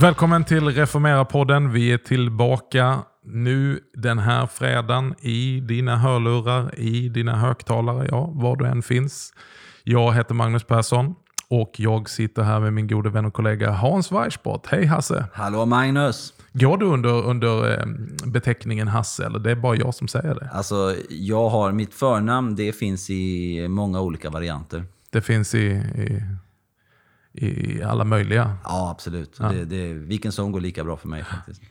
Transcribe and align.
Välkommen 0.00 0.44
till 0.44 0.68
Reformera-podden. 0.68 1.72
Vi 1.72 1.92
är 1.92 1.98
tillbaka 1.98 3.02
nu 3.24 3.80
den 3.94 4.18
här 4.18 4.46
fredagen 4.46 5.14
i 5.20 5.60
dina 5.60 5.96
hörlurar, 5.96 6.78
i 6.78 7.08
dina 7.08 7.36
högtalare, 7.36 8.08
ja, 8.10 8.30
var 8.34 8.56
du 8.56 8.66
än 8.66 8.82
finns. 8.82 9.32
Jag 9.84 10.12
heter 10.12 10.34
Magnus 10.34 10.64
Persson 10.64 11.14
och 11.60 11.80
jag 11.80 12.10
sitter 12.10 12.42
här 12.42 12.60
med 12.60 12.72
min 12.72 12.86
gode 12.86 13.10
vän 13.10 13.24
och 13.24 13.34
kollega 13.34 13.70
Hans 13.70 14.12
Weissbrott. 14.12 14.66
Hej 14.66 14.86
Hasse! 14.86 15.26
Hallå 15.32 15.66
Magnus! 15.66 16.34
Går 16.52 16.78
du 16.78 16.86
under, 16.86 17.26
under 17.26 17.72
eh, 17.72 17.86
beteckningen 18.26 18.88
Hasse 18.88 19.26
eller 19.26 19.38
det 19.38 19.50
är 19.50 19.56
bara 19.56 19.76
jag 19.76 19.94
som 19.94 20.08
säger 20.08 20.34
det? 20.34 20.50
Alltså, 20.52 20.96
jag 21.08 21.48
har 21.48 21.72
mitt 21.72 21.94
förnamn, 21.94 22.56
det 22.56 22.72
finns 22.72 23.10
i 23.10 23.68
många 23.68 24.00
olika 24.00 24.30
varianter. 24.30 24.84
Det 25.10 25.20
finns 25.20 25.54
i, 25.54 25.66
i, 27.32 27.46
i 27.46 27.82
alla 27.82 28.04
möjliga. 28.04 28.56
Ja, 28.64 28.90
absolut. 28.90 29.38
Det, 29.38 29.64
det, 29.64 29.94
vilken 29.94 30.32
som 30.32 30.52
går 30.52 30.60
lika 30.60 30.84
bra 30.84 30.96
för 30.96 31.08
mig 31.08 31.24
faktiskt. 31.24 31.62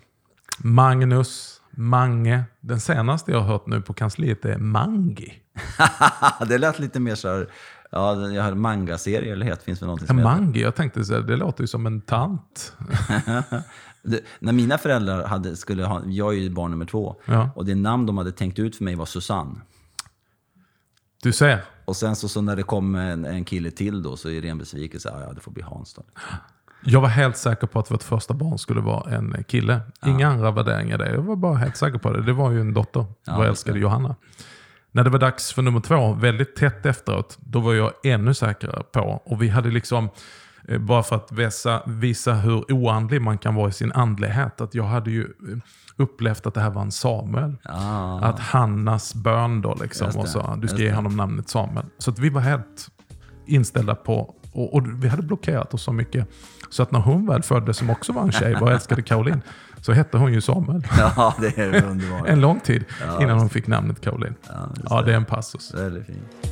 Magnus, 0.57 1.61
Mange. 1.77 2.43
Den 2.59 2.79
senaste 2.79 3.31
jag 3.31 3.39
har 3.39 3.47
hört 3.47 3.67
nu 3.67 3.81
på 3.81 3.93
kansliet 3.93 4.45
är 4.45 4.57
Mangi. 4.57 5.33
det 6.47 6.57
lät 6.57 6.79
lite 6.79 6.99
mer 6.99 7.15
så 7.15 7.27
här, 7.27 7.49
ja, 7.93 8.29
jag 8.29 8.43
har 8.43 8.53
manga-serie 8.53 9.31
eller 9.33 9.45
het, 9.45 9.63
finns 9.63 9.79
det 9.79 9.85
någonting 9.85 10.05
Ja, 10.05 10.07
som 10.07 10.17
heter. 10.17 10.29
Mangi, 10.31 10.61
jag 10.61 10.75
tänkte 10.75 11.05
så 11.05 11.13
här, 11.13 11.21
det 11.21 11.35
låter 11.35 11.63
ju 11.63 11.67
som 11.67 11.85
en 11.85 12.01
tant. 12.01 12.73
Det, 14.05 14.19
när 14.39 14.53
mina 14.53 14.77
föräldrar 14.77 15.27
hade, 15.27 15.55
skulle 15.55 15.85
ha, 15.85 16.01
jag 16.05 16.33
är 16.33 16.37
ju 16.37 16.49
barn 16.49 16.71
nummer 16.71 16.85
två, 16.85 17.15
Ja. 17.25 17.49
och 17.55 17.65
det 17.65 17.75
namn 17.75 18.05
de 18.05 18.17
hade 18.17 18.31
tänkt 18.31 18.59
ut 18.59 18.75
för 18.75 18.83
mig 18.83 18.95
var 18.95 19.05
Susanne. 19.05 19.55
Du 21.23 21.31
ser. 21.31 21.61
Och 21.85 21.95
sen 21.95 22.15
så, 22.15 22.27
så 22.29 22.41
när 22.41 22.55
det 22.55 22.63
kom 22.63 22.95
en, 22.95 23.25
en 23.25 23.45
kille 23.45 23.71
till 23.71 24.03
då 24.03 24.17
så 24.17 24.29
är 24.29 24.41
det 24.41 24.49
en 24.49 24.57
besvikelse. 24.57 25.09
Ja, 25.13 25.21
ja, 25.27 25.33
det 25.33 25.41
får 25.41 25.51
bli 25.51 25.63
Hans 25.63 25.93
då. 25.93 26.03
Jag 26.83 27.01
var 27.01 27.07
helt 27.07 27.37
säker 27.37 27.67
på 27.67 27.79
att 27.79 27.91
vårt 27.91 28.03
första 28.03 28.33
barn 28.33 28.57
skulle 28.57 28.81
vara 28.81 29.11
en 29.15 29.43
kille. 29.43 29.79
Inga 30.05 30.27
andra 30.27 30.51
värderingar 30.51 30.97
där. 30.97 31.13
Jag 31.13 31.21
var 31.21 31.35
bara 31.35 31.55
helt 31.55 31.77
säker 31.77 31.97
på 31.97 32.11
det. 32.11 32.21
Det 32.23 32.33
var 32.33 32.51
ju 32.51 32.61
en 32.61 32.73
dotter, 32.73 33.05
Ja, 33.25 33.37
just 33.37 33.49
älskade. 33.49 33.79
Johanna. 33.79 34.15
När 34.95 35.03
det 35.03 35.09
var 35.09 35.19
dags 35.19 35.53
för 35.53 35.61
nummer 35.61 35.79
två, 35.79 36.13
väldigt 36.13 36.55
tätt 36.55 36.85
efteråt, 36.85 37.37
då 37.39 37.59
var 37.59 37.73
jag 37.73 37.91
ännu 38.03 38.33
säkrare 38.33 38.83
på. 38.83 39.21
Och 39.25 39.41
vi 39.41 39.49
hade 39.49 39.69
liksom, 39.69 40.09
eh, 40.67 40.79
bara 40.79 41.03
för 41.03 41.15
att 41.15 41.31
visa, 41.31 41.81
visa 41.85 42.33
hur 42.33 42.71
oandlig 42.73 43.21
man 43.21 43.37
kan 43.37 43.55
vara 43.55 43.69
i 43.69 43.71
sin 43.71 43.91
andlighet, 43.91 44.61
att 44.61 44.75
jag 44.75 44.83
hade 44.83 45.11
ju 45.11 45.21
eh, 45.21 45.57
upplevt 45.97 46.45
att 46.45 46.53
det 46.53 46.61
här 46.61 46.69
var 46.69 46.81
en 46.81 46.91
Samuel. 46.91 47.55
Ja, 47.63 48.19
Att 48.21 48.39
Hannas 48.39 49.15
bön 49.15 49.61
då 49.61 49.77
liksom, 49.81 50.07
och 50.17 50.27
så, 50.27 50.55
du 50.61 50.67
ska 50.67 50.77
ge 50.77 50.93
honom 50.93 51.17
namnet 51.17 51.49
Samuel. 51.49 51.85
Så 51.97 52.11
att 52.11 52.19
vi 52.19 52.29
var 52.29 52.41
helt 52.41 52.87
inställda 53.45 53.95
på, 53.95 54.35
och, 54.51 54.73
och 54.73 55.03
vi 55.03 55.07
hade 55.07 55.23
blockerat 55.23 55.73
oss 55.73 55.83
så 55.83 55.91
mycket. 55.93 56.27
Så 56.69 56.83
att 56.83 56.91
när 56.91 56.99
hon 56.99 57.27
väl 57.27 57.43
föddes, 57.43 57.77
som 57.77 57.89
också 57.89 58.13
var 58.13 58.21
en 58.21 58.31
tjej, 58.31 58.55
vår 58.59 58.71
älskade 58.71 59.01
Caroline, 59.01 59.41
så 59.85 59.91
hette 59.91 60.17
hon 60.17 60.33
ju 60.33 60.41
Samuel. 60.41 60.87
ja 60.97 61.35
det 61.39 61.57
är 61.57 61.85
underbart. 61.85 62.27
En 62.27 62.41
lång 62.41 62.59
tid 62.59 62.85
Ja, 63.01 63.23
innan 63.23 63.39
hon 63.39 63.49
fick 63.49 63.67
namnet 63.67 64.01
Caroline. 64.01 64.35
Ja, 64.47 64.69
Ja, 64.89 65.01
det 65.01 65.11
är 65.11 65.15
en 65.15 65.25
passus. 65.25 65.73
Väldigt 65.73 66.05
fint. 66.05 66.47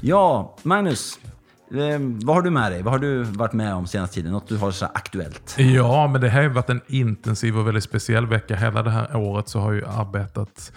Ja, 0.00 0.56
Magnus. 0.62 1.18
Eh, 1.70 1.98
vad 2.24 2.36
har 2.36 2.42
du 2.42 2.50
med 2.50 2.72
dig? 2.72 2.82
Vad 2.82 2.92
har 2.92 2.98
du 2.98 3.22
varit 3.22 3.52
med 3.52 3.74
om 3.74 3.86
senaste 3.86 4.14
tiden? 4.14 4.32
Något 4.32 4.48
du 4.48 4.56
har 4.56 4.70
så 4.70 4.86
aktuellt? 4.86 5.54
Ja, 5.58 6.08
men 6.08 6.20
det 6.20 6.28
här 6.28 6.42
har 6.42 6.48
varit 6.48 6.70
en 6.70 6.80
intensiv 6.86 7.58
och 7.58 7.66
väldigt 7.66 7.84
speciell 7.84 8.26
vecka. 8.26 8.56
Hela 8.56 8.82
det 8.82 8.90
här 8.90 9.16
året 9.16 9.48
så 9.48 9.60
har 9.60 9.72
jag 9.72 9.88
arbetat 9.88 10.72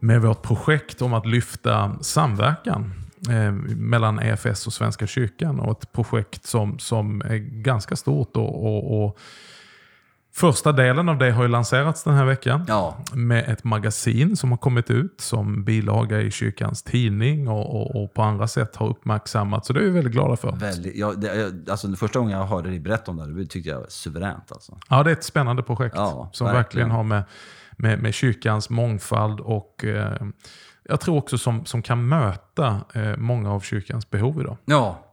med 0.00 0.22
vårt 0.22 0.42
projekt 0.42 1.02
om 1.02 1.14
att 1.14 1.26
lyfta 1.26 1.92
samverkan 2.00 2.94
eh, 3.30 3.52
mellan 3.76 4.18
EFS 4.18 4.66
och 4.66 4.72
Svenska 4.72 5.06
kyrkan. 5.06 5.60
Och 5.60 5.82
ett 5.82 5.92
projekt 5.92 6.46
som, 6.46 6.78
som 6.78 7.20
är 7.22 7.36
ganska 7.62 7.96
stort. 7.96 8.36
Och, 8.36 8.64
och, 8.66 9.04
och 9.04 9.18
Första 10.32 10.72
delen 10.72 11.08
av 11.08 11.18
det 11.18 11.30
har 11.30 11.42
ju 11.42 11.48
lanserats 11.48 12.04
den 12.04 12.14
här 12.14 12.24
veckan. 12.24 12.64
Ja, 12.68 12.96
Med 13.14 13.48
ett 13.48 13.64
magasin 13.64 14.36
som 14.36 14.50
har 14.50 14.58
kommit 14.58 14.90
ut 14.90 15.20
som 15.20 15.64
bilaga 15.64 16.20
i 16.20 16.30
kyrkans 16.30 16.82
tidning 16.82 17.48
och, 17.48 17.80
och, 17.80 18.02
och 18.04 18.14
på 18.14 18.22
andra 18.22 18.48
sätt 18.48 18.76
har 18.76 18.88
uppmärksammats. 18.88 19.66
Så 19.66 19.72
det 19.72 19.80
är 19.80 19.84
vi 19.84 19.90
väldigt 19.90 20.12
glada 20.12 20.36
för. 20.36 20.52
väldigt. 20.56 20.96
Ja, 20.96 21.12
det, 21.16 21.34
jag- 21.34 21.70
alltså, 21.70 21.92
första 21.96 22.18
gången 22.18 22.38
jag 22.38 22.46
hörde 22.46 22.68
dig 22.70 22.80
berätta 22.80 23.10
om 23.10 23.16
det 23.16 23.22
här, 23.24 23.30
det 23.30 23.46
tyckte 23.46 23.70
jag 23.70 23.78
var 23.80 23.86
suveränt. 23.88 24.52
Alltså. 24.52 24.78
Ja, 24.88 25.02
det 25.02 25.10
är 25.10 25.12
ett 25.12 25.24
spännande 25.24 25.62
projekt 25.62 25.96
Ja, 25.96 26.30
som 26.32 26.44
verkligen, 26.44 26.56
verkligen. 26.62 26.90
har 26.90 27.02
med, 27.04 27.22
med, 27.78 28.02
med 28.02 28.14
kyrkans 28.14 28.70
mångfald 28.70 29.40
och 29.40 29.84
eh, 29.84 30.22
jag 30.82 31.00
tror 31.00 31.16
också 31.16 31.38
som, 31.38 31.66
som 31.66 31.82
kan 31.82 32.08
möta 32.08 32.80
eh, 32.94 33.16
många 33.16 33.52
av 33.52 33.60
kyrkans 33.60 34.10
behov 34.10 34.40
idag. 34.40 34.56
Ja, 34.64 35.04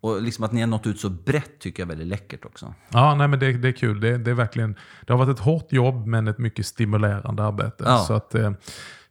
och 0.00 0.22
liksom 0.22 0.44
att 0.44 0.52
ni 0.52 0.60
har 0.60 0.68
nått 0.68 0.86
ut 0.86 1.00
så 1.00 1.10
brett 1.10 1.58
tycker 1.58 1.82
jag 1.82 1.86
är 1.86 1.88
väldigt 1.88 2.08
läckert 2.08 2.44
också. 2.44 2.74
Ja, 2.88 3.14
nej, 3.14 3.28
men 3.28 3.38
det, 3.38 3.52
det 3.52 3.68
är 3.68 3.72
kul. 3.72 4.00
Det, 4.00 4.18
det, 4.18 4.30
är 4.30 4.34
verkligen, 4.34 4.76
det 5.06 5.12
har 5.12 5.18
varit 5.18 5.38
ett 5.38 5.44
hårt 5.44 5.72
jobb 5.72 6.06
men 6.06 6.28
ett 6.28 6.38
mycket 6.38 6.66
stimulerande 6.66 7.44
arbete. 7.44 7.84
Ja. 7.86 7.98
Så 7.98 8.14
att, 8.14 8.34
eh, 8.34 8.52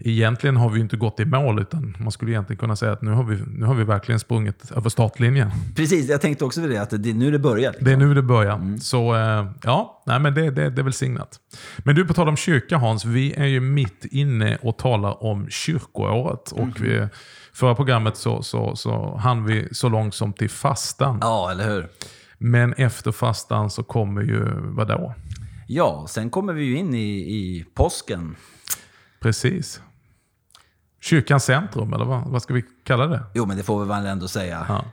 egentligen 0.03 0.57
har 0.57 0.69
vi 0.69 0.79
inte 0.79 0.97
gått 0.97 1.19
i 1.19 1.25
mål 1.25 1.61
utan 1.61 1.97
man 1.99 2.11
skulle 2.11 2.31
egentligen 2.31 2.57
kunna 2.57 2.75
säga 2.75 2.91
att 2.91 3.01
nu 3.01 3.11
har 3.11 3.23
vi, 3.23 3.43
nu 3.47 3.65
har 3.65 3.75
vi 3.75 3.83
verkligen 3.83 4.19
sprungit 4.19 4.71
över 4.71 4.89
startlinjen. 4.89 5.51
Precis, 5.75 6.09
jag 6.09 6.21
tänkte 6.21 6.45
också 6.45 6.61
det, 6.61 6.77
att 6.77 6.89
det, 6.89 7.13
nu 7.13 7.27
är 7.27 7.31
det 7.31 7.39
börjat. 7.39 7.73
Liksom. 7.73 7.85
Det 7.85 7.91
är 7.91 7.97
nu 7.97 8.13
det 8.13 8.21
börjar. 8.21 8.79
Så 8.79 9.15
eh, 9.15 9.51
ja, 9.63 10.03
nej, 10.05 10.19
men 10.19 10.33
det, 10.33 10.51
det, 10.51 10.69
det 10.69 10.81
är 10.81 10.83
väl 10.83 10.93
signat. 10.93 11.39
Men 11.77 11.95
du, 11.95 12.05
på 12.05 12.13
tal 12.13 12.29
om 12.29 12.37
kyrka 12.37 12.77
Hans, 12.77 13.05
vi 13.05 13.33
är 13.33 13.45
ju 13.45 13.59
mitt 13.59 14.05
inne 14.05 14.57
och 14.61 14.77
talar 14.77 15.23
om 15.23 15.49
kyrkoåret. 15.49 16.51
Och 16.51 16.81
vi, 16.81 17.07
förra 17.53 17.75
programmet 17.75 18.17
så, 18.17 18.43
så, 18.43 18.75
så 18.75 19.17
hann 19.17 19.45
vi 19.45 19.67
så 19.71 19.89
långt 19.89 20.15
som 20.15 20.33
till 20.33 20.49
fastan. 20.49 21.17
Ja, 21.21 21.51
eller 21.51 21.69
hur? 21.69 21.89
Men 22.37 22.73
efter 22.73 23.11
fastan 23.11 23.69
så 23.69 23.83
kommer 23.83 24.21
ju, 24.21 24.45
vadå? 24.57 25.13
Ja, 25.67 26.05
sen 26.09 26.29
kommer 26.29 26.53
vi 26.53 26.63
ju 26.63 26.77
in 26.77 26.93
i, 26.93 27.17
i 27.17 27.65
påsken. 27.73 28.35
Precis. 29.19 29.81
Kyrkans 31.01 31.43
centrum, 31.43 31.93
eller 31.93 32.05
vad, 32.05 32.27
vad 32.27 32.41
ska 32.41 32.53
vi 32.53 32.63
kalla 32.83 33.07
det? 33.07 33.23
Jo, 33.33 33.45
men 33.45 33.57
det 33.57 33.63
får 33.63 33.79
vi 33.83 33.87
väl 33.87 34.05
ändå 34.05 34.27
säga. 34.27 34.65
Ja. 34.69 34.85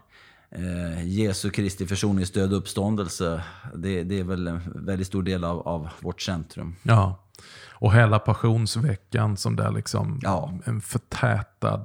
Eh, 0.50 1.06
Jesu 1.08 1.50
Kristi 1.50 1.86
försoningsdöd 1.86 2.52
och 2.52 2.58
uppståndelse, 2.58 3.42
det, 3.74 4.02
det 4.02 4.20
är 4.20 4.24
väl 4.24 4.46
en 4.46 4.60
väldigt 4.74 5.06
stor 5.06 5.22
del 5.22 5.44
av, 5.44 5.68
av 5.68 5.88
vårt 6.00 6.20
centrum. 6.20 6.74
Ja. 6.82 7.24
Och 7.70 7.94
hela 7.94 8.18
passionsveckan 8.18 9.36
som 9.36 9.56
där 9.56 9.70
liksom 9.72 10.20
Ja. 10.22 10.52
en 10.64 10.80
förtätad 10.80 11.82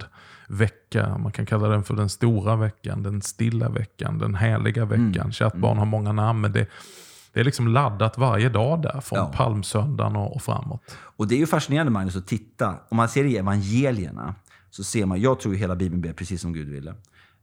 vecka. 0.48 1.18
Man 1.18 1.32
kan 1.32 1.46
kalla 1.46 1.68
den 1.68 1.84
för 1.84 1.94
den 1.96 2.10
stora 2.10 2.56
veckan, 2.56 3.04
den 3.04 3.22
stilla 3.22 3.70
veckan, 3.70 4.18
den 4.20 4.36
heliga 4.36 4.86
veckan. 4.86 5.16
Mm. 5.16 5.32
Kärt 5.32 5.56
barn 5.56 5.78
har 5.78 5.86
många 5.86 6.12
namn, 6.12 6.42
men 6.42 6.52
det, 6.52 6.68
det 7.34 7.40
är 7.40 7.44
liksom 7.44 7.68
laddat 7.68 8.18
varje 8.18 8.50
dag 8.50 8.82
där 8.82 9.02
från 9.02 9.20
Ja. 9.20 9.32
palmsöndagen 9.36 10.16
och, 10.16 10.36
och 10.36 10.42
framåt. 10.42 10.82
Och 11.18 11.28
det 11.28 11.36
är 11.36 11.40
ju 11.40 11.46
fascinerande 11.48 11.92
Magnus 11.92 12.16
att 12.16 12.28
titta. 12.28 12.76
Om 12.90 12.98
man 12.98 13.10
ser 13.10 13.24
i 13.26 13.38
evangelierna 13.38 14.36
så 14.70 14.84
ser 14.84 15.06
man, 15.06 15.22
jag 15.22 15.40
tror 15.40 15.54
hela 15.54 15.76
Bibeln 15.76 16.02
ber 16.02 16.14
precis 16.14 16.42
som 16.42 16.54
Gud 16.54 16.70
ville. 16.70 16.94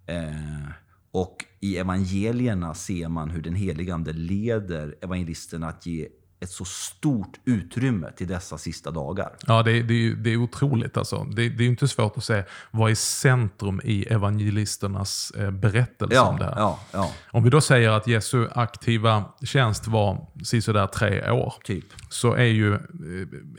Eh, 0.06 0.70
och 1.12 1.36
i 1.60 1.76
evangelierna 1.76 2.74
ser 2.74 3.08
man 3.08 3.30
hur 3.30 3.42
den 3.42 3.54
helige 3.54 3.94
Ande 3.94 4.12
leder 4.12 4.94
evangelisterna 5.02 5.68
att 5.68 5.86
ge 5.86 6.08
ett 6.40 6.50
så 6.50 6.64
stort 6.64 7.40
utrymme 7.44 8.10
till 8.16 8.26
dessa 8.28 8.58
sista 8.58 8.90
dagar. 8.90 9.32
Ja, 9.46 9.62
det, 9.62 9.72
är- 9.72 9.82
det, 9.82 10.14
det 10.14 10.32
är 10.32 10.36
otroligt. 10.36 10.96
Alltså. 10.96 11.24
Det, 11.24 11.48
det 11.48 11.64
är 11.64 11.68
inte 11.68 11.88
svårt 11.88 12.16
att 12.16 12.24
se 12.24 12.44
vad 12.70 12.90
är 12.90 12.94
centrum 12.94 13.80
i 13.84 14.02
evangelisternas 14.04 15.30
eh, 15.30 15.50
berättelse 15.50 16.20
om 16.20 16.38
det 16.38 16.44
här. 16.44 16.54
ja, 16.56 16.80
ja, 16.92 17.10
Om 17.30 17.42
vi 17.44 17.50
då 17.50 17.60
säger 17.60 17.90
att 17.90 18.06
Jesu 18.06 18.48
aktiva 18.54 19.24
tjänst 19.44 19.86
var 19.86 20.26
sådär 20.62 20.86
tre 20.86 21.30
år. 21.30 21.54
typ. 21.64 21.84
så 22.08 22.32
är 22.34 22.44
ju 22.44 22.74
eh, 22.74 22.78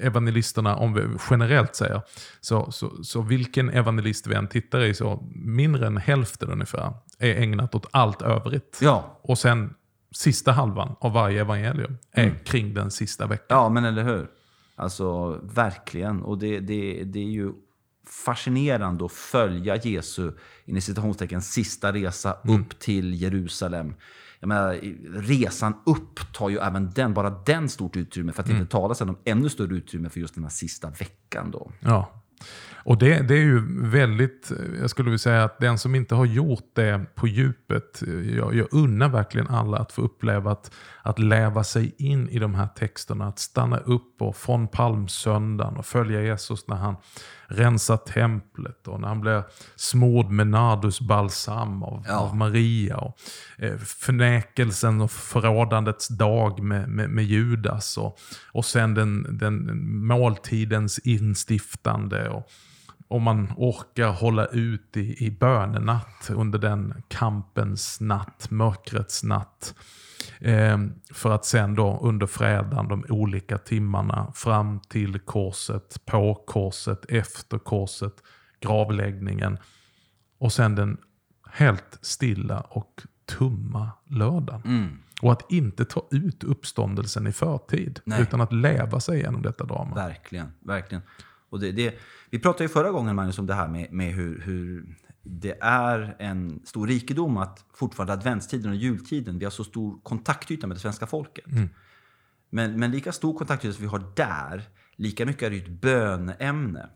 evangelisterna, 0.06 0.76
om 0.76 0.94
vi 0.94 1.02
generellt 1.30 1.76
säger, 1.76 2.02
så, 2.42 2.72
så, 2.72 3.04
så 3.04 3.22
vilken 3.22 3.70
evangelist 3.70 4.28
vi 4.28 4.36
än 4.36 4.48
tittar 4.48 4.82
i 4.84 4.94
så 4.94 5.24
mindre 5.36 5.88
än 5.88 5.98
hälften 5.98 6.50
ungefär 6.50 6.94
är 7.20 7.36
ägnat 7.36 7.76
åt 7.76 7.88
allt 7.92 8.22
övrigt. 8.22 8.80
Ja, 8.82 9.20
Och 9.22 9.38
sen 9.38 9.74
sista 10.12 10.52
halvan 10.52 10.96
av 11.00 11.14
varje 11.14 11.42
evangelium 11.42 11.98
är 12.12 12.30
kring 12.46 12.74
den 12.74 12.92
sista 12.92 13.28
veckan. 13.28 13.58
ja, 13.58 13.70
men 13.70 13.86
eller 13.86 14.04
hur? 14.04 14.28
Alltså 14.76 15.40
verkligen. 15.44 16.22
Och 16.22 16.38
det, 16.38 16.60
det, 16.60 17.04
det 17.04 17.20
är 17.20 17.32
ju 17.32 17.52
fascinerande 18.08 19.06
att 19.06 19.12
följa 19.12 19.76
Jesu, 19.76 20.32
i 20.66 20.82
citationstecken, 20.82 21.42
sista 21.42 21.94
resa 21.94 22.38
upp 22.44 22.80
till 22.80 23.22
Jerusalem. 23.22 23.94
Jag 24.40 24.48
menar, 24.48 24.80
resan 25.22 25.74
upp 25.86 26.34
tar 26.34 26.50
ju 26.50 26.58
även 26.58 26.92
den, 26.92 27.14
bara 27.14 27.30
den 27.30 27.70
stort 27.70 27.96
utrymme. 27.96 28.32
För 28.32 28.44
att 28.44 28.50
inte 28.50 28.66
tala 28.66 28.96
sen 28.96 29.10
om 29.10 29.18
ännu 29.26 29.50
större 29.50 29.76
utrymme 29.76 30.10
för 30.10 30.20
just 30.20 30.36
den 30.36 30.44
här 30.44 30.52
sista 30.52 30.90
veckan. 30.90 31.52
Då. 31.52 31.72
Ja. 31.80 32.22
Och 32.84 32.98
det, 32.98 33.28
det 33.28 33.34
är 33.34 33.44
ju 33.44 33.88
väldigt, 33.90 34.52
jag 34.82 34.90
skulle 34.90 35.06
vilja 35.06 35.18
säga 35.20 35.44
att 35.44 35.60
den 35.60 35.78
som 35.78 35.96
inte 35.96 36.16
har 36.16 36.26
gjort 36.26 36.72
det 36.76 37.06
på 37.16 37.28
djupet, 37.28 38.04
jag, 38.38 38.56
jag 38.56 38.68
unnar 38.72 39.10
verkligen 39.10 39.48
alla 39.48 39.78
att 39.78 39.92
få 39.92 40.02
uppleva 40.02 40.52
att, 40.52 40.72
att 41.02 41.20
läva 41.20 41.64
sig 41.64 41.96
in 41.98 42.30
i 42.30 42.40
de 42.40 42.56
här 42.56 42.68
texterna, 42.68 43.28
att 43.28 43.40
stanna 43.40 43.78
upp 43.78 44.22
och 44.22 44.36
från 44.36 44.68
palmsöndagen 44.68 45.78
och 45.78 45.86
följa 45.86 46.22
Jesus 46.22 46.68
när 46.68 46.76
han 46.76 46.96
rensar 47.48 47.98
templet 47.98 48.88
och 48.88 49.02
när 49.02 49.08
han 49.08 49.22
blir 49.22 49.44
smord 49.76 50.30
med 50.30 50.48
nardusbalsam 50.48 51.84
av, 51.84 52.06
Ja. 52.08 52.18
av 52.18 52.36
Maria. 52.36 52.98
Och, 52.98 53.18
eh, 53.58 53.78
förnekelsen 53.78 55.02
och 55.02 55.12
förrådandets 55.12 56.08
dag 56.08 56.64
med, 56.64 56.90
med, 56.90 57.10
med 57.10 57.26
Judas 57.26 57.98
och, 57.98 58.20
och 58.52 58.66
sen 58.66 58.94
den, 58.94 59.38
den 59.38 59.86
måltidens 60.08 61.00
instiftande. 61.00 62.30
Och, 62.30 62.52
om 63.12 63.24
man 63.24 63.54
orkar 63.58 64.12
hålla 64.12 64.46
ut 64.46 64.98
i, 64.98 65.26
i 65.26 65.32
bönenatt 65.32 66.30
under 66.30 66.60
den 66.60 67.04
kampens 67.08 68.02
natt, 68.02 68.48
mörkrets 68.50 69.24
natt. 69.24 69.76
Eh, 70.40 70.78
för 71.14 71.32
att 71.32 71.46
sen 71.46 71.76
då 71.76 72.00
under 72.02 72.28
fredagen, 72.28 72.88
de 72.88 73.06
olika 73.10 73.58
timmarna 73.58 74.32
fram 74.36 74.80
till 74.80 75.20
korset, 75.20 76.06
på 76.06 76.36
korset, 76.36 77.06
efter 77.10 77.58
korset, 77.58 78.14
gravläggningen. 78.60 79.58
Och 80.38 80.54
sen 80.54 80.76
den 80.76 80.98
helt 81.52 82.00
stilla 82.02 82.62
och 82.62 83.02
tumma 83.26 83.90
lördagen. 84.06 84.62
Mm. 84.66 84.98
Och 85.22 85.32
att 85.32 85.52
inte 85.52 85.86
ta 85.86 86.08
ut 86.12 86.44
uppståndelsen 86.44 87.28
i 87.28 87.32
förtid, 87.32 88.00
Nej. 88.04 88.22
utan 88.22 88.42
att 88.42 88.54
leva 88.54 89.00
sig 89.00 89.20
igenom 89.20 89.42
detta 89.42 89.64
drama. 89.64 89.96
Verkligen, 89.96 90.54
verkligen. 90.60 91.04
Och 91.52 91.60
det, 91.60 91.72
det, 91.72 92.00
vi 92.30 92.40
pratade 92.40 92.64
ju 92.64 92.70
förra 92.70 92.92
gången 92.92 93.16
Magnus 93.16 93.40
om 93.40 93.48
det 93.48 93.54
här 93.54 93.68
med, 93.68 93.92
med 93.92 94.14
hur, 94.14 94.42
hur 94.42 94.96
det 95.24 95.58
är 95.62 96.16
en 96.20 96.62
stor 96.66 96.88
rikedom 96.88 97.38
att 97.38 97.66
fortfarande 97.74 98.14
adventstiden 98.14 98.72
och 98.72 98.78
jultiden, 98.78 99.40
vi 99.40 99.46
har 99.46 99.52
så 99.52 99.64
stor 99.64 100.00
kontaktyta 100.04 100.68
med 100.68 100.78
det 100.78 100.82
svenska 100.82 101.08
folket. 101.08 101.46
Men, 102.50 102.80
men 102.80 102.92
lika 102.92 103.12
stor 103.12 103.38
kontaktyta 103.38 103.74
som 103.74 103.82
vi 103.82 103.90
har 103.90 104.12
där, 104.16 104.64
lika 104.96 105.26
mycket 105.26 105.44
är 105.44 105.50
det 105.50 105.58
ett 105.58 105.82
bönämne. 105.82 106.90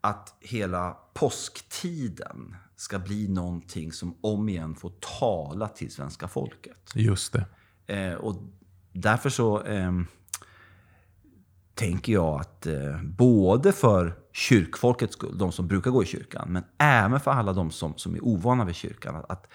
Att 0.00 0.36
hela 0.40 0.96
påsktiden 1.14 2.56
ska 2.76 2.98
bli 2.98 3.28
någonting 3.28 3.92
som 3.92 4.16
om 4.20 4.48
igen 4.48 4.74
får 4.74 4.92
tala 5.20 5.68
till 5.68 5.90
svenska 5.90 6.28
folket. 6.28 6.92
Just 6.94 7.32
det. 7.32 7.44
Eh, 7.96 8.14
och 8.14 8.42
därför 8.92 9.30
så 9.30 9.62
ehm, 9.62 10.06
tänker 11.80 12.12
jag 12.12 12.40
att 12.40 12.66
eh, 12.66 13.02
både 13.02 13.72
för 13.72 14.14
kyrkfolkets 14.32 15.12
skull, 15.12 15.38
de 15.38 15.52
som 15.52 15.68
brukar 15.68 15.90
gå 15.90 16.02
i 16.02 16.06
kyrkan, 16.06 16.52
men 16.52 16.62
även 16.78 17.20
för 17.20 17.30
alla 17.30 17.52
de 17.52 17.70
som, 17.70 17.94
som 17.96 18.14
är 18.14 18.24
ovana 18.24 18.64
vid 18.64 18.74
kyrkan, 18.74 19.16
att, 19.16 19.30
att 19.30 19.46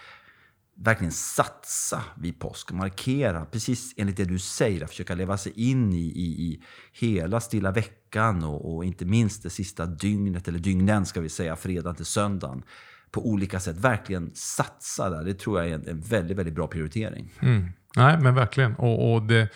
verkligen 0.76 1.12
satsa 1.12 2.02
vid 2.16 2.40
påsk. 2.40 2.72
Markera, 2.72 3.44
precis 3.44 3.94
enligt 3.96 4.16
det 4.16 4.24
du 4.24 4.38
säger, 4.38 4.84
att 4.84 4.90
försöka 4.90 5.14
leva 5.14 5.36
sig 5.38 5.52
in 5.70 5.92
i, 5.92 5.96
i, 5.96 6.46
i 6.46 6.62
hela 6.92 7.40
stilla 7.40 7.70
veckan 7.70 8.44
och, 8.44 8.74
och 8.74 8.84
inte 8.84 9.04
minst 9.04 9.42
det 9.42 9.50
sista 9.50 9.86
dygnet, 9.86 10.48
eller 10.48 10.58
dygnen 10.58 11.06
ska 11.06 11.20
vi 11.20 11.28
säga, 11.28 11.56
fredag 11.56 11.94
till 11.94 12.06
söndagen. 12.06 12.62
På 13.10 13.28
olika 13.28 13.60
sätt. 13.60 13.76
Verkligen 13.76 14.30
satsa 14.34 15.10
där. 15.10 15.24
Det 15.24 15.34
tror 15.34 15.58
jag 15.58 15.70
är 15.70 15.74
en, 15.74 15.88
en 15.88 16.00
väldigt, 16.00 16.36
väldigt 16.36 16.54
bra 16.54 16.66
prioritering. 16.66 17.32
Mm. 17.40 17.68
Nej, 17.96 18.18
men 18.20 18.34
verkligen. 18.34 18.74
Och, 18.74 19.12
och 19.12 19.22
det, 19.22 19.48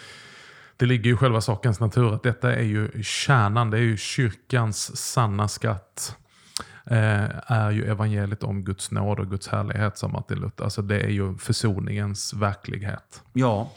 det 0.80 0.86
ligger 0.86 1.10
ju 1.10 1.16
själva 1.16 1.40
sakens 1.40 1.80
natur 1.80 2.14
att 2.14 2.22
detta 2.22 2.54
är 2.54 2.62
ju 2.62 3.02
kärnan, 3.02 3.70
det 3.70 3.78
är 3.78 3.82
ju 3.82 3.96
kyrkans 3.96 4.96
sanna 4.96 5.48
skatt. 5.48 6.16
Eh, 6.86 7.52
är 7.52 7.70
ju 7.70 7.84
evangeliet 7.84 8.42
om 8.42 8.64
Guds 8.64 8.90
nåd 8.90 9.20
och 9.20 9.30
Guds 9.30 9.48
härlighet 9.48 9.98
som 9.98 10.12
Martin 10.12 10.38
Luther. 10.38 10.64
Alltså 10.64 10.82
det 10.82 11.00
är 11.00 11.08
ju 11.08 11.38
försoningens 11.38 12.34
verklighet. 12.34 13.22
Ja, 13.32 13.70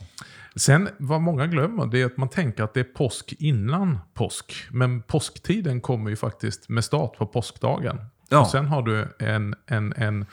Sen 0.56 0.90
vad 0.98 1.22
många 1.22 1.48
glömmer 1.48 1.86
det 1.86 2.02
är 2.02 2.06
att 2.06 2.18
man 2.18 2.30
tänker 2.30 2.64
att 2.64 2.74
det 2.74 2.80
är 2.80 2.84
påsk 2.84 3.34
innan 3.40 4.00
påsk. 4.14 4.54
Men 4.72 5.02
påsktiden 5.02 5.82
kommer 5.82 6.10
ju 6.10 6.16
faktiskt 6.16 6.70
med 6.70 6.84
start 6.84 7.18
på 7.18 7.28
påskdagen. 7.28 8.06
Ja. 8.30 8.42
Och 8.42 8.48
sen 8.48 8.66
har 8.66 8.82
du 8.82 9.16
en, 9.20 9.56
en, 9.68 9.94
en, 9.98 10.26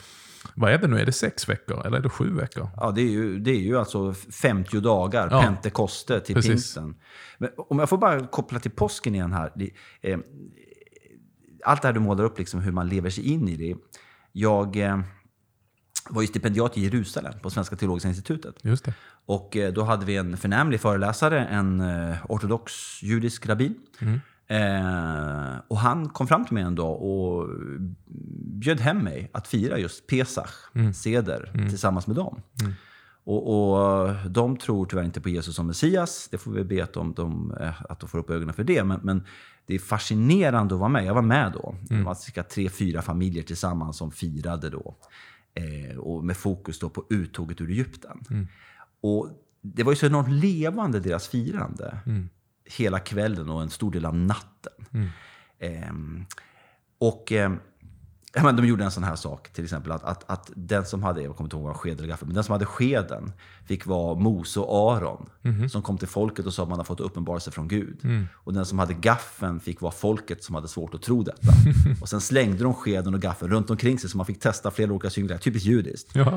vad 0.54 0.72
är 0.72 0.78
det 0.78 0.86
nu, 0.86 0.98
är 1.00 1.06
det 1.06 1.12
sex 1.12 1.48
veckor 1.48 1.86
eller 1.86 1.98
är 1.98 2.02
det 2.02 2.08
sju 2.08 2.34
veckor? 2.34 2.68
Ja, 2.76 2.90
det 2.90 3.00
är 3.00 3.10
ju, 3.10 3.38
det 3.38 3.50
är 3.50 3.60
ju 3.60 3.78
alltså 3.78 4.14
50 4.14 4.80
dagar, 4.80 5.28
Ja. 5.30 5.42
pentekoste 5.42 6.20
till 6.20 6.34
Precis. 6.34 6.50
pingsten. 6.50 6.94
Men 7.38 7.50
om 7.56 7.78
jag 7.78 7.88
får 7.88 7.98
bara 7.98 8.26
koppla 8.26 8.58
till 8.60 8.70
påsken 8.70 9.14
igen 9.14 9.32
här. 9.32 9.52
Eh, 10.00 10.18
allt 11.64 11.82
det 11.82 11.88
här 11.88 11.92
du 11.92 12.00
målar 12.00 12.24
upp, 12.24 12.38
liksom, 12.38 12.60
hur 12.60 12.72
man 12.72 12.88
lever 12.88 13.10
sig 13.10 13.24
in 13.32 13.48
i 13.48 13.56
det. 13.56 13.76
Jag 14.32 14.76
eh, 14.76 15.00
var 16.10 16.22
ju 16.22 16.28
stipendiat 16.28 16.76
i 16.78 16.80
Jerusalem 16.80 17.32
på 17.42 17.50
Svenska 17.50 17.76
Teologiska 17.76 18.08
Institutet. 18.08 18.54
Just 18.62 18.84
det. 18.84 18.94
Och 19.26 19.56
eh, 19.56 19.72
då 19.72 19.82
hade 19.82 20.06
vi 20.06 20.16
en 20.16 20.36
förnämlig 20.36 20.80
föreläsare, 20.80 21.44
en 21.46 21.82
ortodox 22.28 22.72
judisk 23.02 23.46
rabbin. 23.46 23.74
Eh, 24.50 25.58
och 25.68 25.78
han 25.78 26.08
kom 26.08 26.26
fram 26.26 26.44
till 26.44 26.54
mig 26.54 26.62
en 26.62 26.74
dag 26.74 27.02
och 27.02 27.48
bjöd 28.60 28.80
hem 28.80 28.98
mig 28.98 29.30
att 29.32 29.48
fira 29.48 29.78
just 29.78 30.06
Pesach, 30.06 30.50
seder, 30.94 31.50
tillsammans 31.68 32.06
med 32.06 32.16
dem. 32.16 32.42
Och, 33.24 33.42
och 33.50 34.14
de 34.30 34.56
tror 34.56 34.86
tyvärr 34.86 35.04
inte 35.04 35.20
på 35.20 35.28
Jesus 35.28 35.54
som 35.56 35.66
Messias. 35.66 36.28
Det 36.30 36.38
får 36.38 36.50
vi 36.50 36.64
be 36.64 36.84
att 36.84 36.92
de, 36.92 37.12
de, 37.14 37.56
eh, 37.60 37.82
att 37.88 38.00
de 38.00 38.08
får 38.08 38.18
upp 38.18 38.30
ögonen 38.30 38.54
för 38.54 38.64
det. 38.64 38.84
Men, 38.84 39.00
men 39.02 39.24
det 39.66 39.74
är 39.74 39.78
fascinerande 39.78 40.74
att 40.74 40.80
vara 40.80 40.88
med. 40.88 41.04
Jag 41.04 41.14
var 41.14 41.22
med 41.22 41.52
då. 41.52 41.74
Det 41.88 41.94
var 42.02 42.14
cirka 42.14 42.42
tre, 42.42 42.68
fyra 42.68 43.02
familjer 43.02 43.42
tillsammans 43.42 43.96
som 43.96 44.10
firade 44.10 44.70
då. 44.70 44.96
Eh, 45.54 45.98
och 45.98 46.24
med 46.24 46.36
fokus 46.36 46.78
då 46.78 46.88
på 46.90 47.04
uttåget 47.10 47.60
ur 47.60 47.70
Egypten. 47.70 48.20
Och 49.02 49.28
det 49.62 49.82
var 49.82 49.92
ju 49.92 49.96
så 49.96 50.06
enormt 50.06 50.28
levande, 50.44 51.00
deras 51.00 51.28
firande. 51.28 51.98
Hela 52.76 52.98
kvällen 52.98 53.48
och 53.48 53.62
en 53.62 53.70
stor 53.70 53.90
del 53.90 54.06
av 54.06 54.14
natten. 54.16 54.72
Ehm, 55.58 56.26
och 56.98 57.32
ehm, 57.32 57.60
ja, 58.34 58.42
men 58.42 58.56
de 58.56 58.66
gjorde 58.66 58.84
en 58.84 58.90
sån 58.90 59.04
här 59.04 59.16
sak, 59.16 59.52
till 59.52 59.64
exempel 59.64 59.92
att, 59.92 60.04
att, 60.04 60.30
att 60.30 60.50
den 60.56 60.84
som 60.84 61.02
hade, 61.02 61.22
jag 61.22 61.36
kommer 61.36 61.46
inte 61.46 61.56
ihåg 61.56 61.76
sked 61.76 61.98
eller 61.98 62.08
gaffel, 62.08 62.26
men 62.26 62.34
den 62.34 62.44
som 62.44 62.52
hade 62.52 62.66
skeden 62.66 63.32
fick 63.66 63.86
vara 63.86 64.14
Mose 64.14 64.60
och 64.60 64.92
Aron. 64.92 65.30
Som 65.70 65.82
kom 65.82 65.98
till 65.98 66.08
folket 66.08 66.46
och 66.46 66.54
sa 66.54 66.62
att 66.62 66.68
man 66.68 66.78
har 66.78 66.84
fått 66.84 67.00
uppenbarelse 67.00 67.50
från 67.50 67.68
Gud. 67.68 68.00
Och 68.34 68.54
den 68.54 68.66
som 68.66 68.78
hade 68.78 68.94
gaffeln 68.94 69.60
fick 69.60 69.80
vara 69.80 69.92
folket 69.92 70.44
som 70.44 70.54
hade 70.54 70.68
svårt 70.68 70.94
att 70.94 71.02
tro 71.02 71.22
detta. 71.22 71.48
och 72.00 72.08
sen 72.08 72.20
slängde 72.20 72.64
de 72.64 72.74
skeden 72.74 73.14
och 73.14 73.20
gaffeln 73.20 73.52
runt 73.52 73.70
omkring 73.70 73.98
sig 73.98 74.10
så 74.10 74.16
man 74.16 74.26
fick 74.26 74.40
testa 74.40 74.70
flera 74.70 74.92
olika 74.92 75.10
synglar. 75.10 75.38
Typiskt 75.38 75.68
judiskt. 75.68 76.10
Ja, 76.14 76.32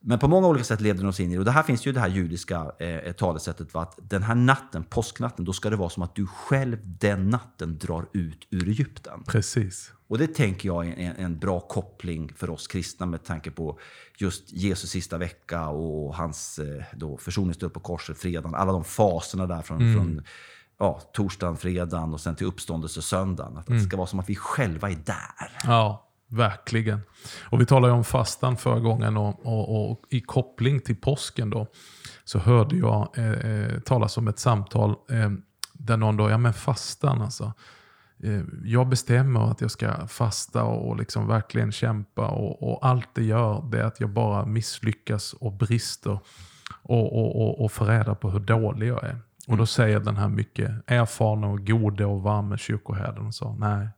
Men 0.00 0.18
på 0.18 0.28
många 0.28 0.48
olika 0.48 0.64
sätt 0.64 0.80
leder 0.80 1.02
de 1.02 1.08
oss 1.08 1.20
in 1.20 1.30
i 1.30 1.34
det. 1.34 1.38
Och 1.38 1.44
det 1.44 1.50
här 1.50 1.62
finns 1.62 1.86
ju 1.86 1.92
det 1.92 2.00
här 2.00 2.08
judiska 2.08 2.72
eh, 2.78 3.12
talesättet. 3.12 3.74
Va? 3.74 3.82
Att 3.82 3.98
den 4.02 4.22
här 4.22 4.34
natten, 4.34 4.84
påsknatten, 4.84 5.44
då 5.44 5.52
ska 5.52 5.70
det 5.70 5.76
vara 5.76 5.90
som 5.90 6.02
att 6.02 6.14
du 6.14 6.26
själv 6.26 6.76
den 6.84 7.30
natten 7.30 7.78
drar 7.78 8.06
ut 8.12 8.46
ur 8.50 8.68
Egypten. 8.68 9.22
precis. 9.26 9.92
Och 10.14 10.18
det 10.18 10.34
tänker 10.34 10.68
jag 10.68 10.86
är 10.86 10.92
en, 10.96 11.16
en 11.16 11.38
bra 11.38 11.60
koppling 11.60 12.32
för 12.36 12.50
oss 12.50 12.66
kristna 12.66 13.06
med 13.06 13.24
tanke 13.24 13.50
på 13.50 13.78
just 14.18 14.52
Jesus 14.52 14.90
sista 14.90 15.18
vecka 15.18 15.68
och 15.68 16.14
hans 16.14 16.58
eh, 16.58 16.84
då 16.92 17.16
försoningsdöd 17.16 17.72
på 17.72 17.80
korset, 17.80 18.18
fredagen. 18.18 18.54
Alla 18.54 18.72
de 18.72 18.84
faserna 18.84 19.46
där 19.46 19.62
från, 19.62 19.78
från 19.94 20.22
ja, 20.78 21.00
torsdagen, 21.12 21.56
fredagen 21.56 22.14
och 22.14 22.20
sen 22.20 22.36
till 22.36 22.46
uppståndelse 22.46 23.02
söndagen. 23.02 23.56
Att 23.56 23.66
det 23.66 23.80
ska 23.80 23.96
vara 23.96 24.06
som 24.06 24.20
att 24.20 24.28
vi 24.28 24.36
själva 24.36 24.90
är 24.90 24.98
där. 25.04 25.50
Ja, 25.64 26.08
verkligen. 26.28 27.00
Och 27.42 27.60
vi 27.60 27.66
talade 27.66 27.92
ju 27.92 27.96
om 27.96 28.04
fastan 28.04 28.56
förra 28.56 28.80
gången 28.80 29.16
och, 29.16 29.46
och, 29.46 29.90
och 29.90 30.02
i 30.10 30.20
koppling 30.20 30.80
till 30.80 30.96
påsken 30.96 31.50
då 31.50 31.66
så 32.24 32.38
hörde 32.38 32.76
jag 32.76 33.18
eh, 33.18 33.32
eh, 33.32 33.80
talas 33.80 34.18
om 34.18 34.28
ett 34.28 34.38
samtal 34.38 34.90
eh, 34.90 35.30
där 35.72 35.96
någon 35.96 36.16
då, 36.16 36.30
ja 36.30 36.38
men 36.38 36.52
fastan 36.52 37.22
alltså. 37.22 37.52
Eh, 38.24 38.42
jag 38.64 38.88
bestämmer 38.88 39.50
att 39.50 39.60
jag 39.60 39.70
ska 39.70 40.06
fasta 40.06 40.64
och 40.64 40.96
liksom 40.96 41.26
verkligen 41.28 41.72
kämpa 41.72 42.28
och, 42.28 42.62
och 42.62 42.86
allt 42.86 43.08
det 43.14 43.24
gör 43.24 43.68
det 43.70 43.80
är 43.80 43.84
att 43.84 44.00
jag 44.00 44.10
bara 44.10 44.46
misslyckas 44.46 45.32
och 45.32 45.52
brister 45.52 46.18
och, 46.82 47.18
och, 47.18 47.42
och, 47.42 47.64
och 47.64 47.72
får 47.72 47.86
reda 47.86 48.14
på 48.14 48.30
hur 48.30 48.40
dålig 48.40 48.88
jag 48.88 49.04
är. 49.04 49.18
Och 49.46 49.56
då 49.56 49.66
säger 49.66 50.00
den 50.00 50.16
här 50.16 50.28
mycket 50.28 50.70
erfarna 50.86 51.46
och 51.46 51.66
gode 51.66 52.04
och 52.04 52.22
varme 52.22 52.58
kyrkoherden 52.58 53.26
och 53.26 53.34
så, 53.34 53.56
nej, 53.58 53.88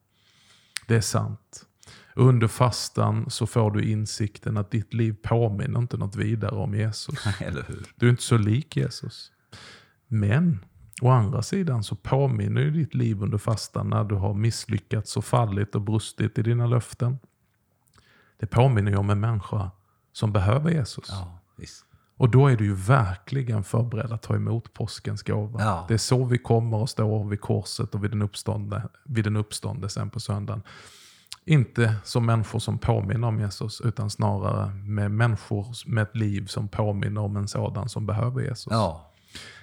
det 0.87 0.97
är 0.97 1.01
sant. 1.01 1.67
Under 2.15 2.49
fastan 2.49 3.31
så 3.31 3.47
får 3.47 3.71
du 3.71 3.91
insikten 3.91 4.57
att 4.57 4.71
ditt 4.71 4.95
liv 4.95 5.17
påminner 5.23 5.79
inte 5.79 5.97
något 5.97 6.17
vidare 6.17 6.57
om 6.57 6.75
Jesus. 6.75 7.27
Eller 7.41 7.65
hur? 7.69 7.87
Du 7.97 8.07
är 8.07 8.11
inte 8.11 8.23
så 8.23 8.39
lik 8.39 8.77
Jesus. 8.77 9.33
Men 10.07 10.65
å 11.03 11.09
andra 11.09 11.43
sidan 11.43 11.83
så 11.83 11.97
påminner 11.97 12.61
ju 12.61 12.71
ditt 12.71 12.95
liv 12.95 13.23
under 13.23 13.39
fastan 13.39 13.91
när 13.91 14.05
du 14.05 14.15
har 14.15 14.35
misslyckats 14.35 15.17
och 15.17 15.25
fallit 15.25 15.75
och 15.75 15.83
brustit 15.83 16.39
i 16.39 16.43
dina 16.43 16.67
löften. 16.67 17.19
Det 18.41 18.47
påminner 18.47 18.91
ju 18.91 18.97
om 18.97 19.11
en 19.11 19.21
människa 19.21 19.71
som 20.13 20.33
behöver 20.33 20.71
Jesus. 20.71 21.09
Ja. 21.09 21.39
Och 22.19 22.31
då 22.31 22.49
är 22.49 22.57
du 22.57 22.65
ju 22.65 22.75
verkligen 22.75 23.65
förberedd 23.65 24.13
att 24.13 24.23
ta 24.23 24.35
emot 24.35 24.73
påskens 24.73 25.23
gåva. 25.23 25.65
Ja. 25.65 25.85
Det 25.89 25.95
är 25.95 25.99
så 25.99 26.25
vi 26.25 26.39
kommer 26.39 26.77
och 26.77 26.91
står 26.91 27.25
vid 27.25 27.41
korset 27.41 27.95
och 27.95 28.05
vid 28.05 28.11
den, 28.11 28.23
uppstånde, 28.23 28.89
uppstående 29.39 29.89
sen 29.89 30.11
på 30.11 30.21
söndagen. 30.21 30.63
Inte 31.45 31.95
som 32.05 32.27
människor 32.27 32.59
som 32.59 32.79
påminner 32.79 33.29
om 33.29 33.41
Jesus, 33.41 33.81
utan 33.81 34.11
snarare 34.11 34.75
med 34.75 35.11
människor 35.11 35.67
med 35.87 36.03
ett 36.03 36.17
liv 36.17 36.47
som 36.47 36.69
påminner 36.69 37.21
om 37.21 37.37
en 37.37 37.49
sådan 37.49 37.89
som 37.89 38.07
behöver 38.07 38.41
Jesus. 38.41 38.67
Ja. 38.71 39.13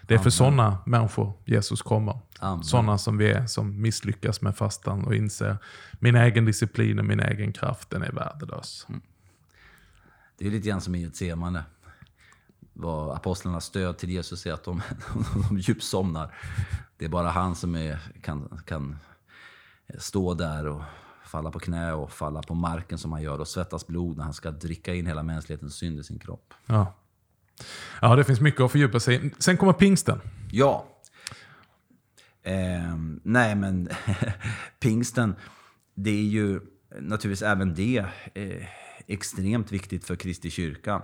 Det 0.08 0.14
är 0.14 0.18
för 0.18 0.30
sådana 0.30 0.78
människor 0.86 1.34
Jesus 1.46 1.82
kommer. 1.82 2.20
Sådana 2.64 2.98
som 2.98 3.18
vi 3.18 3.32
är, 3.32 3.46
som 3.46 3.82
misslyckas 3.82 4.42
med 4.42 4.58
fastan 4.58 5.04
och 5.06 5.16
inser 5.16 5.58
min 6.00 6.16
egen 6.16 6.46
disciplin 6.46 7.00
och 7.00 7.06
min 7.06 7.20
egen 7.20 7.54
kraft, 7.54 7.90
den 7.90 8.04
är 8.04 8.12
värdelös. 8.12 8.88
Det 10.38 10.48
är 10.48 10.52
lite 10.52 10.68
grann 10.68 10.82
som 10.82 10.96
i 10.96 11.04
ett 11.04 11.16
semane. 11.16 11.64
Vad 12.74 13.16
apostlarnas 13.16 13.66
stöd 13.66 13.98
till 13.98 14.10
Jesus 14.10 14.46
är 14.46 14.54
att 14.54 14.64
de, 14.64 14.82
de 15.50 15.58
djupsomnar. 15.58 16.36
Det 16.98 17.06
är 17.06 17.10
bara 17.10 17.30
han 17.30 17.56
som 17.56 17.76
är, 17.76 18.00
kan, 18.22 18.62
kan 18.66 18.98
stå 19.98 20.34
där 20.34 20.68
och 20.68 20.82
falla 21.26 21.52
på 21.52 21.60
knä 21.60 21.94
och 21.94 22.12
falla 22.12 22.42
på 22.42 22.54
marken 22.54 22.98
som 22.98 23.12
han 23.12 23.22
gör 23.22 23.40
och 23.40 23.48
svettas 23.48 23.88
blod 23.88 24.18
när 24.18 24.24
han 24.24 24.34
ska 24.34 24.52
dricka 24.52 24.94
in 24.94 25.06
hela 25.06 25.24
mänsklighetens 25.24 25.76
synd 25.76 26.00
i 26.00 26.04
sin 26.04 26.20
kropp. 26.20 26.54
Ja. 26.66 26.94
Ja, 28.04 28.16
det 28.16 28.24
finns 28.24 28.42
mycket 28.42 28.62
att 28.62 28.72
fördjupa 28.72 29.00
sig 29.00 29.26
i. 29.26 29.32
Sen 29.40 29.58
kommer 29.58 29.74
pingsten. 29.74 30.20
Ja. 30.52 30.86
Ehm, 32.44 33.20
nej, 33.24 33.56
men 33.56 33.90
pingsten, 34.80 35.36
det 35.96 36.10
är 36.10 36.24
ju 36.24 36.60
naturligtvis 37.00 37.42
även 37.42 37.74
det 37.74 38.06
eh, 38.34 38.68
extremt 39.08 39.72
viktigt 39.72 40.06
för 40.06 40.16
Kristi 40.16 40.50
kyrka. 40.50 41.02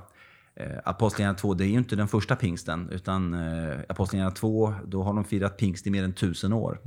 Eh, 0.55 0.77
Apostlagärningarna 0.85 1.37
2, 1.37 1.53
det 1.53 1.65
är 1.65 1.67
ju 1.67 1.77
inte 1.77 1.95
den 1.95 2.07
första 2.07 2.35
pingsten, 2.35 2.89
utan 2.89 3.33
eh, 3.33 3.79
Apostlagärningarna 3.89 4.35
2, 4.35 4.73
då 4.87 5.03
har 5.03 5.13
de 5.13 5.23
firat 5.23 5.57
pingst 5.57 5.87
i 5.87 5.89
mer 5.89 6.03
än 6.03 6.13
tusen 6.13 6.53
år. 6.53 6.81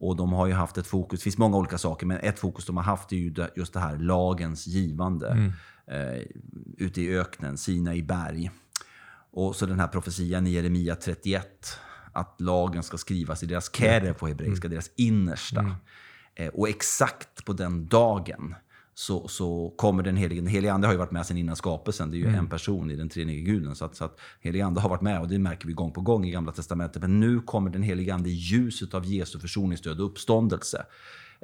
Och 0.00 0.16
de 0.16 0.32
har 0.32 0.46
ju 0.46 0.52
haft 0.52 0.78
ett 0.78 0.86
fokus, 0.86 1.20
det 1.20 1.24
finns 1.24 1.38
många 1.38 1.56
olika 1.56 1.78
saker, 1.78 2.06
men 2.06 2.18
ett 2.18 2.38
fokus 2.38 2.66
de 2.66 2.76
har 2.76 2.84
haft 2.84 3.12
är 3.12 3.16
ju 3.16 3.34
just 3.56 3.72
det 3.72 3.80
här 3.80 3.96
lagens 3.96 4.66
givande. 4.66 5.52
Eh, 5.90 6.22
ute 6.76 7.02
i 7.02 7.18
öknen, 7.18 7.58
Sina 7.58 7.94
i 7.94 8.02
berg. 8.02 8.50
Och 9.38 9.56
så 9.56 9.66
den 9.66 9.80
här 9.80 9.88
profetian 9.88 10.46
i 10.46 10.50
Jeremia 10.50 10.94
31, 10.94 11.46
att 12.12 12.40
lagen 12.40 12.82
ska 12.82 12.98
skrivas 12.98 13.42
i 13.42 13.46
deras 13.46 13.76
kere 13.76 14.14
på 14.14 14.26
hebreiska, 14.26 14.68
deras 14.68 14.90
innersta. 14.96 15.76
Eh, 16.34 16.48
och 16.48 16.68
exakt 16.68 17.44
på 17.44 17.52
den 17.52 17.86
dagen 17.86 18.54
så, 18.94 19.28
så 19.28 19.74
kommer 19.76 20.02
den 20.02 20.16
helige, 20.16 20.40
den 20.40 20.50
helige 20.50 20.72
ande 20.72 20.86
har 20.86 20.92
ju 20.94 20.98
varit 20.98 21.10
med 21.10 21.26
sedan 21.26 21.36
innan 21.36 21.56
skapelsen. 21.56 22.10
Det 22.10 22.16
är 22.16 22.18
ju 22.18 22.26
en 22.26 22.48
person 22.48 22.90
i 22.90 22.96
den 22.96 23.08
treenige 23.08 23.40
guden. 23.40 23.76
Så 23.76 23.84
att, 23.84 23.96
så 23.96 24.04
att 24.04 24.20
helige 24.40 24.64
ande 24.64 24.80
har 24.80 24.88
varit 24.88 25.02
med 25.02 25.20
och 25.20 25.28
det 25.28 25.38
märker 25.38 25.66
vi 25.66 25.72
gång 25.72 25.92
på 25.92 26.00
gång 26.00 26.24
i 26.24 26.30
gamla 26.30 26.52
testamentet. 26.52 27.02
Men 27.02 27.20
nu 27.20 27.40
kommer 27.40 27.70
den 27.70 27.82
helige 27.82 28.14
ande 28.14 28.30
i 28.30 28.32
ljuset 28.32 28.94
av 28.94 29.04
Jesu 29.04 29.38
försoningsdöd 29.38 30.00
och 30.00 30.06
uppståndelse. 30.06 30.86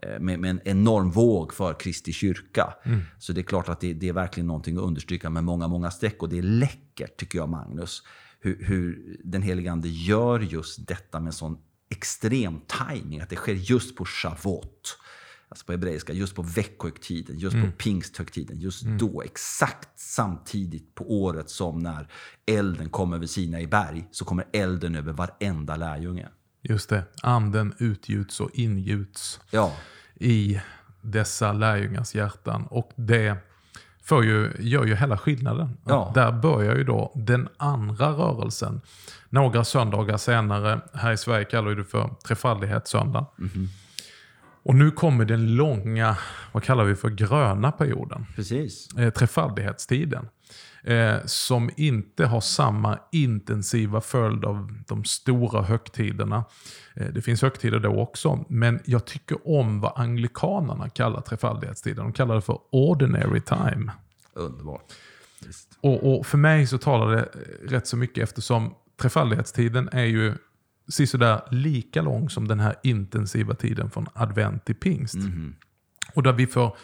Eh, 0.02 0.20
Med, 0.20 0.38
med 0.38 0.50
en 0.50 0.60
enorm 0.64 1.10
våg 1.10 1.54
för 1.54 1.80
Kristi 1.80 2.12
kyrka. 2.12 2.74
Så 3.18 3.32
det 3.32 3.40
är 3.40 3.42
klart 3.42 3.68
att 3.68 3.80
det, 3.80 3.92
det 3.92 4.08
är 4.08 4.12
verkligen 4.12 4.46
någonting 4.46 4.76
att 4.76 4.82
understryka 4.82 5.30
med 5.30 5.44
många, 5.44 5.68
många 5.68 5.90
streck. 5.90 6.22
Och 6.22 6.28
det 6.28 6.38
är 6.38 6.42
läckert 6.42 7.16
tycker 7.16 7.38
jag, 7.38 7.48
Magnus, 7.48 8.02
hur, 8.40 8.64
hur 8.64 9.16
den 9.24 9.42
helige 9.42 9.72
ande 9.72 9.88
gör 9.88 10.40
just 10.40 10.86
detta 10.88 11.20
med 11.20 11.34
sån 11.34 11.58
extrem 11.90 12.60
timing 12.66 13.20
Att 13.20 13.30
det 13.30 13.36
sker 13.36 13.54
just 13.54 13.96
på 13.96 14.04
Shavuot 14.04 14.98
alltså 15.54 15.66
på 15.66 15.72
hebreiska, 15.72 16.12
just 16.12 16.34
på 16.34 16.42
veckohögtiden, 16.42 17.38
just 17.38 17.56
på 17.56 17.70
pingsthögtiden, 17.78 18.60
just 18.60 18.82
då, 18.82 19.22
exakt 19.22 20.00
samtidigt 20.00 20.94
på 20.94 21.22
året 21.22 21.50
som 21.50 21.78
när 21.78 22.08
elden 22.46 22.88
kommer 22.88 23.16
över 23.16 23.26
Sina 23.26 23.60
i 23.60 23.66
berg, 23.66 24.08
så 24.10 24.24
kommer 24.24 24.46
elden 24.52 24.94
över 24.94 25.12
varenda 25.12 25.76
lärjunge. 25.76 26.28
Just 26.68 26.88
det, 26.90 27.04
anden 27.22 27.74
utgjuts 27.78 28.40
och 28.40 28.50
ingjuts 28.52 29.40
Ja, 29.50 29.72
i 30.14 30.60
dessa 31.00 31.52
lärjungars 31.52 32.14
hjärtan. 32.14 32.66
Och 32.70 32.92
det 32.96 33.36
får 34.04 34.24
ju, 34.24 34.52
gör 34.58 34.84
ju 34.84 34.94
hela 34.94 35.18
skillnaden. 35.18 35.76
Ja. 35.84 36.12
Där 36.14 36.32
börjar 36.32 36.76
ju 36.76 36.84
då 36.84 37.12
den 37.14 37.48
andra 37.56 38.08
rörelsen. 38.10 38.80
Några 39.28 39.64
söndagar 39.64 40.16
senare, 40.16 40.80
här 40.94 41.12
i 41.12 41.16
Sverige 41.16 41.44
kallar 41.44 41.68
vi 41.68 41.74
det 41.74 41.84
för 41.84 42.10
trefaldighetssöndag. 42.24 43.26
Och 44.62 44.74
nu 44.74 44.90
kommer 44.90 45.24
den 45.24 45.56
långa, 45.56 46.16
vad 46.52 46.62
kallar 46.62 46.84
vi 46.84 46.94
för 46.94 47.10
gröna 47.10 47.72
perioden. 47.72 48.26
precis. 48.36 48.88
Eh, 48.96 49.10
trefaldighetstiden. 49.10 50.28
Eh, 50.86 51.16
som 51.24 51.70
inte 51.76 52.26
har 52.26 52.40
samma 52.40 52.98
intensiva 53.12 54.00
följd 54.00 54.44
av 54.44 54.72
de 54.86 55.04
stora 55.04 55.62
högtiderna. 55.62 56.44
Eh, 56.94 57.06
det 57.06 57.22
finns 57.22 57.42
högtider 57.42 57.78
då 57.78 58.00
också, 58.00 58.44
men 58.48 58.80
jag 58.84 59.04
tycker 59.04 59.48
om 59.48 59.80
vad 59.80 59.92
anglikanerna 59.96 60.88
kallar 60.88 61.20
trefaldighetstiden. 61.20 62.04
De 62.04 62.12
kallar 62.12 62.34
det 62.34 62.40
för 62.40 62.58
ordinary 62.70 63.40
time. 63.40 63.92
Underbart. 64.34 64.92
Och, 65.80 66.14
och 66.18 66.26
för 66.26 66.38
mig 66.38 66.66
så 66.66 66.78
talar 66.78 67.16
det 67.16 67.22
eh, 67.22 67.68
rätt 67.68 67.86
så 67.86 67.96
mycket 67.96 68.22
eftersom 68.22 68.74
trefaldighetstiden 69.00 69.88
är 69.92 70.04
ju 70.04 70.34
sådär 70.88 71.40
lika 71.50 72.02
lång 72.02 72.30
som 72.30 72.48
den 72.48 72.60
här 72.60 72.74
intensiva 72.82 73.54
tiden 73.54 73.90
från 73.90 74.06
advent 74.14 74.64
till 74.64 74.74
pingst. 74.74 75.16
Och 76.14 76.22
där 76.22 76.32
vi 76.32 76.46
får 76.46 76.76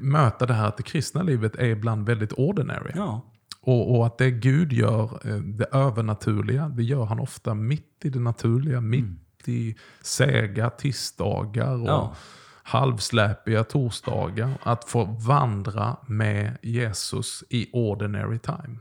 möta 0.00 0.46
det 0.46 0.54
här 0.54 0.68
att 0.68 0.76
det 0.76 0.82
kristna 0.82 1.22
livet 1.22 1.56
är 1.56 1.66
ibland 1.66 2.06
väldigt 2.06 2.32
ordinary. 2.32 2.92
Ja, 2.94 3.20
Och, 3.60 3.96
och 3.96 4.06
att 4.06 4.18
det 4.18 4.30
Gud 4.30 4.72
gör, 4.72 5.20
eh, 5.28 5.36
det 5.36 5.64
övernaturliga, 5.72 6.68
det 6.68 6.82
gör 6.82 7.04
han 7.04 7.20
ofta 7.20 7.54
mitt 7.54 8.04
i 8.04 8.08
det 8.10 8.20
naturliga. 8.20 8.80
Mitt 8.80 9.48
i 9.48 9.76
sega 10.00 10.70
tisdagar 10.70 11.74
och 11.80 11.88
Ja. 11.88 12.14
halvsläpiga 12.62 13.64
torsdagar. 13.64 14.50
Att 14.62 14.84
få 14.84 15.04
vandra 15.04 15.96
med 16.06 16.58
Jesus 16.62 17.44
i 17.50 17.70
ordinary 17.72 18.38
time. 18.38 18.78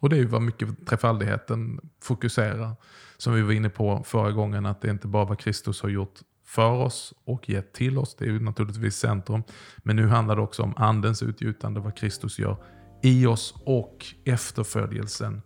Och 0.00 0.08
det 0.10 0.16
är 0.16 0.20
ju 0.20 0.26
vad 0.26 0.42
mycket 0.42 0.86
trefaldigheten 0.86 1.80
fokuserar. 2.02 2.76
Som 3.16 3.34
vi 3.34 3.42
var 3.42 3.52
inne 3.52 3.68
på 3.68 4.02
förra 4.06 4.30
gången, 4.32 4.66
att 4.66 4.80
det 4.80 4.90
inte 4.90 5.06
bara 5.08 5.24
vad 5.24 5.38
Kristus 5.38 5.82
har 5.82 5.88
gjort 5.88 6.14
för 6.54 6.70
oss 6.70 7.14
och 7.24 7.48
gett 7.48 7.72
till 7.72 7.98
oss. 7.98 8.14
Det 8.14 8.24
är 8.24 8.28
ju 8.28 8.40
naturligtvis 8.40 8.96
centrum. 8.96 9.42
Men 9.78 9.96
nu 9.96 10.06
handlar 10.06 10.36
det 10.36 10.42
också 10.42 10.62
om 10.62 10.74
andens 10.76 11.22
utgjutande, 11.22 11.80
vad 11.80 11.96
Kristus 11.96 12.38
gör 12.38 12.56
i 13.02 13.26
oss 13.26 13.54
och 13.64 14.06
efterföljelsen. 14.24 15.42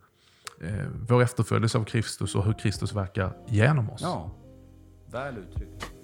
Eh, 0.61 0.87
vår 1.09 1.21
efterföljelse 1.21 1.77
av 1.77 1.83
Kristus 1.83 2.35
och 2.35 2.45
hur 2.45 2.53
Kristus 2.53 2.93
verkar 2.93 3.37
genom 3.47 3.89
oss. 3.89 4.01
ja. 4.01 4.31
Väl 5.11 5.37
uttryckt. 5.37 5.98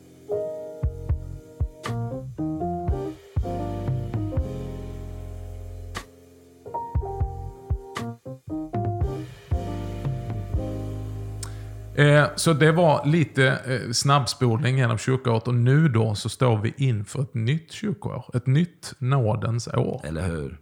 Eh, 11.96 12.28
så 12.36 12.54
det 12.54 12.72
var 12.72 13.06
lite 13.06 13.48
eh, 13.48 13.92
snabbspolning 13.92 14.78
genom 14.78 14.98
kyrkoåret 14.98 15.48
och 15.48 15.56
nu 15.56 15.88
då 15.88 16.16
så 16.16 16.30
står 16.30 16.58
vi 16.58 16.74
inför 16.78 17.22
ett 17.22 17.34
nytt 17.34 17.72
kyrkoår. 17.72 18.26
Ett 18.34 18.48
nytt 18.48 18.94
nådens 18.98 19.68
år. 19.68 20.02
Eller 20.04 20.28
hur? 20.28 20.58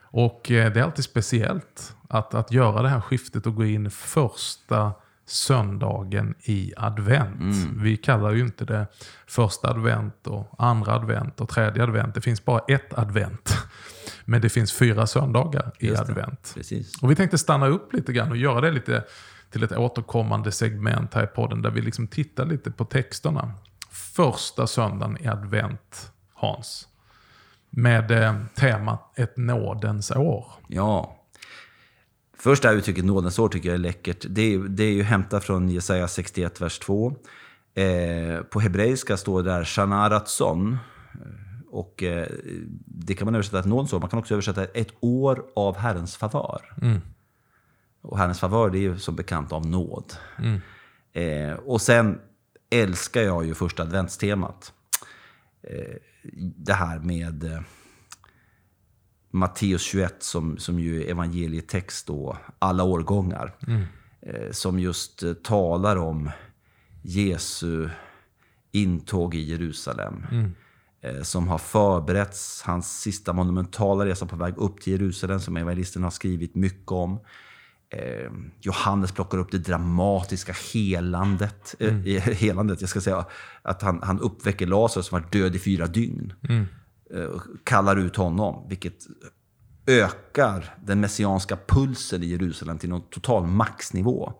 Och 0.00 0.50
eh, 0.50 0.72
det 0.72 0.80
är 0.80 0.84
alltid 0.84 1.04
speciellt 1.04 1.94
att, 2.08 2.34
att 2.34 2.52
göra 2.52 2.82
det 2.82 2.88
här 2.88 3.00
skiftet 3.00 3.46
och 3.46 3.54
gå 3.54 3.64
in 3.64 3.90
första 3.90 4.92
söndagen 5.26 6.34
i 6.42 6.72
advent. 6.76 7.56
Vi 7.76 7.96
kallar 7.96 8.32
ju 8.32 8.40
inte 8.40 8.64
det 8.64 8.86
första 9.26 9.70
advent 9.70 10.26
och 10.26 10.54
andra 10.58 10.92
advent 10.92 11.40
och 11.40 11.48
tredje 11.48 11.82
advent. 11.82 12.14
Det 12.14 12.20
finns 12.20 12.44
bara 12.44 12.60
ett 12.68 12.98
advent. 12.98 13.56
Men 14.24 14.40
det 14.40 14.48
finns 14.48 14.72
fyra 14.72 15.06
söndagar 15.06 15.72
i 15.78 15.96
advent. 15.96 16.52
Precis. 16.54 17.02
Och 17.02 17.10
vi 17.10 17.14
tänkte 17.14 17.38
stanna 17.38 17.66
upp 17.66 17.92
lite 17.92 18.12
grann 18.12 18.30
och 18.30 18.36
göra 18.36 18.60
det 18.60 18.70
lite 18.70 19.04
till 19.50 19.62
ett 19.62 19.72
återkommande 19.72 20.52
segment 20.52 21.14
här 21.14 21.24
i 21.24 21.26
podden 21.26 21.62
där 21.62 21.70
vi 21.70 21.80
liksom 21.80 22.06
tittar 22.06 22.46
lite 22.46 22.70
på 22.70 22.84
texterna. 22.84 23.54
Första 23.90 24.66
söndagen 24.66 25.18
i 25.20 25.26
advent, 25.26 26.12
Hans. 26.34 26.88
Med 27.70 28.10
eh, 28.10 28.34
temat 28.54 29.18
ett 29.18 29.36
nådens 29.36 30.10
år. 30.10 30.46
Ja. 30.68 31.16
Först 32.38 32.62
det 32.62 32.68
här 32.68 32.76
uttrycket 32.76 33.04
nådens 33.04 33.38
år 33.38 33.48
tycker 33.48 33.68
jag 33.68 33.74
är 33.74 33.78
läckert. 33.78 34.26
Det 34.28 34.54
är, 34.54 34.58
det 34.58 34.84
är 34.84 34.92
ju 34.92 35.02
hämtat 35.02 35.44
från 35.44 35.68
Jesaja 35.68 36.08
61, 36.08 36.60
vers 36.60 36.78
2. 36.78 37.16
Eh, 37.74 38.40
på 38.40 38.60
hebreiska 38.60 39.16
står 39.16 39.42
det 39.42 39.50
där 39.50 39.64
Shana 39.64 40.10
Ratson. 40.10 40.78
Och 41.70 42.02
eh, 42.02 42.26
det 42.86 43.14
kan 43.14 43.24
man 43.24 43.34
översätta 43.34 43.58
ett 43.58 43.66
nådens 43.66 43.92
år. 43.92 44.00
Man 44.00 44.08
kan 44.08 44.18
också 44.18 44.34
översätta 44.34 44.64
ett 44.64 44.90
år 45.00 45.44
av 45.56 45.76
Herrens 45.76 46.16
favör. 46.16 46.74
Och 48.06 48.18
Herrens 48.18 48.40
favör 48.40 48.70
det 48.70 48.78
är 48.78 48.80
ju 48.80 48.98
som 48.98 49.16
bekant 49.16 49.52
av 49.52 49.66
nåd. 49.66 50.12
Eh, 51.12 51.52
och 51.52 51.80
sen 51.80 52.18
älskar 52.70 53.22
jag 53.22 53.46
ju 53.46 53.54
första 53.54 53.82
adventstemat. 53.82 54.72
Eh, 55.62 55.96
det 56.56 56.74
här 56.74 56.98
med... 56.98 57.44
Eh, 57.44 57.60
Matteus 59.30 59.82
21 59.82 60.22
som, 60.22 60.58
som 60.58 60.78
ju 60.78 61.02
är 61.04 61.10
evangelietext 61.10 62.06
då, 62.06 62.36
alla 62.58 62.84
årgångar. 62.84 63.54
Eh, 64.20 64.50
som 64.50 64.78
just 64.78 65.22
eh, 65.22 65.32
talar 65.32 65.96
om 65.96 66.30
Jesu 67.02 67.88
intåg 68.72 69.34
i 69.34 69.40
Jerusalem. 69.40 70.26
Eh, 71.00 71.22
som 71.22 71.48
har 71.48 71.58
förberetts, 71.58 72.62
hans 72.62 73.00
sista 73.00 73.32
monumentala 73.32 74.06
resa 74.06 74.26
på 74.26 74.36
väg 74.36 74.54
upp 74.56 74.80
till 74.80 74.92
Jerusalem 74.92 75.40
som 75.40 75.56
evangelisten 75.56 76.02
har 76.02 76.10
skrivit 76.10 76.54
mycket 76.54 76.92
om. 76.92 77.18
Eh, 77.90 78.30
Johannes 78.60 79.12
plockar 79.12 79.38
upp 79.38 79.50
det 79.50 79.58
dramatiska 79.58 80.54
helandet. 80.72 81.74
Eh, 81.78 81.92
helandet 82.32 82.80
jag 82.80 82.90
ska 82.90 83.00
säga 83.00 83.26
att 83.62 83.82
han, 83.82 84.02
han 84.02 84.20
uppväcker 84.20 84.66
Lazarus 84.66 85.06
som 85.06 85.20
var 85.20 85.28
död 85.30 85.56
i 85.56 85.58
fyra 85.58 85.86
dygn. 85.86 86.32
Eh, 87.14 87.24
och 87.24 87.42
kallar 87.64 87.96
ut 87.96 88.16
honom, 88.16 88.66
vilket 88.68 89.06
ökar 89.86 90.74
den 90.84 91.00
messianska 91.00 91.58
pulsen 91.66 92.22
i 92.22 92.26
Jerusalem 92.26 92.78
till 92.78 92.88
någon 92.88 93.10
total 93.10 93.46
maxnivå. 93.46 94.32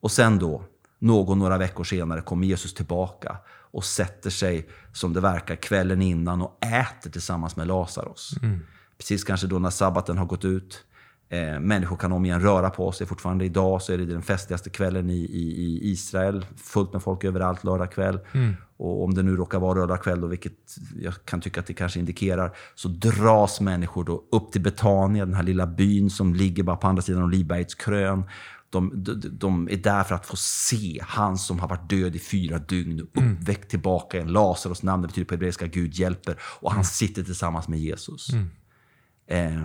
Och 0.00 0.10
sen 0.10 0.38
då, 0.38 0.64
någon 0.98 1.38
några 1.38 1.58
veckor 1.58 1.84
senare, 1.84 2.20
kommer 2.20 2.46
Jesus 2.46 2.74
tillbaka 2.74 3.36
och 3.70 3.84
sätter 3.84 4.30
sig, 4.30 4.68
som 4.92 5.12
det 5.12 5.20
verkar, 5.20 5.56
kvällen 5.56 6.02
innan 6.02 6.42
och 6.42 6.64
äter 6.64 7.10
tillsammans 7.10 7.56
med 7.56 7.66
Lazarus. 7.66 8.30
Precis 8.98 9.24
kanske 9.24 9.46
då 9.46 9.58
när 9.58 9.70
sabbaten 9.70 10.18
har 10.18 10.26
gått 10.26 10.44
ut. 10.44 10.84
Eh, 11.30 11.60
människor 11.60 11.96
kan 11.96 12.12
om 12.12 12.24
igen 12.24 12.40
röra 12.40 12.70
på 12.70 12.92
sig. 12.92 13.06
Fortfarande 13.06 13.44
idag 13.44 13.82
så 13.82 13.92
är 13.92 13.98
det 13.98 14.04
den 14.04 14.22
festligaste 14.22 14.70
kvällen 14.70 15.10
i, 15.10 15.18
i, 15.18 15.62
i 15.62 15.90
Israel. 15.90 16.46
Fullt 16.56 16.92
med 16.92 17.02
folk 17.02 17.24
överallt 17.24 17.64
lördag 17.64 17.92
kväll. 17.92 18.20
Och 18.76 19.04
om 19.04 19.14
det 19.14 19.22
nu 19.22 19.36
råkar 19.36 19.58
vara 19.58 19.74
lördag 19.74 20.02
kväll, 20.02 20.20
då, 20.20 20.26
vilket 20.26 20.76
jag 21.00 21.14
kan 21.24 21.40
tycka 21.40 21.60
att 21.60 21.66
det 21.66 21.74
kanske 21.74 21.98
indikerar, 21.98 22.56
så 22.74 22.88
dras 22.88 23.60
människor 23.60 24.04
då 24.04 24.24
upp 24.32 24.52
till 24.52 24.60
Betania, 24.60 25.26
den 25.26 25.34
här 25.34 25.42
lilla 25.42 25.66
byn 25.66 26.10
som 26.10 26.34
ligger 26.34 26.62
bara 26.62 26.76
på 26.76 26.86
andra 26.86 27.02
sidan 27.02 27.22
Olivbergets 27.22 27.74
krön. 27.74 28.24
De, 28.70 29.04
de, 29.04 29.22
de 29.32 29.68
är 29.70 29.76
där 29.76 30.02
för 30.02 30.14
att 30.14 30.26
få 30.26 30.36
se 30.36 31.00
han 31.02 31.38
som 31.38 31.58
har 31.58 31.68
varit 31.68 31.90
död 31.90 32.16
i 32.16 32.18
fyra 32.18 32.58
dygn, 32.58 33.00
uppväckt 33.00 33.70
tillbaka 33.70 34.16
igen. 34.16 34.32
Lazarus 34.32 34.82
namn 34.82 35.02
det 35.02 35.08
betyder 35.08 35.26
på 35.26 35.34
hebreiska 35.34 35.66
Gud 35.66 35.94
hjälper. 35.94 36.36
Och 36.60 36.72
han 36.72 36.84
sitter 36.84 37.22
tillsammans 37.22 37.68
med 37.68 37.78
Jesus. 37.78 38.28
Eh, 39.26 39.64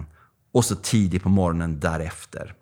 och 0.53 0.65
så 0.65 0.75
tidigt 0.75 1.23
på 1.23 1.29
morgonen 1.29 1.79
därefter 1.79 2.53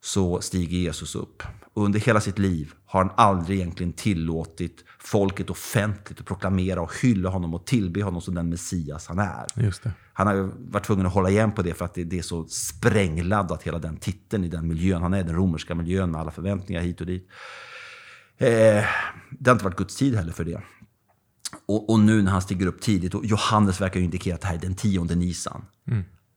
så 0.00 0.40
stiger 0.40 0.78
Jesus 0.78 1.14
upp. 1.14 1.42
Under 1.74 2.00
hela 2.00 2.20
sitt 2.20 2.38
liv 2.38 2.72
har 2.86 3.04
han 3.04 3.12
aldrig 3.16 3.58
egentligen 3.58 3.92
tillåtit 3.92 4.84
folket 4.98 5.50
offentligt 5.50 6.20
att 6.20 6.26
proklamera 6.26 6.80
och 6.80 6.92
hylla 7.02 7.28
honom 7.28 7.54
och 7.54 7.66
tillbe 7.66 8.02
honom 8.02 8.20
som 8.20 8.34
den 8.34 8.48
Messias 8.48 9.06
han 9.06 9.18
är. 9.18 9.46
Han 10.12 10.26
har 10.26 10.50
varit 10.70 10.84
tvungen 10.84 11.06
att 11.06 11.12
hålla 11.12 11.30
igen 11.30 11.52
på 11.52 11.62
det 11.62 11.74
för 11.74 11.84
att 11.84 11.94
det, 11.94 12.18
är 12.18 12.22
så 12.22 12.44
sprängladdat 12.44 13.62
hela 13.62 13.78
den 13.78 13.96
titeln 13.96 14.44
i 14.44 14.48
den 14.48 14.68
miljön 14.68 15.02
han 15.02 15.14
är, 15.14 15.24
den 15.24 15.36
romerska 15.36 15.74
miljön 15.74 16.10
med 16.10 16.20
alla 16.20 16.30
förväntningar 16.30 16.80
hit 16.80 17.00
och 17.00 17.06
dit. 17.06 17.28
Eh, 18.38 18.48
det 19.30 19.50
har 19.50 19.52
inte 19.52 19.64
varit 19.64 19.76
Guds 19.76 19.96
tid 19.96 20.14
heller 20.14 20.32
för 20.32 20.44
det. 20.44 20.62
Och, 21.66 21.90
och 21.90 22.00
nu 22.00 22.22
när 22.22 22.30
han 22.32 22.42
stiger 22.42 22.66
upp 22.66 22.80
tidigt, 22.80 23.14
och 23.14 23.26
Johannes 23.26 23.80
verkar 23.80 24.00
ju 24.00 24.04
indikera 24.04 24.34
att 24.34 24.40
det 24.40 24.46
här 24.46 24.54
är 24.54 24.60
den 24.60 24.74
tionde 24.74 25.14
Nisan. 25.14 25.64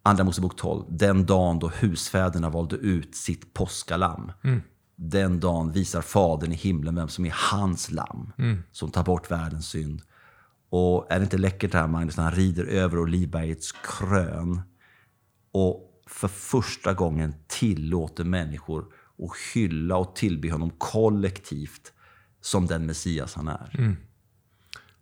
Andra 0.07 0.23
Mosebok 0.23 0.55
12, 0.55 0.85
den 0.89 1.25
dagen 1.25 1.59
då 1.59 1.67
husfäderna 1.67 2.49
valde 2.49 2.75
ut 2.75 3.15
sitt 3.15 3.53
påskalamm. 3.53 4.31
Den 4.95 5.39
dagen 5.39 5.71
visar 5.71 6.01
Fadern 6.01 6.51
i 6.51 6.55
himlen 6.55 6.95
vem 6.95 7.07
som 7.07 7.25
är 7.25 7.35
hans 7.51 7.91
lamm, 7.91 8.31
som 8.71 8.91
tar 8.91 9.03
bort 9.03 9.31
världens 9.31 9.69
synd. 9.69 10.01
Och 10.69 11.11
är 11.11 11.19
det 11.19 11.23
inte 11.23 11.37
läckert 11.37 11.71
det 11.71 11.77
här 11.77 11.87
Magnus, 11.87 12.17
när 12.17 12.23
han 12.23 12.33
rider 12.33 12.63
över 12.65 12.99
Olivbergets 12.99 13.71
krön 13.71 14.61
och 15.51 16.01
för 16.07 16.27
första 16.27 16.93
gången 16.93 17.35
tillåter 17.47 18.23
människor 18.23 18.85
att 19.23 19.37
hylla 19.53 19.97
och 19.97 20.15
tillbe 20.15 20.51
honom 20.51 20.69
kollektivt 20.77 21.93
som 22.41 22.65
den 22.67 22.85
Messias 22.85 23.35
han 23.35 23.47
är. 23.47 23.95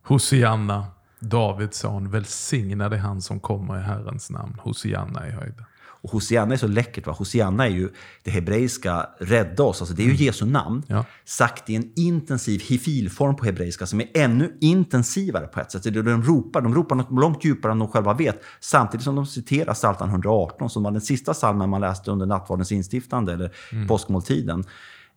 Hosianna, 0.04 0.86
Davids 1.20 1.78
son, 1.78 2.10
välsignad 2.10 2.94
är 2.94 2.98
han 2.98 3.22
som 3.22 3.40
kommer 3.40 3.80
i 3.80 3.82
Herrens 3.82 4.30
namn. 4.30 4.58
Hosianna 4.64 5.28
i 5.28 5.32
höjden. 5.32 5.66
Och 6.06 6.12
Hosianna 6.12 6.54
är 6.54 6.58
så 6.58 6.68
läckert. 6.68 7.08
Va? 7.08 7.14
Hosianna 7.14 7.66
är 7.66 7.70
ju 7.70 7.90
det 8.24 8.32
hebreiska 8.32 9.10
rädda 9.20 9.64
oss. 9.64 9.82
Alltså 9.82 9.96
det 9.96 10.04
är 10.04 10.08
ju 10.08 10.26
Jesu 10.26 10.46
namn. 10.46 10.84
Ja. 10.88 11.06
Sagt 11.26 11.70
i 11.70 11.76
en 11.76 11.92
intensiv 11.96 12.62
hifilform 12.62 13.36
på 13.36 13.46
hebreiska 13.46 13.86
som 13.86 14.02
är 14.02 14.08
ännu 14.14 14.58
intensivare 14.62 15.48
på 15.48 15.60
ett 15.60 15.72
sätt. 15.72 15.84
Det 15.84 15.90
är 15.90 16.04
De 16.04 16.24
ropar, 16.24 16.62
de 16.62 16.76
ropar 16.76 16.96
något 16.96 17.12
långt 17.12 17.46
djupare 17.46 17.72
än 17.72 17.80
de 17.80 17.88
själva 17.88 18.14
vet. 18.14 18.44
Samtidigt 18.60 19.04
som 19.04 19.16
de 19.16 19.26
citerar 19.26 19.74
Psaltaren 19.74 20.12
118 20.12 20.70
som 20.70 20.84
var 20.84 20.92
den 20.92 21.02
sista 21.02 21.34
psalmen 21.34 21.70
man 21.70 21.82
läste 21.82 22.12
under 22.12 22.26
nattvardens 22.26 22.72
instiftande 22.72 23.34
eller 23.34 23.52
påskmåltiden. 23.88 24.64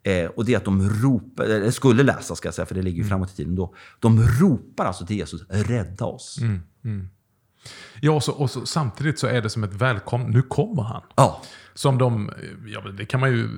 Eh, 0.03 0.27
och 0.27 0.45
det 0.45 0.53
är 0.53 0.57
att 0.57 0.65
de 0.65 0.89
ropar, 0.89 1.45
eller 1.45 1.71
skulle 1.71 2.03
läsa 2.03 2.35
ska 2.35 2.47
jag 2.47 2.55
säga, 2.55 2.67
för 2.67 2.75
det 2.75 2.83
ligger 2.83 3.03
ju 3.03 3.09
framåt 3.09 3.31
i 3.33 3.37
tiden 3.37 3.55
då. 3.57 3.75
De 3.99 4.23
ropar 4.23 4.85
alltså 4.85 5.07
till 5.07 5.17
Jesus, 5.17 5.43
rädda 5.49 6.05
oss. 6.05 6.39
Ja, 8.01 8.13
och, 8.13 8.23
så, 8.23 8.33
och 8.33 8.51
så, 8.51 8.67
samtidigt 8.67 9.19
så 9.19 9.27
är 9.27 9.43
det 9.43 9.51
som 9.51 9.65
ett 9.65 9.75
välkommen. 9.75 10.31
Nu 10.31 10.43
kommer 10.43 10.83
han. 10.83 11.03
Ja, 11.17 11.43
Som 11.75 11.99
de, 11.99 12.31
ja, 12.67 12.81
det 12.81 13.05
kan 13.05 13.21
man 13.21 13.31
ju 13.31 13.49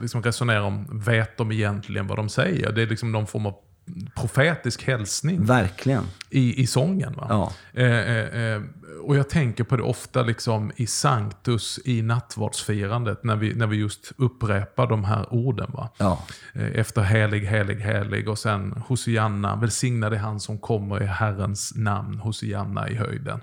liksom 0.00 0.22
resonera 0.22 0.64
om. 0.64 1.00
Vet 1.04 1.36
de 1.36 1.52
egentligen 1.52 2.06
vad 2.06 2.18
de 2.18 2.28
säger? 2.28 2.72
Det 2.72 2.82
är 2.82 2.86
liksom 2.86 3.12
någon 3.12 3.26
form 3.26 3.46
av 3.46 3.54
profetisk 4.14 4.82
hälsning 4.86 5.44
verkligen. 5.44 6.04
i, 6.30 6.62
i 6.62 6.66
sången. 6.66 7.12
Va? 7.12 7.26
Ja. 7.28 7.52
Eh, 7.72 7.86
eh, 7.86 8.54
eh, 8.54 8.62
och 9.04 9.16
jag 9.16 9.28
tänker 9.28 9.64
på 9.64 9.76
det 9.76 9.82
ofta 9.82 10.22
liksom 10.22 10.72
i 10.76 10.86
Sanctus 10.86 11.80
i 11.84 12.02
nattvardsfirandet 12.02 13.24
när 13.24 13.36
vi, 13.36 13.54
när 13.54 13.66
vi 13.66 13.76
just 13.76 14.12
upprepar 14.16 14.86
de 14.86 15.04
här 15.04 15.34
orden. 15.34 15.70
Va? 15.72 15.90
Ja. 15.98 16.22
Eh, 16.52 16.80
Efter 16.80 17.02
helig, 17.02 17.40
helig, 17.46 17.76
helig 17.76 18.28
och 18.28 18.38
sen 18.38 18.72
Hosianna, 18.86 19.56
välsignad 19.56 20.12
är 20.12 20.18
han 20.18 20.40
som 20.40 20.58
kommer 20.58 21.02
i 21.02 21.06
Herrens 21.06 21.72
namn, 21.76 22.18
Hosianna 22.18 22.88
i 22.88 22.94
höjden. 22.94 23.40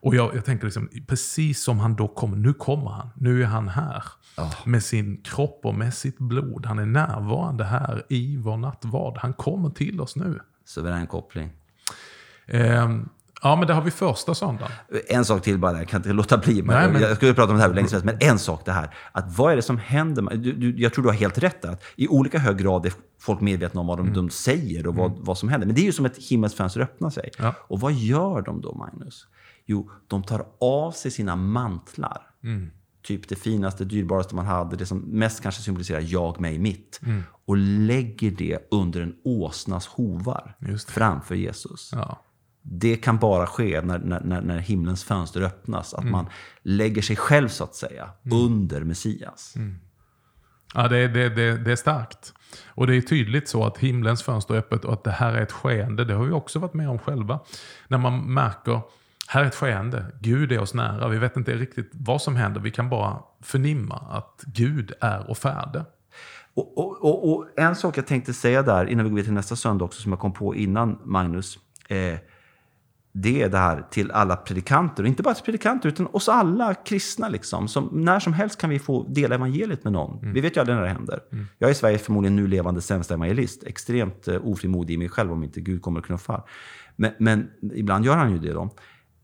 Och 0.00 0.14
jag, 0.14 0.36
jag 0.36 0.44
tänker 0.44 0.64
liksom, 0.64 0.88
precis 1.06 1.62
som 1.62 1.78
han 1.78 1.96
då 1.96 2.08
kommer, 2.08 2.36
nu 2.36 2.52
kommer 2.52 2.90
han, 2.90 3.08
nu 3.14 3.42
är 3.42 3.46
han 3.46 3.68
här. 3.68 4.04
Med 4.64 4.82
sin 4.82 5.16
kropp 5.22 5.60
och 5.64 5.74
med 5.74 5.94
sitt 5.94 6.18
blod. 6.18 6.66
Han 6.66 6.78
är 6.78 6.86
närvarande 6.86 7.64
här 7.64 8.04
i 8.08 8.36
vår 8.36 8.56
nattvard. 8.56 9.18
Han 9.18 9.32
kommer 9.32 9.70
till 9.70 10.00
oss 10.00 10.16
nu. 10.16 10.40
Suverän 10.64 11.06
koppling. 11.06 11.50
Ehm, 12.46 13.08
ja, 13.42 13.56
men 13.56 13.66
det 13.66 13.74
har 13.74 13.82
vi 13.82 13.90
första 13.90 14.34
söndagen. 14.34 14.70
En 15.08 15.24
sak 15.24 15.42
till 15.42 15.58
bara, 15.58 15.78
jag 15.78 15.88
kan 15.88 15.98
inte 16.00 16.12
låta 16.12 16.38
bli. 16.38 16.62
Men 16.62 16.76
Nej, 16.76 16.92
men- 16.92 17.02
Jag 17.02 17.16
skulle 17.16 17.34
prata 17.34 17.50
om 17.52 17.56
det 17.58 17.62
här 17.62 17.74
länge 17.74 17.88
helst, 17.90 18.04
men 18.04 18.16
en 18.20 18.38
sak 18.38 18.62
det 18.64 18.72
här. 18.72 18.94
Att 19.12 19.38
vad 19.38 19.52
är 19.52 19.56
det 19.56 19.62
som 19.62 19.78
händer? 19.78 20.22
Du, 20.36 20.52
du, 20.52 20.82
jag 20.82 20.92
tror 20.94 21.02
du 21.02 21.08
har 21.08 21.16
helt 21.16 21.38
rätt 21.38 21.62
där. 21.62 21.70
Att 21.72 21.82
I 21.96 22.08
olika 22.08 22.38
hög 22.38 22.58
grad 22.58 22.86
är 22.86 22.92
folk 23.20 23.40
medvetna 23.40 23.80
om 23.80 23.86
vad 23.86 23.98
de, 23.98 24.12
de 24.12 24.30
säger 24.30 24.86
och 24.86 24.94
vad, 24.94 25.12
vad 25.20 25.38
som 25.38 25.48
händer. 25.48 25.66
Men 25.66 25.74
det 25.76 25.80
är 25.82 25.86
ju 25.86 25.92
som 25.92 26.06
ett 26.06 26.16
himmelsfönster 26.18 26.80
öppnar 26.80 27.10
sig. 27.10 27.30
Ja. 27.38 27.54
Och 27.58 27.80
vad 27.80 27.92
gör 27.92 28.42
de 28.42 28.60
då, 28.60 28.74
Magnus? 28.74 29.26
Jo, 29.66 29.90
de 30.06 30.22
tar 30.22 30.46
av 30.60 30.92
sig 30.92 31.10
sina 31.10 31.36
mantlar. 31.36 32.22
Typ 33.06 33.28
det 33.28 33.36
finaste, 33.36 33.84
dyrbaraste 33.84 34.34
man 34.34 34.46
hade, 34.46 34.76
det 34.76 34.86
som 34.86 34.98
mest 34.98 35.42
kanske 35.42 35.62
symboliserar 35.62 36.04
jag, 36.06 36.40
mig, 36.40 36.58
mitt. 36.58 37.00
Och 37.46 37.56
lägger 37.56 38.30
det 38.30 38.58
under 38.70 39.00
en 39.00 39.14
åsnas 39.24 39.86
hovar 39.86 40.56
framför 40.88 41.34
Jesus. 41.34 41.90
Ja. 41.94 42.22
Det 42.62 42.96
kan 42.96 43.18
bara 43.18 43.46
ske 43.46 43.80
när, 43.80 43.98
när, 43.98 44.40
när, 44.40 44.58
himlens 44.58 45.04
fönster 45.04 45.40
öppnas. 45.40 45.94
Mm. 45.94 46.06
Att 46.06 46.12
man 46.12 46.26
lägger 46.62 47.02
sig 47.02 47.16
själv, 47.16 47.48
så 47.48 47.64
att 47.64 47.74
säga, 47.74 48.10
under 48.32 48.84
Messias. 48.84 49.52
Mm. 49.56 49.78
Ja, 50.74 50.88
det, 50.88 51.08
det, 51.08 51.28
det, 51.28 51.56
det 51.58 51.72
är 51.72 51.76
starkt. 51.76 52.32
Och 52.66 52.86
det 52.86 52.96
är 52.96 53.00
tydligt 53.00 53.48
så 53.48 53.64
att 53.64 53.78
himlens 53.78 54.22
fönster 54.22 54.54
är 54.54 54.58
öppet 54.58 54.84
och 54.84 54.92
att 54.92 55.04
det 55.04 55.10
här 55.10 55.34
är 55.34 55.42
ett 55.42 55.52
skeende. 55.52 56.04
Det 56.04 56.14
har 56.14 56.24
vi 56.24 56.32
också 56.32 56.58
varit 56.58 56.74
med 56.74 56.88
om 56.88 56.98
själva. 56.98 57.40
När 57.88 57.98
man 57.98 58.34
märker, 58.34 58.80
här 59.28 59.42
är 59.42 59.46
ett 59.46 59.54
skeende. 59.54 60.06
Gud 60.20 60.52
är 60.52 60.60
oss 60.60 60.74
nära. 60.74 61.08
Vi 61.08 61.18
vet 61.18 61.36
inte 61.36 61.54
riktigt 61.54 61.90
vad 61.92 62.22
som 62.22 62.36
händer. 62.36 62.60
Vi 62.60 62.70
kan 62.70 62.88
bara 62.88 63.18
förnimma 63.42 63.94
att 63.94 64.44
Gud 64.46 64.92
är 65.00 65.30
och 65.30 65.38
färde. 65.38 65.84
Och, 66.54 66.78
och, 66.78 67.04
och, 67.04 67.32
och 67.32 67.48
en 67.56 67.76
sak 67.76 67.98
jag 67.98 68.06
tänkte 68.06 68.32
säga 68.32 68.62
där, 68.62 68.86
innan 68.86 69.04
vi 69.04 69.10
går 69.10 69.16
vidare 69.16 69.24
till 69.24 69.34
nästa 69.34 69.56
söndag 69.56 69.84
också, 69.84 70.02
som 70.02 70.12
jag 70.12 70.18
kom 70.18 70.32
på 70.32 70.54
innan 70.54 70.98
Magnus. 71.04 71.58
Eh, 71.88 72.18
det 73.12 73.42
är 73.42 73.48
det 73.48 73.58
här 73.58 73.86
till 73.90 74.10
alla 74.10 74.36
predikanter, 74.36 75.02
och 75.02 75.08
inte 75.08 75.22
bara 75.22 75.34
till 75.34 75.44
predikanter, 75.44 75.88
utan 75.88 76.06
oss 76.06 76.28
alla 76.28 76.74
kristna. 76.74 77.28
Liksom, 77.28 77.68
som 77.68 77.90
när 77.92 78.20
som 78.20 78.32
helst 78.32 78.60
kan 78.60 78.70
vi 78.70 78.78
få 78.78 79.02
dela 79.08 79.34
evangeliet 79.34 79.84
med 79.84 79.92
någon. 79.92 80.32
Vi 80.32 80.40
vet 80.40 80.56
ju 80.56 80.60
aldrig 80.60 80.76
när 80.76 80.84
det 80.84 80.90
händer. 80.90 81.20
Jag 81.58 81.70
är 81.70 81.74
Sveriges 81.74 82.02
förmodligen 82.02 82.36
nu 82.36 82.46
levande 82.46 82.80
sämsta 82.80 83.14
evangelist. 83.14 83.64
Extremt 83.64 84.28
eh, 84.28 84.46
ofrimodig 84.46 84.94
i 84.94 84.98
mig 84.98 85.08
själv 85.08 85.32
om 85.32 85.44
inte 85.44 85.60
Gud 85.60 85.82
kommer 85.82 86.00
och 86.00 86.06
knuffar. 86.06 86.42
Men, 86.96 87.12
men 87.18 87.50
ibland 87.74 88.04
gör 88.04 88.16
han 88.16 88.32
ju 88.32 88.38
det 88.38 88.52
då. 88.52 88.70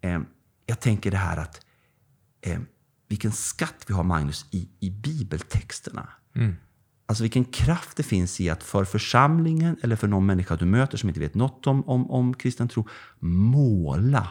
Eh, 0.03 0.21
jag 0.67 0.81
tänker 0.81 1.11
det 1.11 1.17
här 1.17 1.37
att 1.37 1.61
eh, 2.41 2.59
vilken 3.09 3.33
skatt 3.33 3.85
vi 3.87 3.95
har, 3.95 4.05
Magnus, 4.05 4.47
i, 4.51 4.69
i 4.81 4.91
bibeltexterna. 4.91 6.09
Alltså 7.07 7.25
vilken 7.25 7.45
kraft 7.45 7.97
det 7.97 8.03
finns 8.03 8.41
i 8.41 8.51
att 8.51 8.63
för 8.63 8.85
församlingen 8.85 9.77
eller 9.83 9.97
för 9.97 10.09
någon 10.09 10.27
människa 10.27 10.57
du 10.57 10.65
möter 10.65 10.99
som 10.99 11.09
inte 11.09 11.21
vet 11.21 11.35
något 11.35 11.67
om, 11.67 11.89
om, 11.89 12.11
om 12.11 12.35
kristen 12.35 12.69
tro, 12.69 12.89
måla 13.19 14.29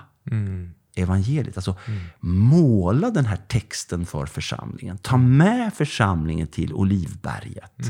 evangeliet. 0.96 1.58
Alltså 1.58 1.76
måla 2.20 3.10
den 3.10 3.26
här 3.26 3.38
texten 3.48 4.06
för 4.06 4.26
församlingen. 4.26 4.98
Ta 4.98 5.18
med 5.18 5.74
församlingen 5.74 6.48
till 6.48 6.74
Olivberget. 6.74 7.88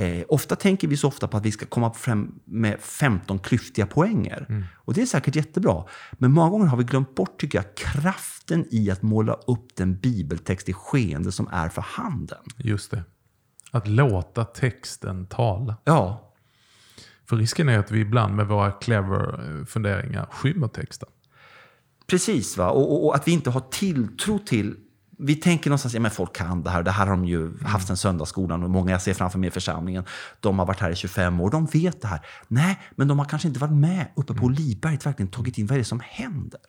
Eh, 0.00 0.24
ofta 0.28 0.56
tänker 0.56 0.88
vi 0.88 0.96
så 0.96 1.08
ofta 1.08 1.28
på 1.28 1.36
att 1.36 1.46
vi 1.46 1.52
ska 1.52 1.66
komma 1.66 1.92
fram 1.92 2.40
med 2.44 2.80
15 2.80 3.38
klyftiga 3.38 3.86
poänger. 3.86 4.66
Och 4.74 4.94
det 4.94 5.02
är 5.02 5.06
säkert 5.06 5.36
jättebra. 5.36 5.84
Men 6.12 6.32
många 6.32 6.50
gånger 6.50 6.66
har 6.66 6.76
vi 6.76 6.84
glömt 6.84 7.14
bort, 7.14 7.40
tycker 7.40 7.58
jag, 7.58 7.76
kraften 7.76 8.66
i 8.70 8.90
att 8.90 9.02
måla 9.02 9.32
upp 9.32 9.76
den 9.76 9.98
bibeltext 9.98 10.68
i 10.68 10.72
skeende 10.72 11.32
som 11.32 11.48
är 11.52 11.68
för 11.68 11.82
handen. 11.82 12.38
Just 12.56 12.90
det. 12.90 13.04
Att 13.70 13.88
låta 13.88 14.44
texten 14.44 15.26
tala. 15.26 15.76
Ja, 15.84 16.32
För 17.28 17.36
risken 17.36 17.68
är 17.68 17.78
att 17.78 17.90
vi 17.90 18.00
ibland 18.00 18.34
med 18.34 18.46
våra 18.46 18.72
clever 18.72 19.58
eh, 19.58 19.64
funderingar 19.64 20.26
skymmer 20.30 20.68
texten. 20.68 21.08
Precis, 22.06 22.56
va? 22.56 22.70
Och, 22.70 22.92
och, 22.92 23.06
och 23.06 23.14
att 23.14 23.28
vi 23.28 23.32
inte 23.32 23.50
har 23.50 23.60
tilltro 23.60 24.38
till... 24.38 24.76
Vi 25.22 25.34
tänker 25.34 25.70
någonstans, 25.70 25.94
ja 25.94 26.00
men 26.00 26.10
folk 26.10 26.36
kan 26.36 26.62
det 26.62 26.70
här. 26.70 26.82
Det 26.82 26.90
här 26.90 27.06
har 27.06 27.16
de 27.16 27.24
ju 27.24 27.50
haft 27.64 27.86
sen 27.86 27.96
söndagsskolan. 27.96 28.62
Och 28.62 28.70
många 28.70 28.90
jag 28.90 29.02
ser 29.02 29.14
framför 29.14 29.38
mig 29.38 29.48
i 29.48 29.50
församlingen, 29.50 30.04
de 30.40 30.58
har 30.58 30.66
varit 30.66 30.80
här 30.80 30.90
i 30.90 30.96
25 30.96 31.40
år. 31.40 31.50
De 31.50 31.66
vet 31.66 32.02
det 32.02 32.08
här. 32.08 32.20
Nej, 32.48 32.80
men 32.96 33.08
de 33.08 33.18
har 33.18 33.26
kanske 33.26 33.48
inte 33.48 33.60
varit 33.60 33.72
med 33.72 34.06
uppe 34.14 34.34
på 34.34 34.44
Olivberget, 34.44 35.06
verkligen 35.06 35.30
tagit 35.30 35.58
in 35.58 35.66
vad 35.66 35.74
är 35.74 35.78
det 35.78 35.84
som 35.84 36.00
händer. 36.04 36.60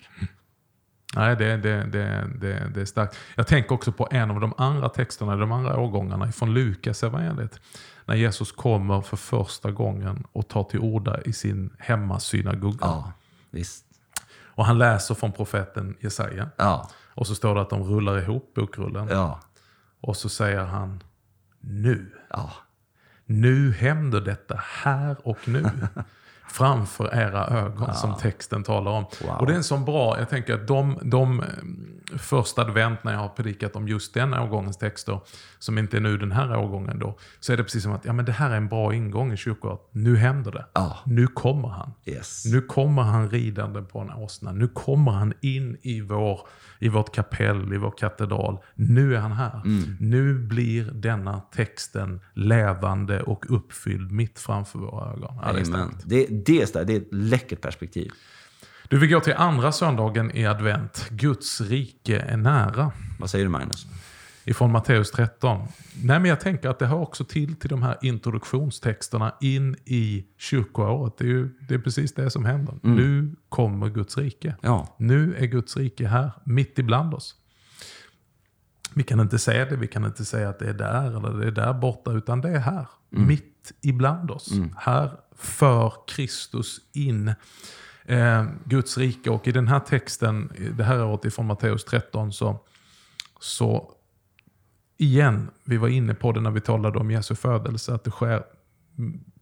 Nej, 1.15 1.35
det, 1.35 1.57
det, 1.57 1.83
det, 1.83 2.27
det, 2.41 2.71
det 2.73 2.81
är 2.81 2.85
starkt. 2.85 3.17
Jag 3.35 3.47
tänker 3.47 3.75
också 3.75 3.91
på 3.91 4.07
en 4.11 4.31
av 4.31 4.39
de 4.39 4.53
andra 4.57 4.89
texterna, 4.89 5.35
de 5.35 5.51
andra 5.51 5.79
årgångarna 5.79 6.31
från 6.31 6.53
Lukas 6.53 7.03
evangeliet. 7.03 7.59
När 8.05 8.15
Jesus 8.15 8.51
kommer 8.51 9.01
för 9.01 9.17
första 9.17 9.71
gången 9.71 10.23
och 10.31 10.47
tar 10.47 10.63
till 10.63 10.79
orda 10.79 11.21
i 11.21 11.33
sin 11.33 11.69
hemmasynagoga. 11.79 12.77
Ja, 12.81 13.11
visst. 13.49 13.85
Och 14.55 14.65
han 14.65 14.77
läser 14.77 15.15
från 15.15 15.31
profeten 15.31 15.95
Jesaja. 15.99 16.49
Ja, 16.57 16.89
Och 17.13 17.27
så 17.27 17.35
står 17.35 17.55
det 17.55 17.61
att 17.61 17.69
de 17.69 17.83
rullar 17.83 18.17
ihop 18.17 18.53
bokrullen. 18.53 19.07
ja, 19.09 19.39
Och 20.01 20.17
så 20.17 20.29
säger 20.29 20.63
han 20.65 21.03
nu. 21.59 22.11
ja. 22.29 22.51
Nu 23.25 23.71
händer 23.73 24.21
detta 24.21 24.55
här 24.83 25.27
och 25.27 25.47
nu. 25.47 25.63
Framför 26.51 27.15
era 27.15 27.47
ögon 27.47 27.95
som 27.95 28.15
texten 28.15 28.63
talar 28.63 28.91
om. 28.91 29.05
Wow. 29.21 29.31
Och 29.39 29.45
det 29.45 29.51
är 29.53 29.57
en 29.57 29.63
sån 29.63 29.85
bra, 29.85 30.19
jag 30.19 30.29
tänker 30.29 30.53
att 30.53 30.67
de, 30.67 30.99
de 31.01 31.39
eh, 31.39 31.45
första 32.17 32.61
advent 32.61 33.03
när 33.03 33.11
jag 33.11 33.19
har 33.19 33.29
predikat 33.29 33.75
om 33.75 33.87
just 33.87 34.13
den 34.13 34.33
årgångens 34.33 34.77
texter, 34.77 35.19
som 35.59 35.77
inte 35.77 35.97
är 35.97 36.01
nu 36.01 36.17
den 36.17 36.31
här 36.31 36.57
årgången 36.57 36.99
då, 36.99 37.17
så 37.39 37.53
är 37.53 37.57
det 37.57 37.63
precis 37.63 37.83
som 37.83 37.91
att 37.91 38.05
ja, 38.05 38.13
men 38.13 38.25
det 38.25 38.31
här 38.31 38.49
är 38.49 38.57
en 38.57 38.67
bra 38.67 38.93
ingång 38.93 39.33
i 39.33 39.37
kyrkoåret. 39.37 39.79
Nu 39.91 40.17
händer 40.17 40.51
det. 40.51 40.65
Ja. 40.73 40.97
Nu 41.05 41.27
kommer 41.27 41.67
han. 41.67 41.93
Yes. 42.05 42.45
Nu 42.45 42.61
kommer 42.61 43.01
han 43.01 43.29
ridande 43.29 43.81
på 43.81 43.99
en 43.99 44.11
åsna. 44.11 44.51
Nu 44.51 44.67
kommer 44.67 45.11
han 45.11 45.33
in 45.41 45.77
i, 45.81 46.01
vår, 46.01 46.39
i 46.79 46.89
vårt 46.89 47.15
kapell, 47.15 47.73
i 47.73 47.77
vår 47.77 47.91
katedral. 47.91 48.57
Nu 48.75 49.15
är 49.15 49.19
han 49.19 49.31
här. 49.31 49.61
Nu 49.99 50.39
blir 50.39 50.83
denna 50.83 51.39
texten 51.39 52.21
levande 52.33 53.21
och 53.21 53.45
uppfylld 53.49 54.11
mitt 54.11 54.39
framför 54.39 54.79
våra 54.79 55.11
ögon. 55.11 55.39
Ja, 55.41 55.53
det 55.53 55.59
är 55.59 55.65
Amen. 55.65 55.65
starkt. 55.65 56.03
Det, 56.05 56.25
det, 56.45 56.61
är 56.61 56.65
starkt. 56.65 56.87
det 56.87 56.93
är 56.93 56.97
ett 56.97 57.07
läckert 57.11 57.61
perspektiv. 57.61 58.11
du, 58.89 58.97
vi 58.97 59.07
går 59.07 59.19
till 59.19 59.33
andra 59.33 59.71
söndagen 59.71 60.31
i 60.31 60.45
advent. 60.45 61.09
Guds 61.09 61.61
rike 61.61 62.19
är 62.19 62.37
nära. 62.37 62.91
Vad 63.19 63.29
säger 63.29 63.45
du 63.45 63.51
Magnus? 63.51 63.87
Ifrån 64.45 64.71
Matteus 64.71 65.11
13. 65.11 65.67
Nej, 66.03 66.19
men 66.19 66.25
jag 66.25 66.39
tänker 66.39 66.69
att 66.69 66.79
det 66.79 66.85
hör 66.85 66.97
också 67.01 67.23
till 67.25 67.55
till 67.55 67.69
de 67.69 67.83
här 67.83 67.97
introduktionstexterna 68.01 69.35
in 69.41 69.75
i 69.85 70.25
kyrkoåret. 70.37 71.17
Det 71.17 71.23
är, 71.23 71.27
ju, 71.27 71.49
det 71.67 71.73
är 71.73 71.79
precis 71.79 72.13
det 72.13 72.29
som 72.29 72.45
händer. 72.45 72.75
Nu 72.81 73.35
kommer 73.49 73.89
Guds 73.89 74.17
rike. 74.17 74.55
Ja, 74.61 74.95
Nu 74.99 75.35
är 75.35 75.45
Guds 75.45 75.77
rike 75.77 76.07
här, 76.07 76.31
mitt 76.43 76.79
ibland 76.79 77.13
oss. 77.13 77.35
Vi 78.93 79.03
kan 79.03 79.19
inte 79.19 79.39
säga 79.39 79.65
det, 79.65 79.75
vi 79.75 79.87
kan 79.87 80.05
inte 80.05 80.25
säga 80.25 80.49
att 80.49 80.59
det 80.59 80.69
är 80.69 80.73
där 80.73 81.17
eller 81.17 81.39
det 81.39 81.47
är 81.47 81.51
där 81.51 81.73
borta, 81.73 82.11
utan 82.11 82.41
det 82.41 82.49
är 82.49 82.59
här. 82.59 82.87
Mitt 83.09 83.71
ibland 83.81 84.31
oss. 84.31 84.51
Här 84.77 85.11
för 85.41 85.93
Kristus 86.07 86.79
in 86.93 87.33
eh, 88.05 88.45
Guds 88.65 88.97
rike. 88.97 89.29
Och 89.29 89.47
i 89.47 89.51
den 89.51 89.67
här 89.67 89.79
texten, 89.79 90.51
det 90.77 90.83
här 90.83 91.05
året 91.05 91.25
ifrån 91.25 91.45
Matteus 91.45 91.85
13, 91.85 92.33
så, 92.33 92.59
så 93.39 93.91
igen, 94.97 95.49
vi 95.63 95.77
var 95.77 95.87
inne 95.87 96.13
på 96.13 96.31
det 96.31 96.41
när 96.41 96.51
vi 96.51 96.61
talade 96.61 96.99
om 96.99 97.11
Jesu 97.11 97.35
födelse, 97.35 97.93
att 97.93 98.03
det 98.03 98.11
sker 98.11 98.43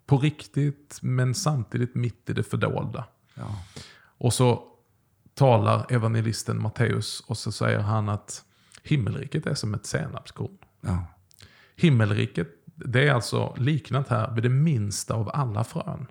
på 0.05 0.17
riktigt, 0.17 0.99
men 1.01 1.35
samtidigt 1.35 1.95
mitt 1.95 2.29
i 2.29 2.33
det 2.33 2.43
fördolda. 2.43 3.05
ja. 3.35 3.63
Och 4.21 4.33
så 4.33 4.63
talar 5.33 5.85
evangelisten 5.89 6.61
Matteus 6.61 7.23
och 7.27 7.37
så 7.37 7.51
säger 7.51 7.79
han 7.79 8.09
att 8.09 8.43
himmelriket 8.83 9.45
är 9.45 9.53
som 9.53 9.73
ett 9.73 9.85
senapskorn. 9.85 10.57
ja. 10.81 11.05
Himmelriket, 11.75 12.47
det 12.85 13.07
är 13.07 13.13
alltså 13.13 13.55
liknat 13.57 14.07
här 14.07 14.31
vid 14.31 14.43
det 14.43 14.49
minsta 14.49 15.13
av 15.13 15.31
alla 15.33 15.63
frön. 15.63 16.07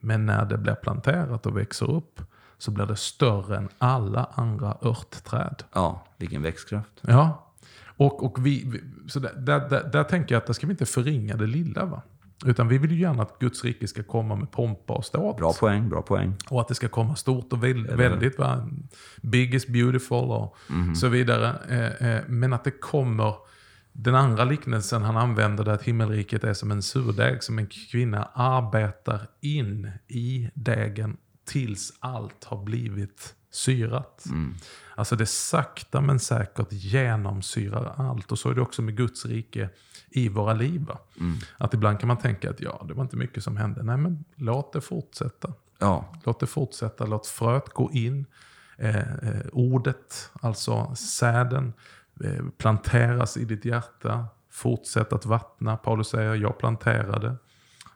Men 0.00 0.26
när 0.26 0.44
det 0.44 0.58
blir 0.58 0.74
planterat 0.74 1.46
och 1.46 1.56
växer 1.56 1.90
upp 1.90 2.20
så 2.58 2.70
blir 2.70 2.86
det 2.86 2.96
större 2.96 3.56
än 3.56 3.68
alla 3.78 4.28
andra 4.34 4.76
örtträd. 4.82 5.62
ja. 5.72 6.06
vilken 6.16 6.42
växtkraft. 6.42 7.00
Ja, 7.00 7.52
och, 7.98 8.24
och 8.24 8.46
vi, 8.46 8.82
så 9.08 9.20
där, 9.20 9.32
där, 9.36 9.68
där, 9.68 9.90
där 9.92 10.04
tänker 10.04 10.34
jag 10.34 10.40
att 10.40 10.46
där 10.46 10.54
ska 10.54 10.66
vi 10.66 10.70
inte 10.70 10.86
förringa 10.86 11.36
det 11.36 11.46
lilla. 11.46 11.84
Va? 11.84 12.02
Utan 12.46 12.68
vi 12.68 12.78
vill 12.78 12.90
ju 12.90 13.00
gärna 13.00 13.22
att 13.22 13.38
Guds 13.38 13.64
rike 13.64 13.88
ska 13.88 14.02
komma 14.02 14.36
med 14.36 14.50
pompa 14.50 14.94
och 14.94 15.04
ståt. 15.04 15.36
Bra 15.36 15.52
poäng, 15.52 15.88
bra 15.88 16.02
poäng. 16.02 16.34
Och 16.50 16.60
att 16.60 16.68
det 16.68 16.74
ska 16.74 16.88
komma 16.88 17.16
stort 17.16 17.52
och 17.52 17.64
väl, 17.64 17.86
väldigt. 17.86 18.38
Va? 18.38 18.68
Big 19.22 19.54
is 19.54 19.66
beautiful 19.66 20.30
och 20.30 20.56
så 20.96 21.08
vidare. 21.08 21.54
Eh, 21.68 22.08
eh, 22.08 22.22
men 22.26 22.52
att 22.52 22.64
det 22.64 22.70
kommer... 22.70 23.34
Den 24.00 24.14
andra 24.14 24.44
liknelsen 24.44 25.02
han 25.02 25.16
använder 25.16 25.64
det 25.64 25.72
att 25.72 25.82
himmelriket 25.82 26.44
är 26.44 26.54
som 26.54 26.70
en 26.70 26.82
surdeg 26.82 27.42
som 27.42 27.58
en 27.58 27.66
kvinna 27.66 28.24
arbetar 28.34 29.26
in 29.40 29.90
i 30.08 30.50
degen 30.54 31.16
tills 31.44 31.92
allt 32.00 32.44
har 32.44 32.64
blivit 32.64 33.34
syrat. 33.50 34.24
Alltså 34.94 35.16
det 35.16 35.26
sakta 35.26 36.00
men 36.00 36.18
säkert 36.18 36.72
genomsyrar 36.72 37.94
allt. 37.96 38.32
Och 38.32 38.38
så 38.38 38.50
är 38.50 38.54
det 38.54 38.60
också 38.60 38.82
med 38.82 38.96
Guds 38.96 39.26
rike 39.26 39.70
i 40.10 40.28
våra 40.28 40.52
liv. 40.52 40.80
va? 40.80 40.98
Att 41.56 41.74
ibland 41.74 42.00
kan 42.00 42.08
man 42.08 42.18
tänka 42.18 42.50
att 42.50 42.60
ja, 42.60 42.84
det 42.88 42.94
var 42.94 43.02
inte 43.02 43.16
mycket 43.16 43.44
som 43.44 43.56
hände. 43.56 43.82
Nej, 43.82 43.96
men 43.96 44.24
låt 44.34 44.72
det 44.72 44.80
fortsätta. 44.80 45.52
Ja, 45.78 46.14
Låt 46.24 46.40
det 46.40 46.46
fortsätta, 46.46 47.06
låt 47.06 47.26
fröet 47.26 47.68
gå 47.68 47.92
in. 47.92 48.26
Eh, 48.76 48.96
eh, 48.96 49.46
ordet, 49.52 50.30
alltså 50.40 50.94
säden, 50.94 51.72
planteras 52.58 53.36
i 53.36 53.44
ditt 53.44 53.64
hjärta. 53.64 54.26
Fortsätt 54.50 55.12
att 55.12 55.26
vattna. 55.26 55.76
Paulus 55.76 56.08
säger, 56.08 56.34
jag 56.34 56.58
planterade. 56.58 57.36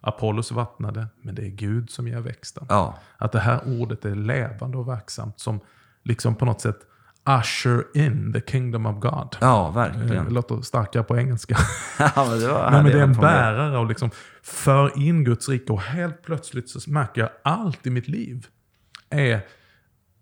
Apollos 0.01 0.53
vattnade, 0.53 1.07
men 1.23 1.35
det 1.35 1.43
är 1.43 1.51
Gud 1.51 1.91
som 1.91 2.09
ger 2.09 2.21
växten. 2.21 2.67
ja. 2.69 2.99
Att 3.17 3.33
det 3.33 3.41
här 3.41 3.61
ordet 3.81 4.05
är 4.05 4.15
levande 4.15 4.79
och 4.79 4.89
verksamt 4.89 5.41
som 5.41 5.61
liksom 6.03 6.35
på 6.35 6.45
något 6.45 6.61
sätt 6.61 6.79
usher 7.25 7.85
in 7.95 8.33
the 8.33 8.41
kingdom 8.41 8.87
of 8.87 9.01
God. 9.01 9.37
ja 9.41 9.69
Eh, 9.69 9.75
verkligen. 9.75 10.25
Det 10.25 10.31
låter 10.31 10.61
starkare 10.61 11.03
på 11.03 11.19
engelska. 11.19 11.57
ja, 11.99 12.27
men 12.31 12.41
det 12.41 12.49
var 12.49 12.71
Nej, 12.71 12.83
men 12.83 12.93
det 12.93 12.99
är 12.99 13.03
en 13.03 13.13
bärare 13.13 13.79
och 13.79 13.87
liksom 13.87 14.11
för 14.43 14.99
in 14.99 15.25
Guds 15.25 15.49
rike. 15.49 15.73
Och 15.73 15.81
helt 15.81 16.23
plötsligt 16.23 16.71
så 16.71 16.91
märker 16.91 17.21
jag 17.21 17.31
allt 17.43 17.87
i 17.87 17.91
mitt 17.91 18.09
liv 18.09 18.47
är, 19.11 19.41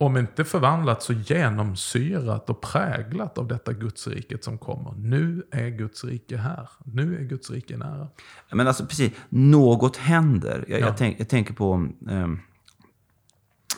om 0.00 0.16
inte 0.16 0.44
förvandlat, 0.44 1.02
så 1.02 1.12
genomsyrat 1.12 2.50
och 2.50 2.60
präglat 2.60 3.38
av 3.38 3.48
detta 3.48 3.72
Guds 3.72 4.06
riket 4.06 4.44
som 4.44 4.58
kommer. 4.58 4.92
Nu 4.96 5.42
är 5.50 5.68
Guds 5.68 6.04
rike 6.04 6.36
här. 6.36 6.68
Nu 6.84 7.16
är 7.18 7.24
Guds 7.24 7.50
rike 7.50 7.76
nära. 7.76 8.08
Men 8.52 8.66
alltså 8.68 8.86
precis, 8.86 9.12
något 9.28 9.96
händer. 9.96 10.64
Jag, 10.68 10.80
Ja. 10.80 10.86
jag, 10.86 10.96
tänk, 10.96 11.20
jag 11.20 11.28
tänker 11.28 11.54
på... 11.54 11.88
ehm, 12.08 12.38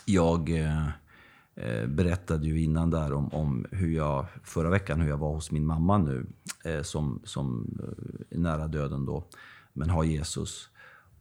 jag 0.04 0.50
eh, 0.50 0.86
eh, 1.54 1.86
berättade 1.86 2.46
ju 2.46 2.62
innan 2.62 2.90
där 2.90 3.12
om, 3.12 3.28
om 3.28 3.66
hur 3.70 3.94
jag 3.96 4.26
förra 4.44 4.70
veckan 4.70 5.00
hur 5.00 5.08
jag 5.08 5.18
var 5.18 5.34
hos 5.34 5.50
min 5.50 5.66
mamma 5.66 5.98
nu. 5.98 6.26
Eh, 6.64 6.82
som 6.82 7.20
som 7.24 7.78
eh, 7.82 8.36
är 8.36 8.40
nära 8.40 8.68
döden 8.68 9.06
då, 9.06 9.24
men 9.72 9.90
har 9.90 10.04
Jesus. 10.04 10.68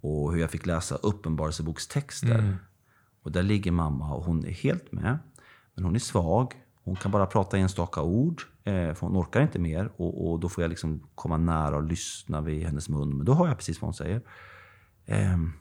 Och 0.02 0.34
hur 0.34 0.42
jag 0.42 0.52
fick 0.52 0.66
läsa 0.66 0.96
uppenbarelsebokstexter. 0.96 2.58
Och 3.24 3.32
där 3.32 3.44
ligger 3.44 3.72
mamma 3.72 4.14
och 4.14 4.24
hon 4.24 4.46
är 4.46 4.52
helt 4.52 4.92
med. 4.92 5.20
Men 5.76 5.84
hon 5.84 5.96
är 5.96 6.00
svag. 6.00 6.54
Hon 6.84 6.96
kan 6.96 7.12
bara 7.12 7.26
prata 7.26 7.58
enstaka 7.58 8.02
ord. 8.02 8.42
Eh, 8.64 8.94
för 8.94 9.00
hon 9.00 9.18
orkar 9.18 9.42
inte 9.42 9.60
mer. 9.60 9.92
Och, 9.96 10.32
och 10.32 10.40
då 10.40 10.50
får 10.50 10.64
jag 10.64 10.70
liksom 10.70 11.04
komma 11.16 11.38
nära 11.38 11.76
och 11.76 11.84
lyssna 11.84 12.42
vid 12.42 12.66
hennes 12.66 12.90
mun. 12.90 13.18
Men 13.18 13.26
då 13.26 13.34
hör 13.34 13.48
jag 13.48 13.58
precis 13.58 13.82
vad 13.82 13.88
hon 13.88 13.94
säger. 13.94 14.22
Ehm, 15.06 15.52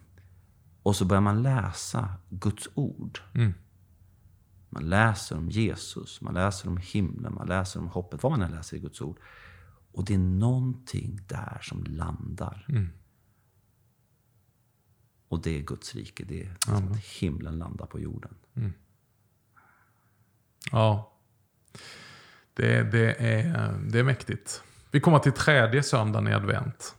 och 0.82 0.96
så 0.96 1.04
börjar 1.04 1.20
man 1.20 1.42
läsa 1.42 2.08
Guds 2.28 2.68
ord. 2.74 3.18
Man 4.68 4.88
läser 4.88 5.38
om 5.38 5.50
Jesus, 5.50 6.20
man 6.20 6.34
läser 6.34 6.68
om 6.68 6.76
himlen, 6.76 7.34
man 7.34 7.48
läser 7.48 7.80
om 7.80 7.88
hoppet. 7.88 8.22
Vad 8.22 8.32
man 8.32 8.42
än 8.42 8.50
läser 8.50 8.76
i 8.76 8.80
Guds 8.80 9.00
ord. 9.00 9.18
Och 9.92 10.04
det 10.04 10.14
är 10.14 10.18
någonting 10.18 11.20
där 11.28 11.58
som 11.62 11.84
landar. 11.84 12.66
Och 15.30 15.42
det 15.42 15.58
är 15.58 15.62
Guds 15.62 15.94
rike. 15.94 16.24
Det 16.24 16.42
är 16.42 16.56
som 16.64 16.92
att 16.92 16.98
himlen 16.98 17.58
landar 17.58 17.86
på 17.86 18.00
jorden. 18.00 18.34
Ja. 20.72 21.12
Det, 22.54 22.82
det, 22.82 23.14
är, 23.18 23.72
det 23.86 23.98
är 23.98 24.04
mäktigt. 24.04 24.62
Vi 24.90 25.00
kommer 25.00 25.18
till 25.18 25.32
tredje 25.32 25.82
söndagen 25.82 26.28
i 26.28 26.32
advent. 26.32 26.94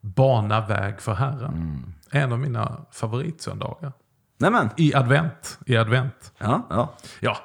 Bana 0.00 0.66
väg 0.66 1.00
för 1.00 1.14
Herren. 1.14 1.94
En 2.10 2.32
av 2.32 2.38
mina 2.38 2.86
favoritsöndagar. 2.90 3.92
Nämen. 4.38 4.70
I 4.76 4.94
advent. 4.94 5.58
I 5.66 5.76
advent. 5.76 6.32
Ja, 6.38 6.66
ja. 6.70 6.96
Ja, 7.20 7.36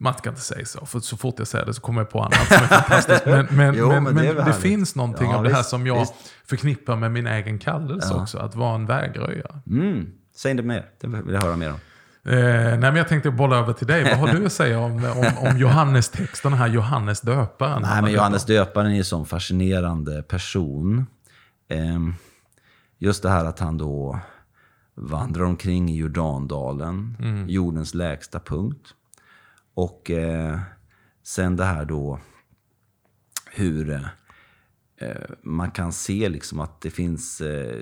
man 0.00 0.14
ska 0.14 0.28
inte 0.28 0.40
säga 0.40 0.66
så. 0.66 0.86
För 0.86 1.00
så 1.00 1.16
fort 1.16 1.34
jag 1.38 1.46
säger 1.48 1.66
det 1.66 1.74
så 1.74 1.80
kommer 1.80 2.00
jag 2.00 2.10
på 2.10 2.20
annat 2.20 2.34
som 2.46 2.56
är 2.56 2.66
fantastiskt. 2.66 3.26
Men, 3.26 3.46
men, 3.50 3.74
Jo, 3.74 3.88
men, 3.88 4.04
men 4.04 4.14
det 4.16 4.32
det, 4.44 4.52
finns 4.52 4.94
någonting 4.94 5.30
Ja, 5.30 5.36
av 5.36 5.44
det 5.44 5.54
här 5.54 5.62
som 5.62 5.86
jag 5.86 6.00
visst. 6.00 6.14
förknippar 6.46 6.96
med 6.96 7.12
min 7.12 7.26
egen 7.26 7.58
kallelse 7.58 8.08
Ja. 8.14 8.22
också. 8.22 8.38
Att 8.38 8.54
vara 8.54 8.74
en 8.74 8.86
vägröjare. 8.86 9.60
Mm. 9.66 10.06
Säg 10.36 10.50
inte 10.50 10.62
mer. 10.62 10.86
Det 11.00 11.06
vill 11.06 11.34
jag 11.34 11.42
höra 11.42 11.56
mer 11.56 11.68
om. 11.70 11.74
Eh, 12.24 12.38
nej, 12.38 12.78
men 12.78 12.96
jag 12.96 13.08
tänkte 13.08 13.30
bolla 13.30 13.56
över 13.56 13.72
till 13.72 13.86
dig. 13.86 14.04
Vad 14.04 14.18
har 14.18 14.28
du 14.28 14.46
att 14.46 14.52
säga 14.52 14.78
om, 14.78 14.92
om, 15.04 15.48
om 15.48 15.58
Johannes 15.58 16.08
text, 16.10 16.42
den 16.42 16.52
här 16.52 16.68
Johannes 16.68 17.20
döparen? 17.20 17.82
Nej, 17.82 18.02
men 18.02 18.12
Johannes 18.12 18.44
döparen 18.44 18.92
är 18.92 18.98
en 18.98 19.04
sån 19.04 19.26
fascinerande 19.26 20.22
person. 20.22 21.06
Ehm, 21.68 22.14
Just 22.98 23.22
det 23.22 23.28
här 23.30 23.44
att 23.44 23.58
han 23.58 23.78
då 23.78 24.18
vandrar 24.94 25.44
omkring 25.44 25.90
i 25.90 25.96
Jordandalen, 25.96 27.16
jordens 27.48 27.94
lägsta 27.94 28.40
punkt. 28.40 28.94
Och 29.80 30.10
eh, 30.10 30.60
sen 31.22 31.56
det 31.56 31.64
här 31.64 31.84
då 31.84 32.20
hur 33.52 33.90
eh, 33.90 34.06
eh, 34.96 35.30
man 35.42 35.70
kan 35.70 35.92
se 35.92 36.28
liksom 36.28 36.60
att 36.60 36.80
det 36.80 36.90
finns... 36.90 37.40
Eh, 37.40 37.76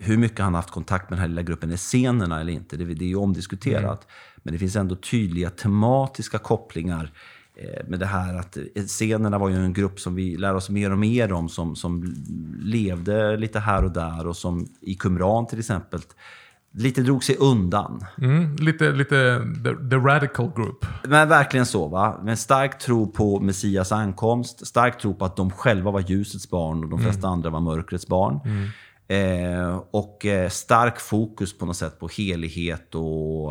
hur 0.00 0.18
mycket 0.18 0.38
han 0.38 0.54
har 0.54 0.58
haft 0.58 0.70
kontakt 0.70 1.10
med 1.10 1.16
den 1.16 1.20
här 1.20 1.28
lilla 1.28 1.42
gruppen 1.42 1.70
essenerna 1.70 2.40
eller 2.40 2.52
inte, 2.52 2.76
det, 2.76 2.84
det 2.84 3.04
är 3.04 3.08
ju 3.08 3.16
omdiskuterat. 3.16 4.06
Men 4.36 4.52
det 4.52 4.58
finns 4.58 4.76
ändå 4.76 4.96
tydliga 4.96 5.50
tematiska 5.50 6.38
kopplingar 6.38 7.12
eh, 7.56 7.88
med 7.88 8.00
det 8.00 8.06
här 8.06 8.34
att 8.34 8.58
essenerna 8.74 9.38
var 9.38 9.48
ju 9.48 9.56
en 9.56 9.72
grupp 9.72 10.00
som 10.00 10.14
vi 10.14 10.36
lär 10.36 10.54
oss 10.54 10.70
mer 10.70 10.92
och 10.92 10.98
mer 10.98 11.32
om, 11.32 11.48
som, 11.48 11.76
som 11.76 12.14
levde 12.62 13.36
lite 13.36 13.60
här 13.60 13.84
och 13.84 13.92
där 13.92 14.26
och 14.26 14.36
som 14.36 14.66
i 14.80 14.94
Qumran 14.94 15.46
till 15.46 15.58
exempel 15.58 16.00
lite 16.72 17.02
drog 17.02 17.24
sig 17.24 17.36
undan. 17.36 18.04
Mm, 18.18 18.56
lite 18.56 18.92
lite 18.92 19.40
the, 19.64 19.90
the 19.90 19.96
radical 19.96 20.50
group. 20.56 20.86
Men 21.04 21.28
verkligen 21.28 21.66
så. 21.66 21.88
va? 21.88 22.20
Med 22.22 22.38
stark 22.38 22.78
tro 22.78 23.12
på 23.12 23.40
Messias 23.40 23.92
ankomst, 23.92 24.66
stark 24.66 25.00
tro 25.00 25.14
på 25.14 25.24
att 25.24 25.36
de 25.36 25.50
själva 25.50 25.90
var 25.90 26.00
ljusets 26.00 26.50
barn 26.50 26.84
och 26.84 26.90
de 26.90 27.00
flesta 27.00 27.28
andra 27.28 27.50
var 27.50 27.60
mörkrets 27.60 28.06
barn. 28.06 28.40
Eh, 29.08 29.80
och 29.90 30.26
eh, 30.26 30.48
stark 30.48 31.00
fokus 31.00 31.58
på 31.58 31.66
något 31.66 31.76
sätt 31.76 31.98
på 31.98 32.08
helighet 32.08 32.94
och 32.94 33.50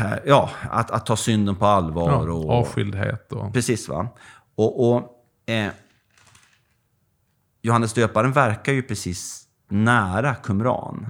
eh, 0.00 0.18
ja, 0.26 0.50
att, 0.70 0.90
att 0.90 1.06
ta 1.06 1.16
synden 1.16 1.56
på 1.56 1.66
allvar. 1.66 2.10
Ja, 2.10 2.32
och, 2.32 2.50
avskildhet 2.50 3.32
och... 3.32 3.52
Precis 3.52 3.88
va. 3.88 4.08
Och, 4.54 4.90
och 4.90 5.02
eh, 5.46 5.72
Johannes 7.62 7.92
döparen 7.92 8.32
verkar 8.32 8.72
ju 8.72 8.82
precis 8.82 9.44
nära 9.68 10.34
Qumran. 10.34 11.06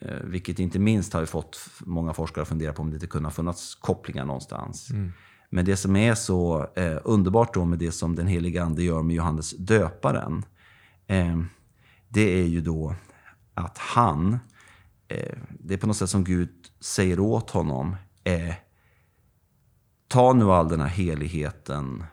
Eh, 0.00 0.20
vilket 0.24 0.58
inte 0.58 0.78
minst 0.78 1.12
har 1.12 1.24
fått 1.24 1.60
många 1.80 2.12
forskare 2.14 2.42
att 2.42 2.48
fundera 2.48 2.72
på 2.72 2.82
om 2.82 2.90
det 2.90 2.94
inte 2.94 3.06
kunde 3.06 3.26
ha 3.26 3.32
funnits 3.32 3.74
kopplingar 3.74 4.24
någonstans. 4.24 4.88
Men 5.50 5.64
det 5.64 5.76
som 5.76 5.96
är 5.96 6.14
så 6.14 6.66
eh, 6.76 6.98
underbart 7.04 7.54
då 7.54 7.64
med 7.64 7.78
det 7.78 7.92
som 7.92 8.16
den 8.16 8.26
helige 8.26 8.62
Ande 8.62 8.82
gör 8.82 9.02
med 9.02 9.16
Johannes 9.16 9.50
döparen. 9.50 10.44
Eh, 11.06 11.36
det 12.08 12.40
är 12.40 12.46
ju 12.46 12.60
då 12.60 12.94
att 13.54 13.78
han, 13.78 14.38
eh, 15.08 15.38
det 15.50 15.74
är 15.74 15.78
på 15.78 15.86
något 15.86 15.96
sätt 15.96 16.10
som 16.10 16.24
Gud 16.24 16.50
säger 16.80 17.20
åt 17.20 17.50
honom. 17.50 17.96
Eh, 18.24 18.54
ta 20.08 20.32
nu 20.32 20.44
all 20.44 20.68
den 20.68 20.80
här 20.80 20.88
heligheten, 20.88 22.04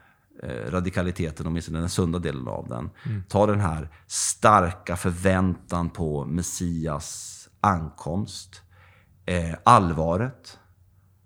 eh, 0.43 0.71
radikaliteten, 0.71 1.47
åtminstone 1.47 1.79
den 1.79 1.89
sunda 1.89 2.19
delen 2.19 2.47
av 2.47 2.67
den. 2.67 2.89
Ta 3.27 3.45
den 3.45 3.59
här 3.59 3.89
starka 4.07 4.95
förväntan 4.95 5.89
på 5.89 6.25
Messias 6.25 7.32
ankomst, 7.63 8.61
eh, 9.25 9.55
allvaret 9.63 10.59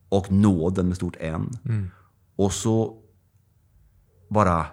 och 0.10 0.32
nåden 0.32 0.88
med 0.88 0.96
stort 0.96 1.16
N. 1.20 1.58
Och 2.36 2.54
så 2.54 3.02
bara 4.30 4.66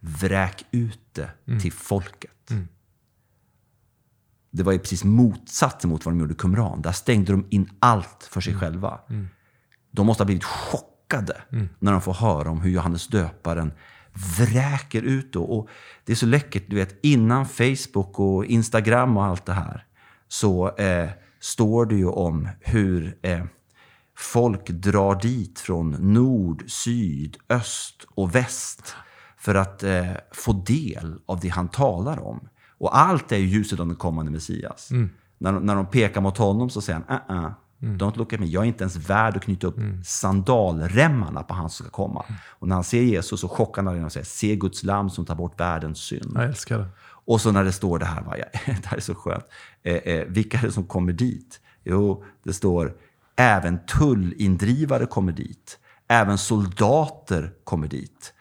vräk 0.00 0.64
ut 0.70 1.00
det 1.12 1.30
till 1.60 1.72
folket. 1.72 2.50
Det 4.50 4.62
var 4.62 4.72
ju 4.72 4.78
precis 4.78 5.04
motsatsen 5.04 5.90
mot 5.90 6.04
vad 6.04 6.14
de 6.14 6.20
gjorde 6.20 6.32
i 6.32 6.36
Qumran. 6.36 6.82
Där 6.82 6.92
stängde 6.92 7.32
de 7.32 7.46
in 7.50 7.70
allt 7.78 8.28
för 8.30 8.40
sig 8.40 8.54
själva. 8.54 9.00
De 9.90 10.06
måste 10.06 10.22
ha 10.22 10.26
blivit 10.26 10.44
chockade 10.44 11.42
när 11.78 11.92
de 11.92 12.00
får 12.00 12.14
höra 12.14 12.50
om 12.50 12.60
hur 12.60 12.70
Johannes 12.70 13.08
döparen 13.08 13.72
vräker 14.38 15.02
ut. 15.02 15.32
Då. 15.32 15.44
Och 15.44 15.68
det 16.04 16.12
är 16.12 16.16
så 16.16 16.26
läckert, 16.26 16.64
du 16.68 16.76
vet, 16.76 16.98
innan 17.02 17.46
Facebook 17.46 18.18
och 18.18 18.44
Instagram 18.44 19.16
och 19.16 19.24
allt 19.24 19.46
det 19.46 19.52
här 19.52 19.86
så 20.40 20.76
eh, 20.76 21.10
står 21.40 21.86
det 21.86 21.94
ju 21.94 22.06
om 22.08 22.48
hur 22.60 23.18
eh, 23.22 23.44
folk 24.16 24.68
drar 24.70 25.14
dit 25.22 25.58
från 25.58 25.90
nord, 25.90 26.64
syd, 26.66 27.36
öst 27.48 28.06
och 28.14 28.34
väst 28.34 28.94
för 29.38 29.54
att 29.54 29.82
eh, 29.82 30.06
få 30.32 30.52
del 30.52 31.18
av 31.26 31.40
det 31.40 31.48
han 31.48 31.68
talar 31.68 32.26
om. 32.26 32.48
Och 32.78 32.98
allt 32.98 33.32
är 33.32 33.36
ju 33.36 33.46
ljuset 33.46 33.80
av 33.80 33.86
den 33.86 33.96
kommande 33.96 34.30
Messias. 34.32 34.88
När, 35.38 35.52
de- 35.52 35.66
när 35.66 35.74
de 35.74 35.86
pekar 35.86 36.20
mot 36.20 36.38
honom 36.38 36.70
så 36.70 36.80
säger 36.80 37.02
han, 37.08 37.38
uh 37.38 37.44
-uh, 37.44 37.52
don't 37.98 38.16
look 38.18 38.32
at 38.32 38.40
me. 38.40 38.46
Jag 38.46 38.62
är 38.62 38.66
inte 38.68 38.84
ens 38.84 38.96
värd 38.96 39.36
att 39.36 39.42
knyta 39.42 39.66
upp 39.66 39.78
sandalremmarna 40.04 41.42
på 41.42 41.54
han 41.54 41.70
som 41.70 41.84
ska 41.86 41.90
komma. 41.92 42.24
Och 42.48 42.68
när 42.68 42.74
han 42.74 42.84
ser 42.84 43.02
Jesus 43.02 43.40
så 43.40 43.48
chockar 43.48 43.82
han 43.82 44.04
och 44.04 44.12
säger, 44.12 44.26
se 44.26 44.56
Guds 44.56 44.82
lam 44.82 45.10
som 45.10 45.24
tar 45.24 45.34
bort 45.34 45.60
världens 45.60 45.98
synd. 45.98 46.32
Jag 46.34 46.44
älskar 46.44 46.78
det. 46.78 46.86
Och 47.26 47.40
så 47.40 47.52
när 47.52 47.64
det 47.64 47.72
står 47.72 47.98
det 47.98 48.04
här, 48.04 48.22
va, 48.22 48.38
ja, 48.38 48.44
det 48.66 48.86
här 48.86 48.96
är 48.96 49.00
så 49.00 49.14
skönt. 49.14 49.44
Eh, 49.82 49.94
eh, 49.94 50.24
vilka 50.26 50.58
är 50.58 50.62
det 50.62 50.72
som 50.72 50.84
kommer 50.84 51.12
dit? 51.12 51.60
Jo, 51.84 52.24
det 52.42 52.52
står 52.52 52.96
även 53.36 53.86
tullindrivare 53.86 55.06
kommer 55.06 55.32
dit. 55.32 55.78
Även 56.08 56.38
soldater 56.38 57.52
kommer 57.64 57.88
dit. 57.88 58.32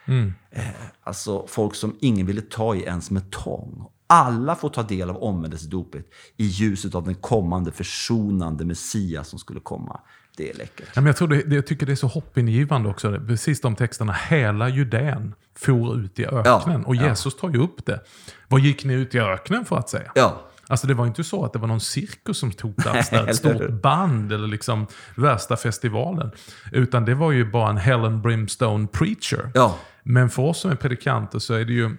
Eh, 0.51 0.67
alltså 1.03 1.47
folk 1.47 1.75
som 1.75 1.97
ingen 2.01 2.25
ville 2.25 2.41
ta 2.41 2.75
i 2.75 2.83
ens 2.83 3.11
med 3.11 3.31
tång. 3.31 3.87
Alla 4.07 4.55
får 4.55 4.69
ta 4.69 4.83
del 4.83 5.09
av 5.09 5.17
omvändelsedopet 5.17 6.05
i 6.37 6.45
ljuset 6.45 6.95
av 6.95 7.03
den 7.03 7.15
kommande 7.15 7.71
försonande 7.71 8.65
Messias 8.65 9.27
som 9.27 9.39
skulle 9.39 9.59
komma. 9.59 9.99
Det 10.37 10.49
är 10.49 10.53
läckert. 10.57 10.85
Ja, 10.85 11.01
men 11.01 11.05
jag, 11.05 11.15
tror 11.17 11.27
det, 11.27 11.55
jag 11.55 11.67
tycker 11.67 11.85
det 11.85 11.91
är 11.91 11.95
så 11.95 12.07
hoppingivande 12.07 12.89
också. 12.89 13.19
Precis 13.27 13.61
de 13.61 13.75
texterna. 13.75 14.13
Hela 14.13 14.69
Judén 14.69 15.35
for 15.55 15.95
ut 15.95 16.19
i 16.19 16.25
öknen. 16.25 16.81
Ja, 16.81 16.87
och. 16.87 16.95
Jesus 16.95 17.35
tar 17.35 17.49
ju 17.49 17.57
upp 17.63 17.85
det. 17.85 17.99
Vad 18.47 18.61
gick 18.61 18.83
ni 18.83 18.93
ut 18.93 19.15
i 19.15 19.19
öknen 19.19 19.65
för 19.65 19.77
att 19.77 19.89
säga? 19.89 20.11
Ja, 20.15 20.49
Alltså 20.67 20.87
det 20.87 20.93
var 20.93 21.07
inte 21.07 21.23
så 21.23 21.45
att 21.45 21.53
det 21.53 21.59
var 21.59 21.67
någon 21.67 21.81
cirkus 21.81 22.37
som 22.37 22.51
tog 22.51 22.75
plats 22.75 23.09
där, 23.09 23.27
ett 23.29 23.35
stort 23.45 23.69
band 23.69 24.31
eller 24.31 24.47
liksom 24.47 24.87
värsta 25.15 25.57
festivalen. 25.57 26.31
Utan 26.71 27.05
det 27.05 27.15
var 27.15 27.31
ju 27.31 27.51
bara 27.51 27.69
en 27.69 27.77
Helen 27.77 28.21
Brimstone 28.21 28.87
preacher. 28.87 29.51
ja, 29.53 29.77
Men 30.03 30.29
för 30.29 30.43
oss 30.43 30.59
som 30.59 30.71
är 30.71 30.75
predikanter 30.75 31.39
så 31.39 31.53
är 31.53 31.65
det 31.65 31.73
ju 31.73 31.97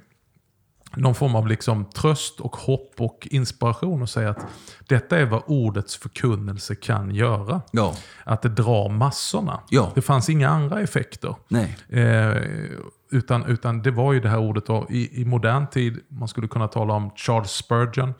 någon 0.97 1.15
form 1.15 1.35
av 1.35 1.49
liksom 1.49 1.85
tröst 1.85 2.41
och 2.41 2.57
hopp 2.57 2.95
och 2.99 3.29
inspiration 3.31 4.03
att 4.03 4.11
säga 4.11 4.31
att 4.31 4.47
detta 4.89 5.19
är 5.19 5.25
vad 5.25 5.43
ordets 5.47 5.97
förkunnelse 5.97 6.75
kan 6.75 7.15
göra. 7.15 7.63
ja, 7.71 7.95
Att 8.25 8.43
det 8.43 8.49
drar 8.49 8.89
massorna. 8.89 9.61
Ja. 9.71 9.93
Det 9.95 10.03
fanns 10.03 10.29
inga 10.29 10.49
andra 10.49 10.81
effekter. 10.81 11.35
Eh, 11.89 12.43
utan, 13.11 13.45
utan 13.45 13.83
det 13.83 13.91
var 13.91 14.13
ju 14.13 14.21
det 14.21 14.29
här 14.29 14.39
ordet 14.39 14.67
då, 14.67 14.87
i, 14.91 15.21
i 15.21 15.25
modern 15.25 15.67
tid, 15.67 16.01
man 16.09 16.29
skulle 16.29 16.49
kunna 16.49 16.69
tala 16.69 16.95
om 16.95 17.11
Charles 17.17 17.51
Spurgeon, 17.51 18.15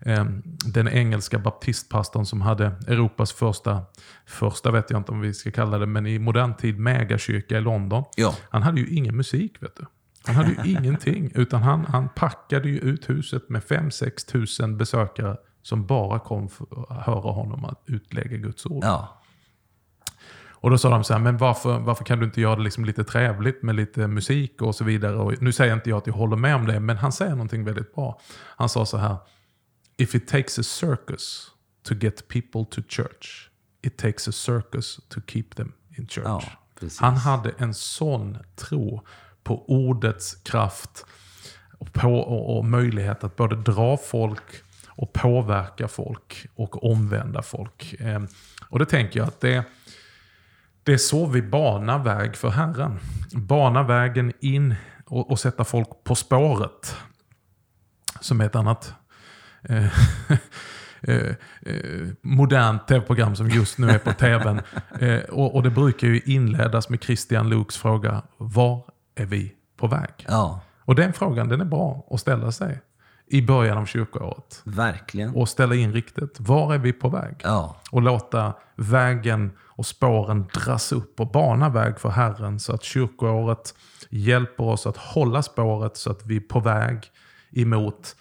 eh, 0.00 0.24
den 0.66 0.88
engelska 0.88 1.38
baptistpastorn 1.38 2.26
som 2.26 2.40
hade 2.40 2.66
Europas 2.86 3.32
första, 3.32 3.82
första 4.26 4.70
vet 4.70 4.90
jag 4.90 5.00
inte 5.00 5.12
om 5.12 5.20
vi 5.20 5.34
ska 5.34 5.50
kalla 5.50 5.78
det, 5.78 5.86
men 5.86 6.06
i 6.06 6.18
modern 6.18 6.54
tid 6.54 6.78
megakyrka 6.78 7.58
i 7.58 7.60
London. 7.60 8.04
ja, 8.16 8.34
Han 8.50 8.62
hade 8.62 8.80
ju 8.80 8.88
ingen 8.96 9.16
musik 9.16 9.62
vet 9.62 9.76
du. 9.76 9.86
Han 10.26 10.34
hade 10.34 10.68
ju 10.68 10.70
ingenting, 10.78 11.30
utan 11.34 11.62
han, 11.62 11.84
han 11.84 12.08
packade 12.08 12.68
ju 12.68 12.78
ut 12.78 13.10
huset 13.10 13.48
med 13.48 13.62
5-6 13.62 14.30
tusen 14.32 14.76
besökare 14.76 15.36
som 15.62 15.86
bara 15.86 16.18
kom 16.18 16.48
för 16.48 16.66
att 16.88 17.06
höra 17.06 17.32
honom 17.32 17.64
att 17.64 17.82
utlägga 17.86 18.36
Guds 18.36 18.66
ord. 18.66 18.84
ja, 18.84 19.22
Och 20.50 20.70
då 20.70 20.78
sa 20.78 20.90
de 20.90 21.04
så 21.04 21.12
här, 21.12 21.20
men 21.20 21.36
varför, 21.36 21.78
varför 21.78 22.04
kan 22.04 22.18
du 22.18 22.24
inte 22.24 22.40
göra 22.40 22.56
det 22.56 22.62
liksom 22.62 22.84
lite 22.84 23.04
trevligt 23.04 23.62
med 23.62 23.74
lite 23.74 24.06
musik 24.06 24.62
och 24.62 24.74
så 24.74 24.84
vidare? 24.84 25.16
Och 25.16 25.42
nu 25.42 25.52
säger 25.52 25.74
inte 25.74 25.90
jag 25.90 25.96
att 25.96 26.06
jag 26.06 26.14
håller 26.14 26.36
med 26.36 26.56
om 26.56 26.66
det, 26.66 26.80
men 26.80 26.96
han 26.96 27.12
säger 27.12 27.30
någonting 27.30 27.64
väldigt 27.64 27.94
bra. 27.94 28.20
Han 28.56 28.68
sa 28.68 28.86
så 28.86 28.96
här, 28.96 29.16
if 29.96 30.14
it 30.14 30.28
takes 30.28 30.58
a 30.58 30.62
circus 30.62 31.50
to 31.82 31.94
get 31.94 32.28
people 32.28 32.64
to 32.70 32.82
church, 32.88 33.50
it 33.82 33.96
takes 33.98 34.28
a 34.28 34.32
circus 34.32 35.00
to 35.08 35.20
keep 35.26 35.44
them 35.56 35.72
in 35.98 36.06
church. 36.06 36.26
ja. 36.26 36.40
Han 37.00 37.16
hade 37.16 37.50
en 37.58 37.74
sån 37.74 38.38
tro 38.56 39.02
på 39.46 39.64
ordets 39.68 40.34
kraft 40.34 41.06
och, 41.78 41.92
på, 41.92 42.14
och, 42.14 42.56
och 42.56 42.64
möjlighet 42.64 43.24
att 43.24 43.36
både 43.36 43.56
dra 43.56 43.96
folk 43.96 44.42
och 44.88 45.12
påverka 45.12 45.88
folk 45.88 46.46
och 46.54 46.90
omvända 46.90 47.42
folk. 47.42 47.94
Eh, 48.00 48.22
och 48.68 48.78
det 48.78 48.86
tänker 48.86 49.20
jag 49.20 49.28
att 49.28 49.40
det, 49.40 49.64
Det 50.82 50.92
är 50.92 50.98
så 50.98 51.26
vi 51.26 51.42
banar 51.42 51.98
väg 51.98 52.36
för 52.36 52.48
Herren. 52.48 52.98
Banar 53.32 53.84
vägen 53.84 54.32
in 54.40 54.74
och, 55.06 55.30
och 55.30 55.40
sätta 55.40 55.64
folk 55.64 55.88
på 56.04 56.14
spåret. 56.14 56.96
Som 58.20 58.40
är 58.40 58.46
ett 58.46 58.56
annat 58.56 58.94
eh, 59.62 59.86
eh, 61.00 61.34
eh, 61.60 62.08
modernt 62.22 62.88
tv-program 62.88 63.36
som 63.36 63.50
just 63.50 63.78
nu 63.78 63.90
är 63.90 63.98
på 63.98 64.12
tvn. 64.12 64.60
Eh, 65.00 65.20
och, 65.20 65.54
och 65.54 65.62
det 65.62 65.70
brukar 65.70 66.06
ju 66.08 66.20
inledas 66.24 66.88
med 66.88 67.02
Christian 67.02 67.48
Luks 67.48 67.76
fråga, 67.76 68.22
var 68.36 68.95
är 69.16 69.26
vi 69.26 69.54
på 69.76 69.86
väg? 69.86 70.10
Ja, 70.28 70.60
Och 70.84 70.94
den 70.94 71.12
frågan 71.12 71.48
den 71.48 71.60
är 71.60 71.64
bra 71.64 72.06
att 72.10 72.20
ställa 72.20 72.52
sig 72.52 72.80
i 73.26 73.42
början 73.42 73.78
av 73.78 73.86
kyrkoåret. 73.86 74.60
verkligen. 74.64 75.34
Och 75.34 75.48
ställa 75.48 75.74
in 75.74 75.92
riktigt, 75.92 76.40
var 76.40 76.74
är 76.74 76.78
vi 76.78 76.92
på 76.92 77.08
väg? 77.08 77.34
Ja, 77.42 77.76
Och 77.90 78.02
låta 78.02 78.54
vägen 78.76 79.50
och 79.64 79.86
spåren 79.86 80.46
dras 80.54 80.92
upp 80.92 81.20
och 81.20 81.30
bana 81.30 81.68
väg 81.68 81.98
för 81.98 82.08
Herren 82.08 82.60
så 82.60 82.74
att 82.74 82.82
kyrkoåret 82.84 83.74
hjälper 84.10 84.64
oss 84.64 84.86
att 84.86 84.96
hålla 84.96 85.42
spåret 85.42 85.96
så 85.96 86.10
att 86.10 86.26
vi 86.26 86.36
är 86.36 86.40
på 86.40 86.60
väg 86.60 86.98
emot 87.52 88.16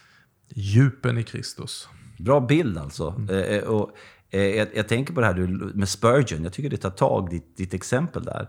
djupen 0.50 1.18
i 1.18 1.24
Kristus. 1.24 1.90
bra 2.20 2.40
bild 2.40 2.78
alltså. 2.78 3.16
Eh, 3.32 3.64
och, 3.64 3.92
eh, 4.30 4.42
jag, 4.42 4.68
jag 4.76 4.88
tänker 4.88 5.14
på 5.14 5.22
det 5.22 5.28
här 5.28 5.34
med 5.78 5.90
Spurgeon. 5.90 6.44
Jag 6.44 6.54
tycker 6.54 6.70
det 6.70 6.78
tar 6.78 6.90
tag, 6.90 7.30
ditt, 7.30 7.58
ditt 7.58 7.74
exempel 7.74 8.24
där. 8.24 8.48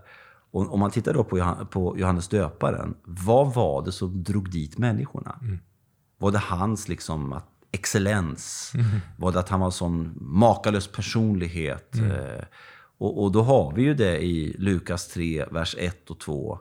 Och 0.51 0.73
om 0.73 0.79
man 0.79 0.91
tittar 0.91 1.13
då 1.13 1.23
på, 1.23 1.37
Johan- 1.37 1.65
på 1.67 1.97
Johannes 1.97 2.27
döparen. 2.27 2.95
Vad 3.03 3.53
var 3.53 3.85
det 3.85 3.91
som 3.91 4.23
drog 4.23 4.51
dit 4.51 4.77
människorna? 4.77 5.39
Var 6.17 6.31
det 6.31 6.37
hans 6.37 6.87
liksom, 6.87 7.33
att, 7.33 7.47
excellens? 7.71 8.73
Var 9.17 9.31
det 9.31 9.39
att 9.39 9.49
han 9.49 9.59
var 9.59 9.67
en 9.67 9.71
sån 9.71 10.13
makalös 10.21 10.87
personlighet? 10.87 11.95
Eh, 11.95 12.43
och, 12.99 13.23
och 13.23 13.31
då 13.31 13.41
har 13.41 13.73
vi 13.75 13.81
ju 13.81 13.93
det 13.93 14.23
i 14.25 14.55
Lukas 14.57 15.07
3, 15.07 15.45
vers 15.51 15.75
1 15.79 16.09
och 16.09 16.19
2. 16.19 16.59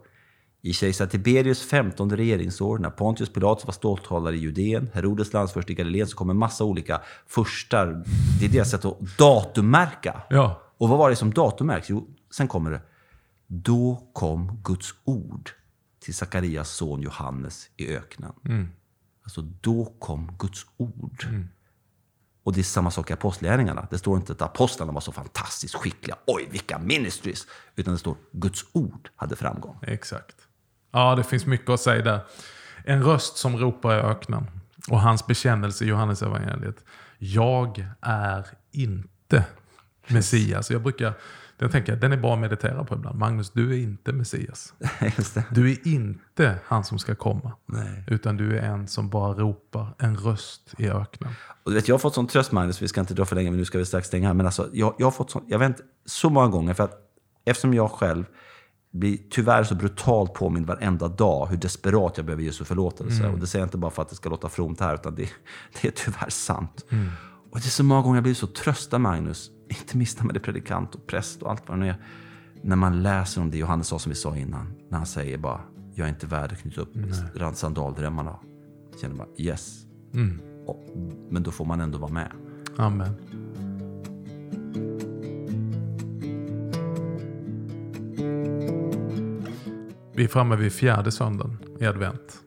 I 0.62 0.72
kejsar 0.72 1.07
Tiberius 1.07 1.62
15 1.62 2.16
regeringsår, 2.16 2.79
när 2.79 2.90
Pontius 2.90 3.33
Pilatus 3.33 3.66
var 3.66 3.72
ståthållare 3.72 4.37
i 4.37 4.38
Judeen, 4.38 4.90
Herodes 4.94 5.33
landsförste 5.33 5.72
i 5.72 5.75
Galileen, 5.75 6.07
så 6.07 6.16
kom 6.16 6.31
en 6.31 6.37
massa 6.38 6.64
olika 6.64 7.01
furstar. 7.27 8.05
Det 8.40 8.46
är 8.46 8.51
deras 8.51 8.70
sätt 8.70 8.85
att 8.85 8.99
datummärka. 9.18 10.22
Ja, 10.31 10.62
Och 10.79 10.88
vad 10.88 10.99
var 10.99 11.11
det 11.11 11.16
som 11.16 11.31
datummärks? 11.35 11.90
Jo, 11.90 12.09
sen 12.37 12.49
kommer 12.49 12.70
det. 12.70 12.81
Då 13.46 14.11
kom 14.12 14.61
Guds 14.64 14.94
ord 15.04 15.50
till 15.98 16.14
Sakarias 16.14 16.70
son 16.70 17.02
Johannes 17.02 17.70
i 17.76 17.96
öknen. 17.96 18.32
Alltså, 19.22 19.42
då 19.42 19.85
kom 19.98 20.37
Guds 20.38 20.66
ord. 20.76 21.26
Och 22.42 22.52
det 22.52 22.61
är 22.61 22.64
samma 22.64 22.90
sak 22.90 23.11
i 23.11 23.12
apostlagärningarna. 23.12 23.87
Det 23.90 23.98
står 23.98 24.16
inte 24.16 24.32
att 24.32 24.42
apostlarna 24.42 24.92
var 24.92 25.00
så 25.00 25.12
fantastiskt 25.12 25.74
skickliga. 25.74 26.16
Oj, 26.26 26.48
vilka 26.50 26.78
ministries! 26.78 27.46
Utan 27.76 27.92
det 27.94 27.98
står 27.98 28.16
Guds 28.32 28.64
ord 28.72 29.11
hade 29.16 29.37
framgång. 29.37 29.78
exakt. 29.82 30.37
Ja, 30.92 31.14
det 31.14 31.24
finns 31.24 31.46
mycket 31.46 31.70
att 31.70 31.80
säga 31.80 32.02
där. 32.02 32.20
En 32.85 33.02
röst 33.02 33.37
som 33.37 33.56
ropar 33.56 33.98
i 33.98 34.00
öknen. 34.00 34.46
Och 34.90 35.00
hans 35.00 35.26
bekännelse 35.26 35.85
i 35.85 35.88
Johannes 35.88 36.22
evangeliet. 36.22 36.85
Jag 37.18 37.87
är 38.00 38.46
inte 38.72 39.44
Messias. 40.06 40.70
Jag 40.70 40.82
brukar, 40.82 41.14
den 41.58 41.70
tänker 41.70 41.92
jag, 41.92 42.00
den 42.00 42.12
är 42.12 42.16
bra 42.16 42.34
att 42.34 42.38
meditera 42.38 42.84
på 42.84 42.94
ibland. 42.94 43.18
Magnus, 43.18 43.50
du 43.50 43.72
är 43.72 43.78
inte 43.78 44.12
Messias. 44.12 44.74
Du 45.50 45.70
är 45.72 45.88
inte 45.88 46.58
han 46.64 46.84
som 46.84 46.98
ska 46.98 47.14
komma. 47.14 47.52
Nej. 47.66 48.04
Utan 48.06 48.36
du 48.36 48.58
är 48.58 48.62
en 48.62 48.88
som 48.88 49.08
bara 49.08 49.34
ropar 49.34 49.94
en 49.98 50.16
röst 50.16 50.74
i 50.78 50.88
öknen. 50.88 51.32
Och 51.64 51.74
vet, 51.74 51.88
jag 51.88 51.94
har 51.94 51.98
fått 51.98 52.14
sån 52.14 52.26
tröst, 52.26 52.52
Magnus, 52.52 52.82
vi 52.82 52.88
ska 52.88 53.00
inte 53.00 53.14
dra 53.14 53.24
för 53.24 53.36
länge, 53.36 53.50
men 53.50 53.58
nu 53.58 53.64
ska 53.64 53.78
vi 53.78 53.86
strax 53.86 54.06
stänga 54.08 54.26
här. 54.26 54.34
Men 54.34 54.46
alltså, 54.46 54.68
jag, 54.72 54.94
jag 54.98 55.06
har 55.06 55.10
fått 55.10 55.30
sån, 55.30 55.44
jag 55.46 55.58
vet 55.58 55.68
inte, 55.68 55.82
så 56.04 56.30
många 56.30 56.48
gånger, 56.48 56.74
för 56.74 56.84
att 56.84 56.94
eftersom 57.44 57.74
jag 57.74 57.90
själv 57.90 58.24
blir 58.92 59.18
tyvärr 59.30 59.64
så 59.64 59.74
brutalt 59.74 60.34
påmind 60.34 60.66
varenda 60.66 61.08
dag 61.08 61.46
hur 61.46 61.56
desperat 61.56 62.16
jag 62.16 62.26
behöver 62.26 62.42
Jesu 62.42 62.64
förlåtelse. 62.64 63.28
Och 63.28 63.38
det 63.38 63.46
säger 63.46 63.62
jag 63.62 63.66
inte 63.66 63.78
bara 63.78 63.90
för 63.90 64.02
att 64.02 64.08
det 64.08 64.16
ska 64.16 64.28
låta 64.28 64.48
fromt 64.48 64.80
här, 64.80 64.94
utan 64.94 65.14
det, 65.14 65.22
det 65.82 65.88
är 65.88 65.92
tyvärr 65.92 66.30
sant. 66.30 66.84
Och 67.56 67.62
det 67.62 67.68
är 67.68 67.70
så 67.70 67.84
många 67.84 68.02
gånger 68.02 68.16
jag 68.16 68.22
blir 68.22 68.34
så 68.34 68.46
tröstad, 68.46 68.98
Magnus. 68.98 69.50
Inte 69.68 69.96
minst 69.96 70.18
när 70.18 70.26
man 70.26 70.36
är 70.36 70.40
predikant 70.40 70.94
och 70.94 71.06
präst 71.06 71.42
och 71.42 71.50
allt 71.50 71.68
vad 71.68 71.78
det 71.78 71.84
nu 71.84 71.88
är. 71.88 71.96
När 72.62 72.76
man 72.76 73.02
läser 73.02 73.40
om 73.40 73.50
det 73.50 73.58
Johannes 73.58 73.88
sa 73.88 73.98
som 73.98 74.10
vi 74.10 74.16
sa 74.16 74.36
innan. 74.36 74.74
När 74.90 74.98
han 74.98 75.06
säger 75.06 75.38
bara, 75.38 75.60
jag 75.94 76.04
är 76.04 76.08
inte 76.08 76.26
värd 76.26 76.52
att 76.52 76.58
knyta 76.58 76.80
upp 76.80 76.96
sandaldrömmarna. 77.54 78.36
Jag 78.90 79.00
känner 79.00 79.16
bara, 79.16 79.28
yes. 79.36 79.86
Och, 80.66 80.84
men 81.30 81.42
då 81.42 81.50
får 81.50 81.64
man 81.64 81.80
ändå 81.80 81.98
vara 81.98 82.12
med. 82.12 82.32
Amen. 82.76 83.14
Vi 90.14 90.24
är 90.24 90.28
framme 90.28 90.56
vid 90.56 90.72
fjärde 90.72 91.12
söndagen 91.12 91.58
i 91.80 91.86
advent. 91.86 92.40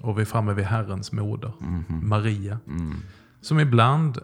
Och 0.00 0.18
vi 0.18 0.22
är 0.22 0.26
framme 0.26 0.54
vid 0.54 0.64
Herrens 0.64 1.12
moder, 1.12 1.52
Maria. 1.88 2.58
Som 3.40 3.60
ibland, 3.60 4.18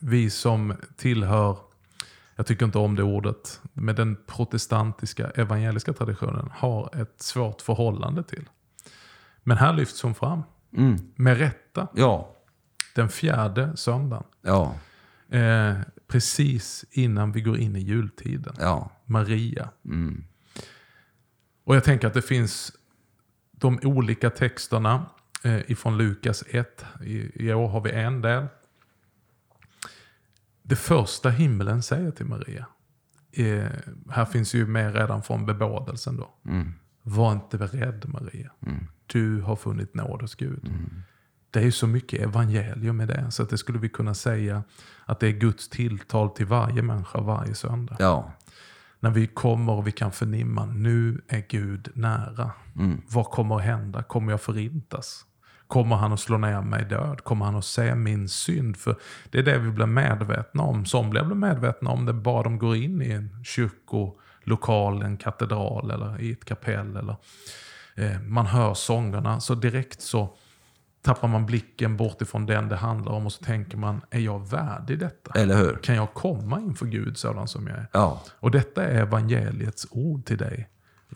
vi 0.00 0.30
som 0.30 0.74
tillhör, 0.96 1.58
jag 2.36 2.46
tycker 2.46 2.64
inte 2.66 2.78
om 2.78 2.94
det 2.96 3.02
ordet, 3.02 3.60
med 3.72 3.96
den 3.96 4.16
protestantiska 4.26 5.30
evangeliska 5.30 5.92
traditionen 5.92 6.50
har 6.54 7.00
ett 7.02 7.22
svårt 7.22 7.60
förhållande 7.62 8.22
till. 8.22 8.48
Men 9.42 9.56
här 9.56 9.72
lyfts 9.72 10.02
hon 10.02 10.14
fram, 10.14 10.42
med 11.16 11.38
rätta, 11.38 11.88
Ja, 11.94 12.36
den 12.94 13.08
fjärde 13.08 13.76
söndagen. 13.76 14.24
ja, 14.42 14.74
Eh, 15.30 15.74
precis 16.06 16.84
innan 16.90 17.32
vi 17.32 17.40
går 17.40 17.58
in 17.58 17.76
i 17.76 17.80
jultiden. 17.80 18.54
ja. 18.58 18.90
Maria. 19.04 19.68
Och 21.64 21.76
jag 21.76 21.84
tänker 21.84 22.06
att 22.06 22.14
det 22.14 22.22
finns 22.22 22.72
de 23.52 23.78
olika 23.82 24.30
texterna 24.30 25.06
eh, 25.44 25.70
ifrån 25.70 25.98
Lukas 25.98 26.44
1. 26.48 26.84
I, 27.02 27.46
I 27.48 27.52
år 27.52 27.68
har 27.68 27.80
vi 27.80 27.90
en 27.90 28.20
del. 28.22 28.46
Det 30.68 30.76
första 30.76 31.30
himlen 31.30 31.82
säger 31.82 32.10
till 32.10 32.26
Maria. 32.26 32.66
Eh, 33.32 33.66
här 34.10 34.24
finns 34.24 34.54
ju 34.54 34.66
med 34.66 34.94
redan 34.94 35.22
från 35.22 35.46
bebådelsen 35.46 36.16
då. 36.16 36.30
Var 37.02 37.32
inte 37.32 37.56
rädd 37.56 38.04
Maria. 38.08 38.50
Du 39.06 39.40
har 39.40 39.56
funnit 39.56 39.94
nåd 39.94 40.20
hos 40.22 40.34
Gud. 40.34 40.70
Det 41.50 41.58
är 41.58 41.64
ju 41.64 41.72
så 41.72 41.86
mycket 41.86 42.20
evangelium 42.22 43.00
i 43.00 43.06
det. 43.06 43.30
Så 43.30 43.42
att 43.42 43.50
det 43.50 43.58
skulle 43.58 43.78
vi 43.78 43.88
kunna 43.88 44.14
säga 44.14 44.62
att 45.04 45.20
det 45.20 45.26
är 45.26 45.32
Guds 45.32 45.68
tilltal 45.68 46.30
till 46.30 46.46
varje 46.46 46.82
människa 46.82 47.20
varje 47.20 47.54
söndag. 47.54 47.96
ja. 47.98 48.32
När 49.00 49.10
vi 49.10 49.26
kommer 49.26 49.72
och 49.72 49.86
vi 49.86 49.92
kan 49.92 50.12
förnimma, 50.12 50.66
nu 50.66 51.20
är 51.28 51.44
Gud 51.48 51.88
nära. 51.94 52.50
Vad 53.08 53.26
kommer 53.26 53.56
att 53.56 53.62
hända? 53.64 54.02
Kommer 54.02 54.32
jag 54.32 54.40
förintas? 54.40 55.24
Kommer 55.68 55.96
han 55.96 56.12
att 56.12 56.20
slå 56.20 56.38
ner 56.38 56.62
mig 56.62 56.84
död? 56.84 57.24
Kommer 57.24 57.44
han 57.44 57.56
att 57.56 57.64
se 57.64 57.94
min 57.94 58.28
synd? 58.28 58.76
För 58.76 58.96
det 59.30 59.38
är 59.38 59.42
det 59.42 59.58
vi 59.58 59.70
blir 59.70 59.86
medvetna 59.86 60.62
om. 60.62 60.86
Somliga 60.86 61.24
blir 61.24 61.36
medvetna 61.36 61.90
om 61.90 62.06
det 62.06 62.12
bara 62.12 62.42
de 62.42 62.58
går 62.58 62.76
in 62.76 63.02
i 63.02 63.10
en 63.10 63.44
kyrkolokal, 63.44 65.02
en 65.02 65.16
katedral 65.16 65.90
eller 65.90 66.20
i 66.20 66.32
ett 66.32 66.44
kapell. 66.44 66.96
Eller, 66.96 67.16
eh, 67.94 68.20
man 68.20 68.46
hör 68.46 68.74
sångerna. 68.74 69.40
Så 69.40 69.54
direkt 69.54 70.00
så 70.00 70.36
tappar 71.02 71.28
man 71.28 71.46
blicken 71.46 71.96
bort 71.96 72.22
ifrån 72.22 72.46
den 72.46 72.68
det 72.68 72.76
handlar 72.76 73.12
om 73.12 73.26
och 73.26 73.32
så 73.32 73.44
tänker 73.44 73.76
man, 73.78 74.00
är 74.10 74.20
jag 74.20 74.48
värdig 74.50 74.98
detta? 74.98 75.40
Eller 75.40 75.56
hur? 75.56 75.78
Kan 75.82 75.94
jag 75.94 76.14
komma 76.14 76.60
inför 76.60 76.86
Gud 76.86 77.18
sådan 77.18 77.48
som 77.48 77.66
jag 77.66 77.76
är? 77.76 77.86
Ja, 77.92 78.22
Och 78.40 78.50
detta 78.50 78.84
är 78.84 79.00
evangeliets 79.00 79.86
ord 79.90 80.24
till 80.24 80.38
dig. 80.38 80.68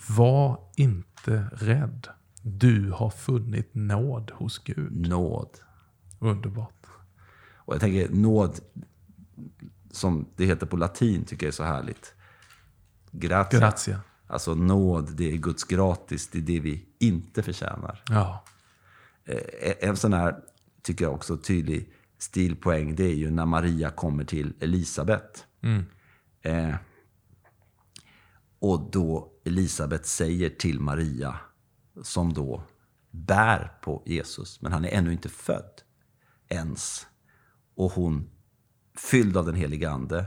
Var 0.08 0.58
inte 0.76 1.44
rädd. 1.52 2.08
Du 2.42 2.90
har 2.90 3.10
funnit 3.10 3.74
nåd 3.74 4.30
hos 4.34 4.58
Gud. 4.58 5.08
nåd. 5.08 5.58
Underbart. 6.18 6.86
Och 7.54 7.74
jag 7.74 7.80
tänker 7.80 8.08
nåd, 8.08 8.60
som 9.90 10.28
det 10.36 10.46
heter 10.46 10.66
på 10.66 10.76
latin, 10.76 11.24
tycker 11.24 11.46
jag 11.46 11.48
är 11.52 11.56
så 11.56 11.64
härligt. 11.64 12.14
Gratia. 13.10 13.60
Grazie. 13.60 13.98
Alltså 14.26 14.54
nåd, 14.54 15.16
det 15.16 15.32
är 15.32 15.36
Guds 15.36 15.64
gratis, 15.64 16.28
det 16.32 16.38
är 16.38 16.42
det 16.42 16.60
vi 16.60 16.86
inte 16.98 17.42
förtjänar. 17.42 18.02
Ja. 18.08 18.44
Eh, 19.24 19.88
En 19.88 19.96
sån 19.96 20.12
här, 20.12 20.36
tycker 20.82 21.04
jag 21.04 21.14
också, 21.14 21.36
tydlig 21.36 21.92
stilpoäng, 22.18 22.94
det 22.96 23.04
är 23.04 23.14
ju 23.14 23.30
när 23.30 23.46
Maria 23.46 23.90
kommer 23.90 24.24
till 24.24 24.54
Elisabet. 24.60 25.46
Eh, 26.42 26.74
och 28.58 28.90
då 28.92 29.32
Elisabet 29.44 30.06
säger 30.06 30.50
till 30.50 30.80
Maria, 30.80 31.36
som 32.02 32.32
då 32.32 32.62
bär 33.10 33.72
på 33.82 34.02
Jesus, 34.06 34.60
men 34.60 34.72
han 34.72 34.84
är 34.84 34.88
ännu 34.88 35.12
inte 35.12 35.28
född 35.28 35.82
ens. 36.48 37.06
Och 37.76 37.92
hon, 37.92 38.30
fylld 38.96 39.36
av 39.36 39.46
den 39.46 39.54
helige 39.54 39.90
Ande, 39.90 40.24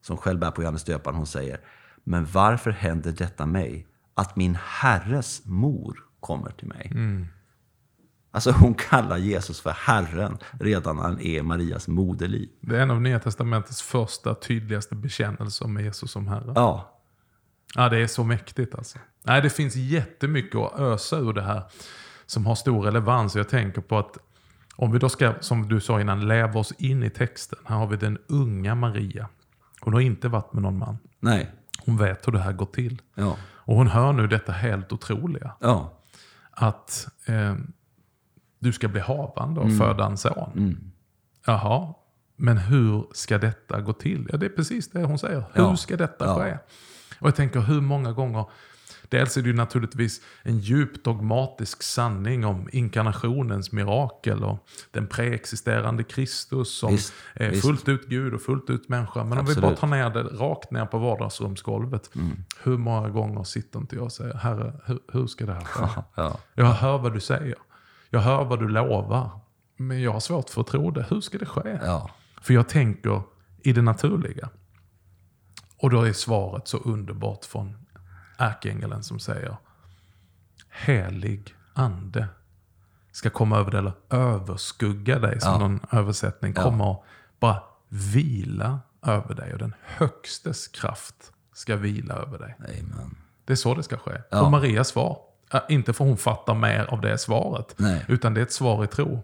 som 0.00 0.16
själv 0.16 0.38
bär 0.38 0.50
på 0.50 0.62
Johannes 0.62 0.84
döparen, 0.84 1.16
hon 1.16 1.26
säger, 1.26 1.60
men 2.04 2.26
varför 2.26 2.70
händer 2.70 3.12
detta 3.12 3.46
mig? 3.46 3.86
Att 4.14 4.36
min 4.36 4.58
Herres 4.62 5.42
mor 5.44 5.98
kommer 6.20 6.50
till 6.50 6.68
mig. 6.68 6.92
Alltså 8.30 8.50
hon 8.50 8.74
kallar 8.74 9.16
Jesus 9.16 9.60
för 9.60 9.70
Herren 9.70 10.38
redan 10.60 10.96
när 10.96 11.02
han 11.02 11.20
är 11.20 11.42
Marias 11.42 11.88
moderliv. 11.88 12.48
Det 12.60 12.76
är 12.76 12.80
en 12.80 12.90
av 12.90 13.00
Nya 13.00 13.20
Testamentets 13.20 13.82
första 13.82 14.34
tydligaste 14.34 14.94
bekännelser 14.94 15.66
med 15.66 15.84
Jesus 15.84 16.10
som 16.10 16.28
Herre. 16.28 16.52
Ja. 16.54 16.97
Ja, 17.74 17.88
det 17.88 17.98
är 17.98 18.06
så 18.06 18.24
mäktigt 18.24 18.74
alltså. 18.74 18.98
Nej, 19.22 19.42
det 19.42 19.50
finns 19.50 19.76
jättemycket 19.76 20.56
att 20.60 20.78
ösa 20.80 21.16
ur 21.18 21.32
det 21.32 21.42
här 21.42 21.62
som 22.26 22.46
har 22.46 22.54
stor 22.54 22.82
relevans. 22.82 23.36
Jag 23.36 23.48
tänker 23.48 23.80
på 23.80 23.98
att 23.98 24.18
om 24.76 24.92
vi 24.92 24.98
då 24.98 25.08
ska, 25.08 25.34
som 25.40 25.68
du 25.68 25.80
sa 25.80 26.00
innan, 26.00 26.28
läva 26.28 26.60
oss 26.60 26.72
in 26.72 27.02
i 27.02 27.10
texten. 27.10 27.58
Här 27.64 27.76
har 27.76 27.86
vi 27.86 27.96
den 27.96 28.18
unga 28.26 28.74
Maria. 28.74 29.28
Hon 29.80 29.92
har 29.94 30.00
inte 30.00 30.28
varit 30.28 30.52
med 30.52 30.62
någon 30.62 30.78
man. 30.78 30.98
Nej. 31.20 31.50
Hon 31.86 31.96
vet 31.96 32.26
hur 32.28 32.32
det 32.32 32.38
här 32.38 32.52
går 32.52 32.66
till. 32.66 33.02
Ja. 33.14 33.36
Och 33.44 33.76
hon 33.76 33.86
hör 33.86 34.12
nu 34.12 34.26
detta 34.26 34.52
helt 34.52 34.92
otroliga. 34.92 35.52
Ja. 35.60 35.92
Att 36.50 37.08
eh, 37.26 37.54
du 38.58 38.72
ska 38.72 38.88
bli 38.88 39.00
havande 39.00 39.60
och 39.60 39.76
föda 39.78 40.06
en 40.06 40.16
son. 40.16 40.52
Mm. 40.56 40.90
Jaha, 41.46 41.94
men 42.36 42.58
hur 42.58 43.06
ska 43.12 43.38
detta 43.38 43.80
gå 43.80 43.92
till? 43.92 44.28
Ja, 44.32 44.38
det 44.38 44.46
är 44.46 44.50
precis 44.50 44.90
det 44.90 45.02
hon 45.04 45.18
säger. 45.18 45.44
Hur 45.52 45.62
Ja. 45.62 45.76
ska 45.76 45.96
detta 45.96 46.24
Ja. 46.24 46.34
ske? 46.44 46.58
Och 47.18 47.26
jag 47.26 47.36
tänker 47.36 47.60
hur 47.60 47.80
många 47.80 48.12
gånger, 48.12 48.44
dels 49.08 49.36
är 49.36 49.42
det 49.42 49.48
ju 49.48 49.54
naturligtvis 49.54 50.20
en 50.42 50.58
djupt 50.58 51.04
dogmatisk 51.04 51.82
sanning 51.82 52.44
om 52.44 52.68
inkarnationens 52.72 53.72
mirakel 53.72 54.44
och 54.44 54.68
den 54.90 55.06
preexisterande 55.06 56.02
Kristus 56.04 56.78
som 56.78 56.92
Visst, 56.92 57.12
är 57.34 57.50
visst. 57.50 57.62
fullt 57.62 57.88
ut 57.88 58.06
Gud 58.06 58.34
och 58.34 58.42
fullt 58.42 58.70
ut 58.70 58.88
människa. 58.88 59.24
Men 59.24 59.38
om 59.38 59.44
vi 59.44 59.50
Absolut. 59.50 59.70
bara 59.70 59.76
tar 59.76 59.86
ner 59.86 60.10
det 60.10 60.22
rakt 60.22 60.70
ner 60.70 60.86
på 60.86 60.98
vardagsrumsgolvet. 60.98 62.14
Mm. 62.14 62.44
Hur 62.62 62.76
många 62.78 63.08
gånger 63.08 63.44
sitter 63.44 63.78
inte 63.78 63.96
jag 63.96 64.04
och 64.04 64.12
säger, 64.12 64.34
Herre, 64.34 64.72
hur, 64.86 64.98
hur 65.12 65.26
ska 65.26 65.46
det 65.46 65.52
här 65.54 65.64
ske? 65.64 66.02
Ja. 66.14 66.38
Jag 66.54 66.66
hör 66.66 66.98
vad 66.98 67.14
du 67.14 67.20
säger. 67.20 67.54
Jag 68.10 68.20
hör 68.20 68.44
vad 68.44 68.58
du 68.58 68.68
lovar. 68.68 69.30
Men 69.76 70.02
jag 70.02 70.12
har 70.12 70.20
svårt 70.20 70.50
för 70.50 70.60
att 70.60 70.66
tro 70.66 70.90
det. 70.90 71.06
Hur 71.10 71.20
ska 71.20 71.38
det 71.38 71.46
ske? 71.46 71.78
Ja. 71.84 72.10
För 72.42 72.54
jag 72.54 72.68
tänker 72.68 73.22
i 73.62 73.72
det 73.72 73.82
naturliga. 73.82 74.48
Och 75.80 75.90
då 75.90 76.02
är 76.02 76.12
svaret 76.12 76.68
så 76.68 76.76
underbart 76.78 77.44
från 77.44 77.76
ärkeängeln 78.38 79.02
som 79.02 79.18
säger 79.18 79.56
Helig 80.70 81.54
ande 81.74 82.28
ska 83.12 83.30
komma 83.30 83.58
över 83.58 83.70
dig, 83.70 83.78
eller 83.78 83.92
överskugga 84.10 85.18
dig 85.18 85.40
som 85.40 85.52
Ja. 85.52 85.58
någon 85.58 85.80
översättning. 85.92 86.52
Ja. 86.56 86.62
Kommer 86.62 86.92
att 86.92 87.02
bara 87.40 87.62
vila 87.88 88.80
över 89.02 89.34
dig 89.34 89.52
och 89.52 89.58
den 89.58 89.74
högstes 89.84 90.68
kraft 90.68 91.32
ska 91.52 91.76
vila 91.76 92.14
över 92.14 92.38
dig. 92.38 92.56
Amen. 92.58 93.16
Det 93.44 93.52
är 93.52 93.56
så 93.56 93.74
det 93.74 93.82
ska 93.82 93.96
ske. 93.96 94.22
Ja. 94.30 94.42
Och 94.42 94.50
Marias 94.50 94.88
svar, 94.88 95.18
inte 95.68 95.92
för 95.92 96.04
hon 96.04 96.16
fattar 96.16 96.54
mer 96.54 96.84
av 96.84 97.00
det 97.00 97.18
svaret, 97.18 97.74
Nej. 97.76 98.04
utan 98.08 98.34
det 98.34 98.40
är 98.40 98.42
ett 98.42 98.52
svar 98.52 98.84
i 98.84 98.86
tro. 98.86 99.22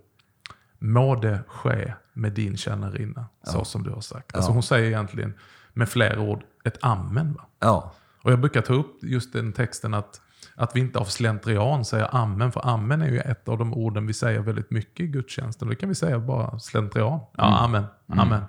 Må 0.78 1.14
det 1.14 1.42
ske 1.48 1.94
med 2.12 2.32
din 2.32 2.56
tjänarinna, 2.56 3.26
så 3.42 3.64
som 3.64 3.82
du 3.82 3.90
har 3.90 4.00
sagt. 4.00 4.36
Alltså 4.36 4.50
hon 4.52 4.62
säger 4.62 4.86
egentligen 4.88 5.34
med 5.74 5.88
fler 5.88 6.18
ord 6.18 6.44
ett 6.64 6.78
amen. 6.82 7.32
Va? 7.34 7.44
Ja. 7.60 7.92
Och 8.22 8.32
jag 8.32 8.40
brukar 8.40 8.60
ta 8.60 8.72
upp 8.74 8.96
just 9.02 9.32
den 9.32 9.52
texten 9.52 9.94
att, 9.94 10.20
att 10.56 10.76
vi 10.76 10.80
inte 10.80 10.98
av 10.98 11.04
slentrian 11.04 11.84
säger 11.84 12.14
amen, 12.16 12.52
för 12.52 12.66
amen 12.68 13.02
är 13.02 13.08
ju 13.08 13.18
ett 13.18 13.48
av 13.48 13.58
de 13.58 13.74
orden 13.74 14.06
vi 14.06 14.12
säger 14.12 14.40
väldigt 14.40 14.70
mycket 14.70 15.00
i 15.00 15.06
gudstjänsten. 15.06 15.68
Det 15.68 15.76
kan 15.76 15.88
vi 15.88 15.94
säga 15.94 16.18
bara 16.18 16.58
slentrian. 16.58 17.20
Ja, 17.36 17.44
Mm. 17.46 17.54
amen, 17.54 17.84
amen. 18.22 18.44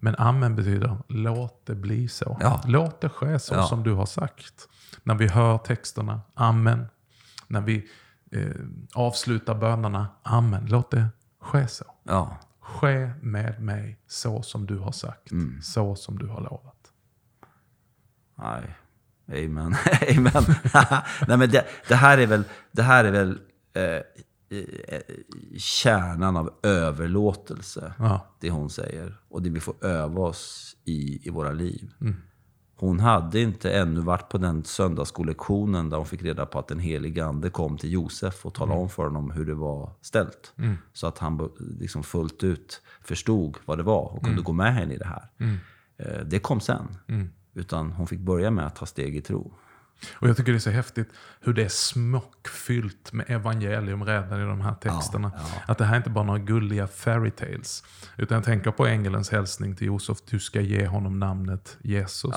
Men 0.00 0.14
amen 0.18 0.56
betyder 0.56 0.96
låt 1.08 1.66
det 1.66 1.74
bli 1.74 2.08
så. 2.08 2.36
Ja. 2.40 2.60
Låt 2.66 3.00
det 3.00 3.08
ske 3.08 3.38
så 3.38 3.54
Ja. 3.54 3.62
som 3.66 3.82
du 3.82 3.92
har 3.94 4.06
sagt. 4.06 4.68
När 5.02 5.14
vi 5.14 5.28
hör 5.28 5.58
texterna, 5.58 6.20
amen. 6.34 6.86
När 7.46 7.60
vi 7.60 7.88
eh, 8.32 8.42
avslutar 8.94 9.54
bönerna, 9.54 10.06
amen. 10.22 10.66
Låt 10.66 10.90
det 10.90 11.06
ske 11.40 11.68
så. 11.68 11.84
Ja. 12.02 12.36
Ske 12.68 13.10
med 13.22 13.60
mig 13.62 13.98
så 14.06 14.42
som 14.42 14.66
du 14.66 14.78
har 14.78 14.92
sagt, 14.92 15.30
Mm. 15.30 15.62
så 15.62 15.96
som 15.96 16.18
du 16.18 16.26
har 16.26 16.40
lovat. 16.40 16.92
Nej. 18.38 18.76
Amen. 19.46 19.74
Amen. 20.16 20.44
Nej, 21.28 21.38
men 21.38 21.50
det, 21.50 21.66
det 21.88 21.94
här 21.94 22.18
är 22.18 22.26
väl, 22.26 22.44
det 22.72 22.82
här 22.82 23.04
är 23.04 23.10
väl 23.10 23.38
eh, 23.72 23.82
eh, 23.82 25.00
kärnan 25.58 26.36
av 26.36 26.50
överlåtelse. 26.62 27.92
Ja. 27.98 28.34
Det 28.40 28.50
hon 28.50 28.70
säger. 28.70 29.16
Och 29.28 29.42
det 29.42 29.50
vi 29.50 29.60
får 29.60 29.84
öva 29.84 30.20
oss 30.20 30.76
i, 30.84 31.28
i 31.28 31.30
våra 31.30 31.52
liv. 31.52 31.92
Mm. 32.00 32.16
Hon 32.80 33.00
hade 33.00 33.40
inte 33.40 33.72
ännu 33.72 34.00
varit 34.00 34.28
på 34.28 34.38
den 34.38 34.64
söndagsskolektionen 34.64 35.90
där 35.90 35.96
hon 35.96 36.06
fick 36.06 36.22
reda 36.22 36.46
på 36.46 36.58
att 36.58 36.68
den 36.68 36.78
helige 36.78 37.24
ande 37.24 37.50
kom 37.50 37.78
till 37.78 37.92
Josef 37.92 38.46
och 38.46 38.54
talade 38.54 38.78
om 38.80 38.88
för 38.88 39.02
honom 39.04 39.30
hur 39.30 39.46
det 39.46 39.54
var 39.54 39.92
ställt. 40.00 40.52
Så 40.92 41.06
att 41.06 41.18
han 41.18 41.48
liksom 41.80 42.02
fullt 42.02 42.44
ut 42.44 42.82
förstod 43.02 43.56
vad 43.64 43.78
det 43.78 43.82
var 43.82 44.16
och 44.16 44.24
kunde 44.24 44.42
gå 44.42 44.52
med 44.52 44.74
henne 44.74 44.94
i 44.94 44.98
det 44.98 45.06
här. 45.06 45.28
Eh, 45.98 46.24
Det 46.26 46.38
kom 46.38 46.60
sen. 46.60 46.98
Utan 47.54 47.92
hon 47.92 48.06
fick 48.06 48.20
börja 48.20 48.50
med 48.50 48.66
att 48.66 48.76
ta 48.76 48.86
steg 48.86 49.16
i 49.16 49.20
tro. 49.20 49.52
Och 50.18 50.28
jag 50.28 50.36
tycker 50.36 50.52
det 50.52 50.58
är 50.58 50.60
så 50.60 50.70
häftigt 50.70 51.08
hur 51.40 51.52
det 51.54 51.64
är 51.64 51.68
smockfyllt 51.68 53.12
med 53.12 53.30
evangelium 53.30 54.04
redan 54.04 54.40
i 54.40 54.44
de 54.44 54.60
här 54.60 54.74
texterna. 54.74 55.32
Att 55.66 55.78
det 55.78 55.84
här 55.84 55.92
är 55.92 55.96
inte 55.96 56.10
bara 56.10 56.24
några 56.24 56.38
gulliga 56.38 56.86
fairy 56.86 57.30
tales. 57.30 57.84
Utan 58.16 58.34
jag 58.34 58.44
tänker 58.44 58.70
på 58.70 58.86
ängelns 58.86 59.30
hälsning 59.30 59.76
till 59.76 59.86
Josef. 59.86 60.18
Du 60.30 60.38
ska 60.40 60.60
ge 60.60 60.86
honom 60.86 61.18
namnet 61.18 61.76
Jesus. 61.82 62.34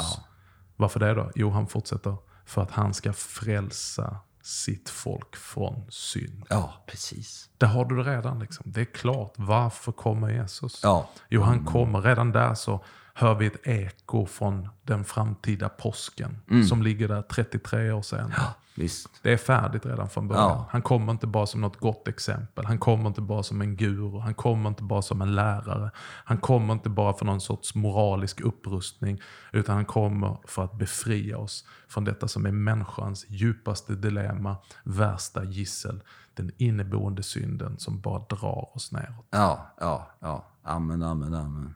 Varför 0.81 0.99
det 0.99 1.13
då? 1.13 1.31
Jo, 1.35 1.49
han 1.49 1.67
fortsätter. 1.67 2.15
För 2.45 2.61
att 2.61 2.71
han 2.71 2.93
ska 2.93 3.13
frälsa 3.13 4.17
sitt 4.41 4.89
folk 4.89 5.35
från 5.35 5.85
synd. 5.89 6.45
Ja, 6.49 6.83
precis. 6.87 7.49
Där 7.57 7.67
har 7.67 7.85
du 7.85 8.03
det 8.03 8.15
redan. 8.15 8.39
Liksom. 8.39 8.71
Det 8.71 8.81
är 8.81 8.85
klart. 8.85 9.33
Varför 9.35 9.91
kommer 9.91 10.29
Jesus? 10.29 10.79
Ja. 10.83 11.09
Jo, 11.29 11.41
han 11.41 11.65
kommer. 11.65 12.01
Redan 12.01 12.31
där 12.31 12.53
så 12.53 12.83
hör 13.13 13.35
vi 13.35 13.45
ett 13.45 13.67
eko 13.67 14.25
från 14.25 14.69
den 14.83 15.03
framtida 15.03 15.69
påsken. 15.69 16.37
Som 16.69 16.81
ligger 16.83 17.07
där 17.07 17.21
33 17.21 17.91
år 17.91 18.01
senare. 18.01 18.33
Visst. 18.75 19.09
Det 19.23 19.33
är 19.33 19.37
färdigt 19.37 19.85
redan 19.85 20.09
från 20.09 20.27
början. 20.27 20.43
Ja. 20.43 20.67
Han 20.69 20.81
kommer 20.81 21.11
inte 21.11 21.27
bara 21.27 21.45
som 21.45 21.61
något 21.61 21.77
gott 21.77 22.07
exempel. 22.07 22.65
Han 22.65 22.79
kommer 22.79 23.07
inte 23.07 23.21
bara 23.21 23.43
som 23.43 23.61
en 23.61 23.75
guru. 23.75 24.19
Han 24.19 24.33
kommer 24.33 24.69
inte 24.69 24.83
bara 24.83 25.01
som 25.01 25.21
en 25.21 25.35
lärare. 25.35 25.91
Han 26.25 26.37
kommer 26.37 26.73
inte 26.73 26.89
bara 26.89 27.13
för 27.13 27.25
någon 27.25 27.41
sorts 27.41 27.75
moralisk 27.75 28.41
upprustning. 28.41 29.21
Utan 29.51 29.75
han 29.75 29.85
kommer 29.85 30.37
för 30.45 30.63
att 30.63 30.73
befria 30.73 31.37
oss 31.37 31.65
från 31.87 32.03
detta 32.03 32.27
som 32.27 32.45
är 32.45 32.51
människans 32.51 33.25
djupaste 33.29 33.95
dilemma, 33.95 34.57
värsta 34.83 35.43
gissel. 35.43 36.03
Den 36.33 36.51
inneboende 36.57 37.23
synden 37.23 37.79
som 37.79 38.01
bara 38.01 38.19
drar 38.19 38.75
oss 38.75 38.91
neråt. 38.91 39.27
Ja, 39.29 39.73
ja, 39.79 40.11
ja. 40.19 40.45
Amen, 40.63 41.03
amen, 41.03 41.33
amen. 41.33 41.73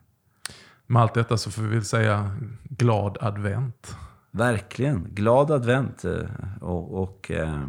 Med 0.86 1.02
allt 1.02 1.14
detta 1.14 1.36
så 1.36 1.50
får 1.50 1.62
vi 1.62 1.68
väl 1.68 1.84
säga 1.84 2.30
glad 2.64 3.18
advent. 3.20 3.96
Verkligen. 4.30 5.06
Glad 5.14 5.50
advent. 5.50 6.04
eh, 6.04 6.20
Och, 6.60 7.02
och 7.02 7.30
eh, 7.30 7.68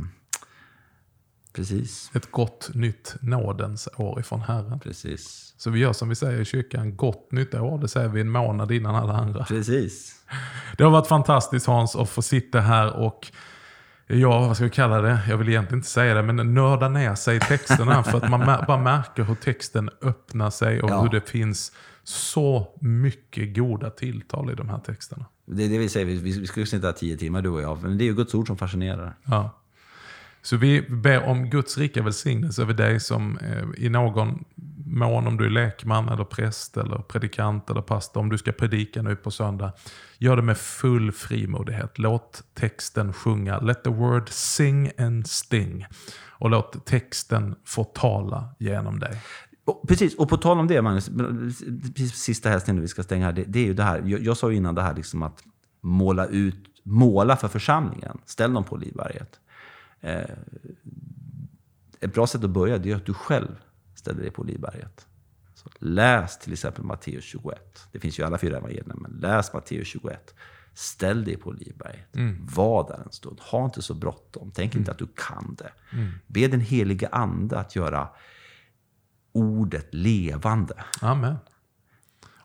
precis, 1.54 2.12
Ett 2.14 2.32
gott 2.32 2.70
nytt 2.74 3.16
nådens 3.22 3.90
år 3.98 4.20
ifrån 4.20 4.42
Herren. 4.42 4.80
precis, 4.80 5.54
Så 5.58 5.70
vi 5.70 5.80
gör 5.80 5.94
som 5.94 6.10
vi 6.10 6.16
säger 6.16 6.42
i 6.42 6.46
kyrkan, 6.46 6.96
gott 6.98 7.32
nytt 7.32 7.56
år. 7.56 7.78
Det 7.78 7.88
säger 7.88 8.08
vi 8.10 8.22
en 8.22 8.30
månad 8.30 8.72
innan 8.72 8.96
alla 8.96 9.14
andra. 9.14 9.44
precis. 9.46 10.16
Det 10.78 10.84
har 10.84 10.92
varit 10.92 11.08
fantastiskt 11.08 11.66
Hans 11.68 11.96
att 11.96 12.10
få 12.10 12.22
sitta 12.22 12.60
här 12.60 12.94
och 12.96 13.32
Ja, 14.10 14.40
vad 14.40 14.56
ska 14.56 14.64
vi 14.64 14.70
kalla 14.72 15.02
det? 15.02 15.20
Jag 15.30 15.38
vill 15.38 15.50
egentligen 15.50 15.80
inte 15.80 15.90
säga 15.90 16.14
det, 16.14 16.24
men 16.24 16.54
nörda 16.54 16.90
ner 16.90 17.16
sig 17.16 17.38
i 17.38 17.40
texterna. 17.40 18.04
för 18.04 18.18
att 18.18 18.30
man 18.30 18.40
bara 18.68 18.78
märker 18.78 19.24
hur 19.24 19.36
texten 19.36 19.90
öppnar 20.02 20.50
sig 20.50 20.82
och 20.82 20.90
Ja. 20.90 21.02
hur 21.02 21.10
det 21.10 21.30
finns 21.30 21.72
så 22.08 22.68
mycket 22.82 23.56
goda 23.56 23.90
tilltal 23.90 24.52
i 24.52 24.56
de 24.56 24.70
här 24.70 24.80
texterna. 24.80 25.26
Det 25.46 25.66
är 25.66 25.70
det 25.70 25.78
vi 25.78 25.90
säger, 25.90 26.06
vi, 26.06 26.40
vi 26.40 26.48
skulle 26.48 26.66
sitta 26.66 26.94
tio 26.94 27.18
timmar 27.18 27.42
du 27.42 27.50
och 27.50 27.62
jag. 27.62 27.84
Men 27.84 27.98
det 27.98 28.04
är 28.04 28.06
ju 28.06 28.16
Guds 28.16 28.34
ord 28.34 28.48
som 28.48 28.58
fascinerar. 28.58 29.18
Ja. 29.24 29.62
Så 30.42 30.58
vi 30.58 30.82
ber 30.82 31.24
om 31.24 31.50
Guds 31.50 31.78
rika 31.78 32.04
välsignelse 32.04 32.62
över 32.62 32.74
dig 32.74 33.00
som 33.00 33.38
eh, 33.38 33.86
i 33.86 33.90
någon 33.90 34.44
mån, 34.86 35.28
om 35.28 35.38
du 35.38 35.46
är 35.46 35.50
lekman 35.50 36.10
eller 36.10 36.24
präst 36.24 36.78
eller 36.78 36.98
predikant 36.98 37.70
eller 37.70 37.82
pastor, 37.82 38.22
om 38.22 38.30
du 38.30 38.38
ska 38.38 38.52
predika 38.52 39.02
nu 39.02 39.16
på 39.16 39.32
söndag, 39.32 39.74
gör 40.18 40.36
det 40.36 40.42
med 40.42 40.58
full 40.58 41.12
frimodighet. 41.12 42.00
Låt 42.00 42.44
texten 42.54 43.14
sjunga. 43.14 43.60
Let 43.60 43.84
the 43.84 43.90
word 43.90 44.30
sing 44.30 44.92
and 44.98 45.28
sting. 45.28 45.86
Och 46.40 46.50
låt 46.50 46.86
texten 46.86 47.56
få 47.66 47.84
tala 47.84 48.50
genom 48.60 49.00
dig. 49.00 49.22
Och, 49.68 49.88
precis, 49.88 50.16
och 50.16 50.30
på 50.30 50.38
tal 50.38 50.60
om 50.60 50.68
det 50.68 50.82
Magnus, 50.82 51.10
sista 52.14 52.50
hälsningen 52.50 52.82
vi 52.82 52.88
ska 52.88 53.04
stänga 53.04 53.26
här. 53.26 53.34
Det, 53.34 53.44
det 53.44 53.60
är 53.60 53.66
ju 53.66 53.74
det 53.74 53.84
här, 53.84 54.04
jag, 54.06 54.20
jag 54.20 54.38
sa 54.38 54.52
ju 54.52 54.58
innan 54.58 54.76
det 54.76 54.82
här 54.82 54.96
liksom 54.96 55.24
att 55.24 55.44
måla 55.82 56.26
ut, 56.26 56.82
måla 56.84 57.36
för 57.36 57.48
församlingen. 57.48 58.18
Ställ 58.26 58.54
dem 58.54 58.64
på 58.64 58.76
Olivberget. 58.76 59.40
Eh, 60.02 60.22
ett 62.00 62.14
bra 62.14 62.28
sätt 62.28 62.44
att 62.44 62.50
börja 62.50 62.78
det 62.78 62.92
är 62.92 62.96
att 62.96 63.06
du 63.06 63.14
själv 63.14 63.56
ställer 63.96 64.22
dig 64.22 64.32
på 64.32 64.42
Olivberget. 64.42 65.08
Så 65.56 65.70
läs 65.80 66.40
till 66.40 66.54
exempel 66.54 66.84
Matteus 66.84 67.24
21. 67.24 67.88
Det 67.92 68.00
finns 68.00 68.20
ju 68.20 68.24
alla 68.24 68.38
fyra 68.38 68.58
evangelierna, 68.58 68.96
men 68.96 69.12
läs 69.12 69.54
Matteus 69.54 69.88
21. 69.88 70.36
Ställ 70.74 71.26
dig 71.26 71.38
på 71.38 71.50
Olivberget. 71.50 72.08
Var 72.56 72.88
där 72.88 73.04
en 73.06 73.12
stund. 73.12 73.40
Ha 73.40 73.66
inte 73.66 73.82
så 73.82 73.94
bråttom. 73.94 74.52
Tänk 74.56 74.76
inte 74.76 74.92
att 74.92 74.98
du 74.98 75.08
kan 75.16 75.56
det. 75.58 75.72
Be 76.28 76.48
den 76.48 76.62
helige 76.62 77.08
ande 77.08 77.60
att 77.60 77.76
göra 77.76 78.10
ordet 79.38 79.94
levande. 79.94 80.74
Amen. 81.02 81.36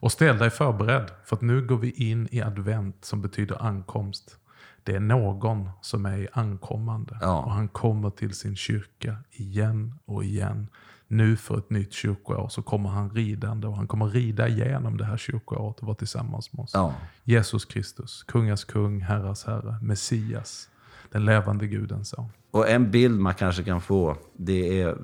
Och 0.03 0.12
ställ 0.12 0.38
dig 0.38 0.51
förberedd, 0.51 1.11
för 1.24 1.36
att 1.36 1.43
nu 1.43 1.66
går 1.66 1.78
vi 1.78 1.90
in 1.90 2.28
i 2.30 2.43
advent 2.43 3.05
som 3.05 3.22
betyder 3.22 3.62
ankomst. 3.62 4.36
Det 4.82 4.95
är 4.97 5.01
någon 5.01 5.70
som 5.80 6.07
är 6.07 6.18
i 6.18 6.28
ankommande. 6.32 7.18
Ja. 7.20 7.43
Och 7.43 7.53
han 7.53 7.68
kommer 7.68 8.11
till 8.11 8.34
sin 8.34 8.57
kyrka 8.57 9.16
igen 9.30 9.95
och 10.05 10.24
igen. 10.24 10.68
Nu 11.09 11.36
för 11.36 11.59
ett 11.59 11.70
nytt 11.70 11.93
kyrkoår 11.93 12.49
så 12.49 12.62
kommer 12.62 12.88
han 12.88 13.11
ridande 13.11 13.66
och 13.66 13.76
han 13.76 13.86
kommer 13.86 14.07
rida 14.07 14.49
igenom 14.49 14.97
det 14.97 15.05
här 15.05 15.16
kyrkoåret 15.16 15.78
och 15.78 15.86
vara 15.86 15.97
tillsammans 15.97 16.53
med 16.53 16.62
oss. 16.62 16.70
Ja. 16.74 16.95
Jesus 17.24 17.64
Kristus, 17.64 18.22
kungas 18.22 18.64
kung, 18.64 19.01
herras 19.01 19.45
herre, 19.45 19.78
Messias, 19.82 20.68
den 21.12 21.24
levande 21.24 21.66
Gudens 21.66 22.08
son. 22.08 22.28
Och 22.50 22.68
en 22.68 22.90
bild 22.90 23.20
man 23.20 23.34
kanske 23.34 23.62
kan 23.62 23.80
få, 23.80 24.16
det 24.36 24.80
är 24.80 24.96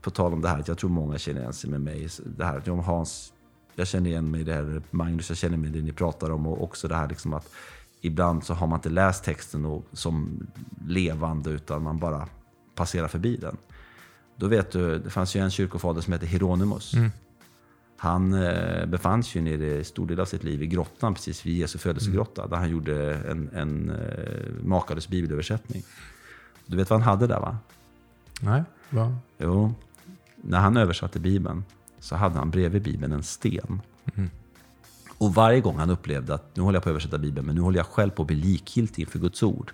på 0.00 0.10
tal 0.10 0.32
om 0.32 0.42
det 0.42 0.48
här, 0.48 0.64
jag 0.66 0.78
tror 0.78 0.90
många 0.90 1.18
känner 1.18 1.40
igen 1.40 1.52
sig 1.52 1.70
med 1.70 1.80
mig. 1.80 2.08
Det 2.24 2.44
här, 2.44 2.56
att 2.56 2.84
Hans, 2.86 3.32
jag 3.74 3.86
känner 3.86 4.10
igen 4.10 4.30
mig 4.30 4.40
i 4.40 4.44
det 4.44 4.54
här, 4.54 4.82
Magnus, 4.90 5.28
jag 5.28 5.38
känner 5.38 5.56
mig 5.56 5.70
i 5.70 5.72
det 5.72 5.82
ni 5.82 5.92
pratar 5.92 6.30
om 6.30 6.46
och 6.46 6.62
också 6.62 6.88
det 6.88 6.94
här 6.94 7.08
liksom 7.08 7.34
att 7.34 7.48
ibland 8.00 8.44
så 8.44 8.54
har 8.54 8.66
man 8.66 8.78
inte 8.78 8.88
läst 8.88 9.24
texten 9.24 9.64
och, 9.64 9.84
som 9.92 10.46
levande 10.86 11.50
utan 11.50 11.82
man 11.82 11.98
bara 11.98 12.28
passerar 12.74 13.08
förbi 13.08 13.36
den. 13.36 13.56
Då 14.36 14.46
vet 14.46 14.70
du, 14.70 14.98
det 14.98 15.10
fanns 15.10 15.36
ju 15.36 15.40
en 15.40 15.50
kyrkofader 15.50 16.00
som 16.00 16.12
hette 16.12 16.26
Hieronymus. 16.26 16.94
Han 17.96 18.32
eh, 18.32 18.86
befann 18.86 19.22
sig 19.22 19.42
ju 19.42 19.58
nere 19.58 19.84
stor 19.84 20.06
del 20.06 20.20
av 20.20 20.24
sitt 20.24 20.44
liv 20.44 20.62
i 20.62 20.66
grottan 20.66 21.14
precis 21.14 21.46
vid 21.46 21.56
Jesu 21.56 21.78
födelsegrotta. 21.78 22.46
Där 22.46 22.56
han 22.56 22.70
gjorde 22.70 23.14
en, 23.14 23.50
en 23.54 23.90
eh, 23.90 24.64
makalös 24.64 25.08
bibelöversättning. 25.08 25.82
Du 26.66 26.76
vet 26.76 26.90
vad 26.90 27.00
han 27.00 27.08
hade 27.08 27.26
där 27.26 27.40
va? 27.40 27.58
Nej, 28.40 28.62
va? 28.90 29.16
Jo, 29.38 29.74
när 30.36 30.58
han 30.58 30.76
översatte 30.76 31.20
Bibeln 31.20 31.64
så 31.98 32.16
hade 32.16 32.38
han 32.38 32.50
bredvid 32.50 32.82
Bibeln 32.82 33.12
en 33.12 33.22
sten. 33.22 33.80
Och 35.18 35.34
varje 35.34 35.60
gång 35.60 35.76
han 35.76 35.90
upplevde 35.90 36.34
att 36.34 36.56
nu 36.56 36.62
håller 36.62 36.76
jag 36.76 36.82
på 36.82 36.88
att 36.88 36.90
översätta 36.90 37.18
Bibeln, 37.18 37.46
men 37.46 37.54
nu 37.54 37.60
håller 37.60 37.78
jag 37.78 37.86
själv 37.86 38.10
på 38.10 38.22
att 38.22 38.26
bli 38.26 38.36
likgiltig 38.36 39.02
inför 39.02 39.18
Guds 39.18 39.42
ord. 39.42 39.72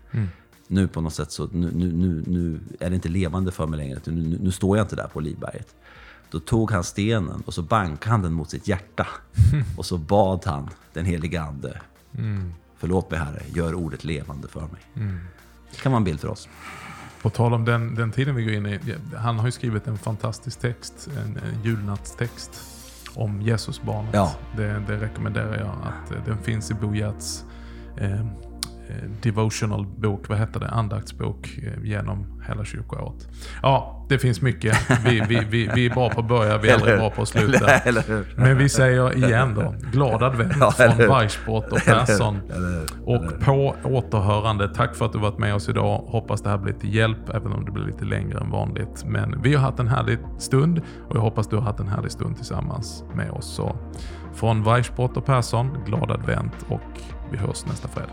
Nu 0.66 0.89
på 0.89 1.01
något 1.01 1.14
sätt 1.14 1.33
så 1.33 1.49
nu, 1.53 1.70
nu, 1.75 1.93
nu, 1.93 2.25
nu 2.27 2.61
är 2.81 2.91
det 2.91 2.95
inte 2.95 3.09
levande 3.09 3.53
för 3.53 3.66
mig 3.66 3.79
längre. 3.79 4.01
Nu, 4.05 4.12
nu, 4.12 4.39
nu 4.41 4.51
står 4.51 4.77
jag 4.77 4.85
inte 4.85 4.97
där 4.97 5.09
på 5.09 5.20
Livberget. 5.20 5.75
Då 6.33 6.41
tog 6.41 6.70
han 6.70 6.85
stenen 6.85 7.43
och 7.47 7.55
så 7.55 7.62
bankade 7.62 8.11
han 8.11 8.22
den 8.22 8.33
mot 8.33 8.51
sitt 8.51 8.68
hjärta. 8.68 9.07
Och 9.76 9.87
så 9.87 9.99
bad 9.99 10.43
han 10.47 10.70
den 10.93 11.05
helige 11.05 11.43
Ande. 11.43 11.80
Förlåt 12.78 13.11
mig 13.11 13.20
Herre, 13.20 13.43
gör 13.55 13.74
ordet 13.74 14.05
levande 14.05 14.49
för 14.49 14.61
mig. 14.61 15.11
Det 15.70 15.80
kan 15.83 15.93
vara 15.93 15.97
en 15.99 16.05
bild 16.05 16.20
för 16.20 16.28
oss. 16.28 16.49
På 17.22 17.30
tal 17.30 17.55
om 17.55 17.64
den, 17.64 17.95
den 17.95 18.12
tiden 18.12 18.35
vi 18.35 18.45
går 18.45 18.53
in 18.53 18.66
i. 18.66 18.80
Han 19.16 19.39
har 19.39 19.47
ju 19.47 19.53
skrivit 19.53 19.87
en 19.87 19.99
fantastisk 19.99 20.61
text, 20.61 21.09
en, 21.16 21.37
en 21.37 21.62
julnattstext 21.62 22.61
om 23.14 23.43
Jesusbarnet. 23.43 24.14
Ja. 24.14 24.35
Det, 24.57 24.83
det 24.87 24.97
rekommenderar 24.97 25.59
jag 25.59 25.70
att 25.83 26.12
eh, 26.12 26.24
den 26.24 26.39
finns 26.39 26.70
i 26.70 26.74
Bo 26.74 26.95
Gerts 26.95 27.45
eh, 27.97 28.26
devotional 29.22 29.86
bok, 29.86 30.28
vad 30.28 30.38
heter 30.38 30.61
det, 30.61 30.68
andaktsbok 30.68 31.59
eh, 31.62 31.84
genom 31.84 32.43
hela 32.49 32.64
kyrkoåret. 32.64 33.28
Ja, 33.62 34.07
det 34.09 34.18
finns 34.18 34.43
mycket. 34.43 34.76
Vi, 35.05 35.22
vi, 35.28 35.47
vi, 35.51 35.70
vi 35.74 35.86
är 35.86 35.90
bra 35.90 36.11
på 36.11 36.20
att 36.20 36.28
börja, 36.28 36.59
vi 36.59 36.68
är 36.68 36.74
aldrig 36.74 36.99
bra 36.99 37.11
på 37.11 37.22
att 37.22 37.28
sluta. 37.28 37.66
Men 38.36 38.59
vi 38.59 38.68
säger 38.68 39.16
igen 39.16 39.55
då, 39.55 39.74
glad 39.93 40.22
advent 40.22 40.53
Ja, 40.61 40.70
från 40.70 40.97
Weissbrott 40.97 41.72
och 41.72 41.78
Persson. 41.78 42.40
Och 43.05 43.40
på 43.40 43.74
återhörande, 43.84 44.68
tack 44.74 44.95
för 44.95 45.07
att 45.07 45.12
du 45.12 45.18
varit 45.18 45.38
med 45.38 45.55
oss 45.55 45.68
idag. 45.68 46.05
Hoppas 46.07 46.43
det 46.43 46.51
här 46.51 46.59
blir 46.59 46.72
till 46.72 46.95
hjälp, 46.95 47.28
även 47.34 47.53
om 47.53 47.64
det 47.64 47.70
blir 47.70 47.84
lite 47.84 48.05
längre 48.05 48.40
än 48.40 48.51
vanligt. 48.51 49.05
Men 49.07 49.43
vi 49.43 49.55
har 49.55 49.62
haft 49.62 49.78
en 49.78 49.88
härlig 49.88 50.18
stund 50.38 50.78
och 51.09 51.16
jag 51.16 51.20
hoppas 51.20 51.49
du 51.49 51.57
har 51.57 51.62
haft 51.62 51.80
en 51.80 51.88
härlig 51.88 52.11
stund 52.12 52.36
tillsammans 52.36 53.05
med 53.14 53.30
oss. 53.30 53.55
Så 53.55 53.76
från 54.34 54.62
Weissbrott 54.62 55.16
och 55.16 55.26
Persson, 55.26 55.78
glad 55.86 56.11
advent 56.11 56.66
och 56.68 57.01
vi 57.30 57.38
hörs 57.38 57.66
nästa 57.66 57.88
fredag. 57.88 58.12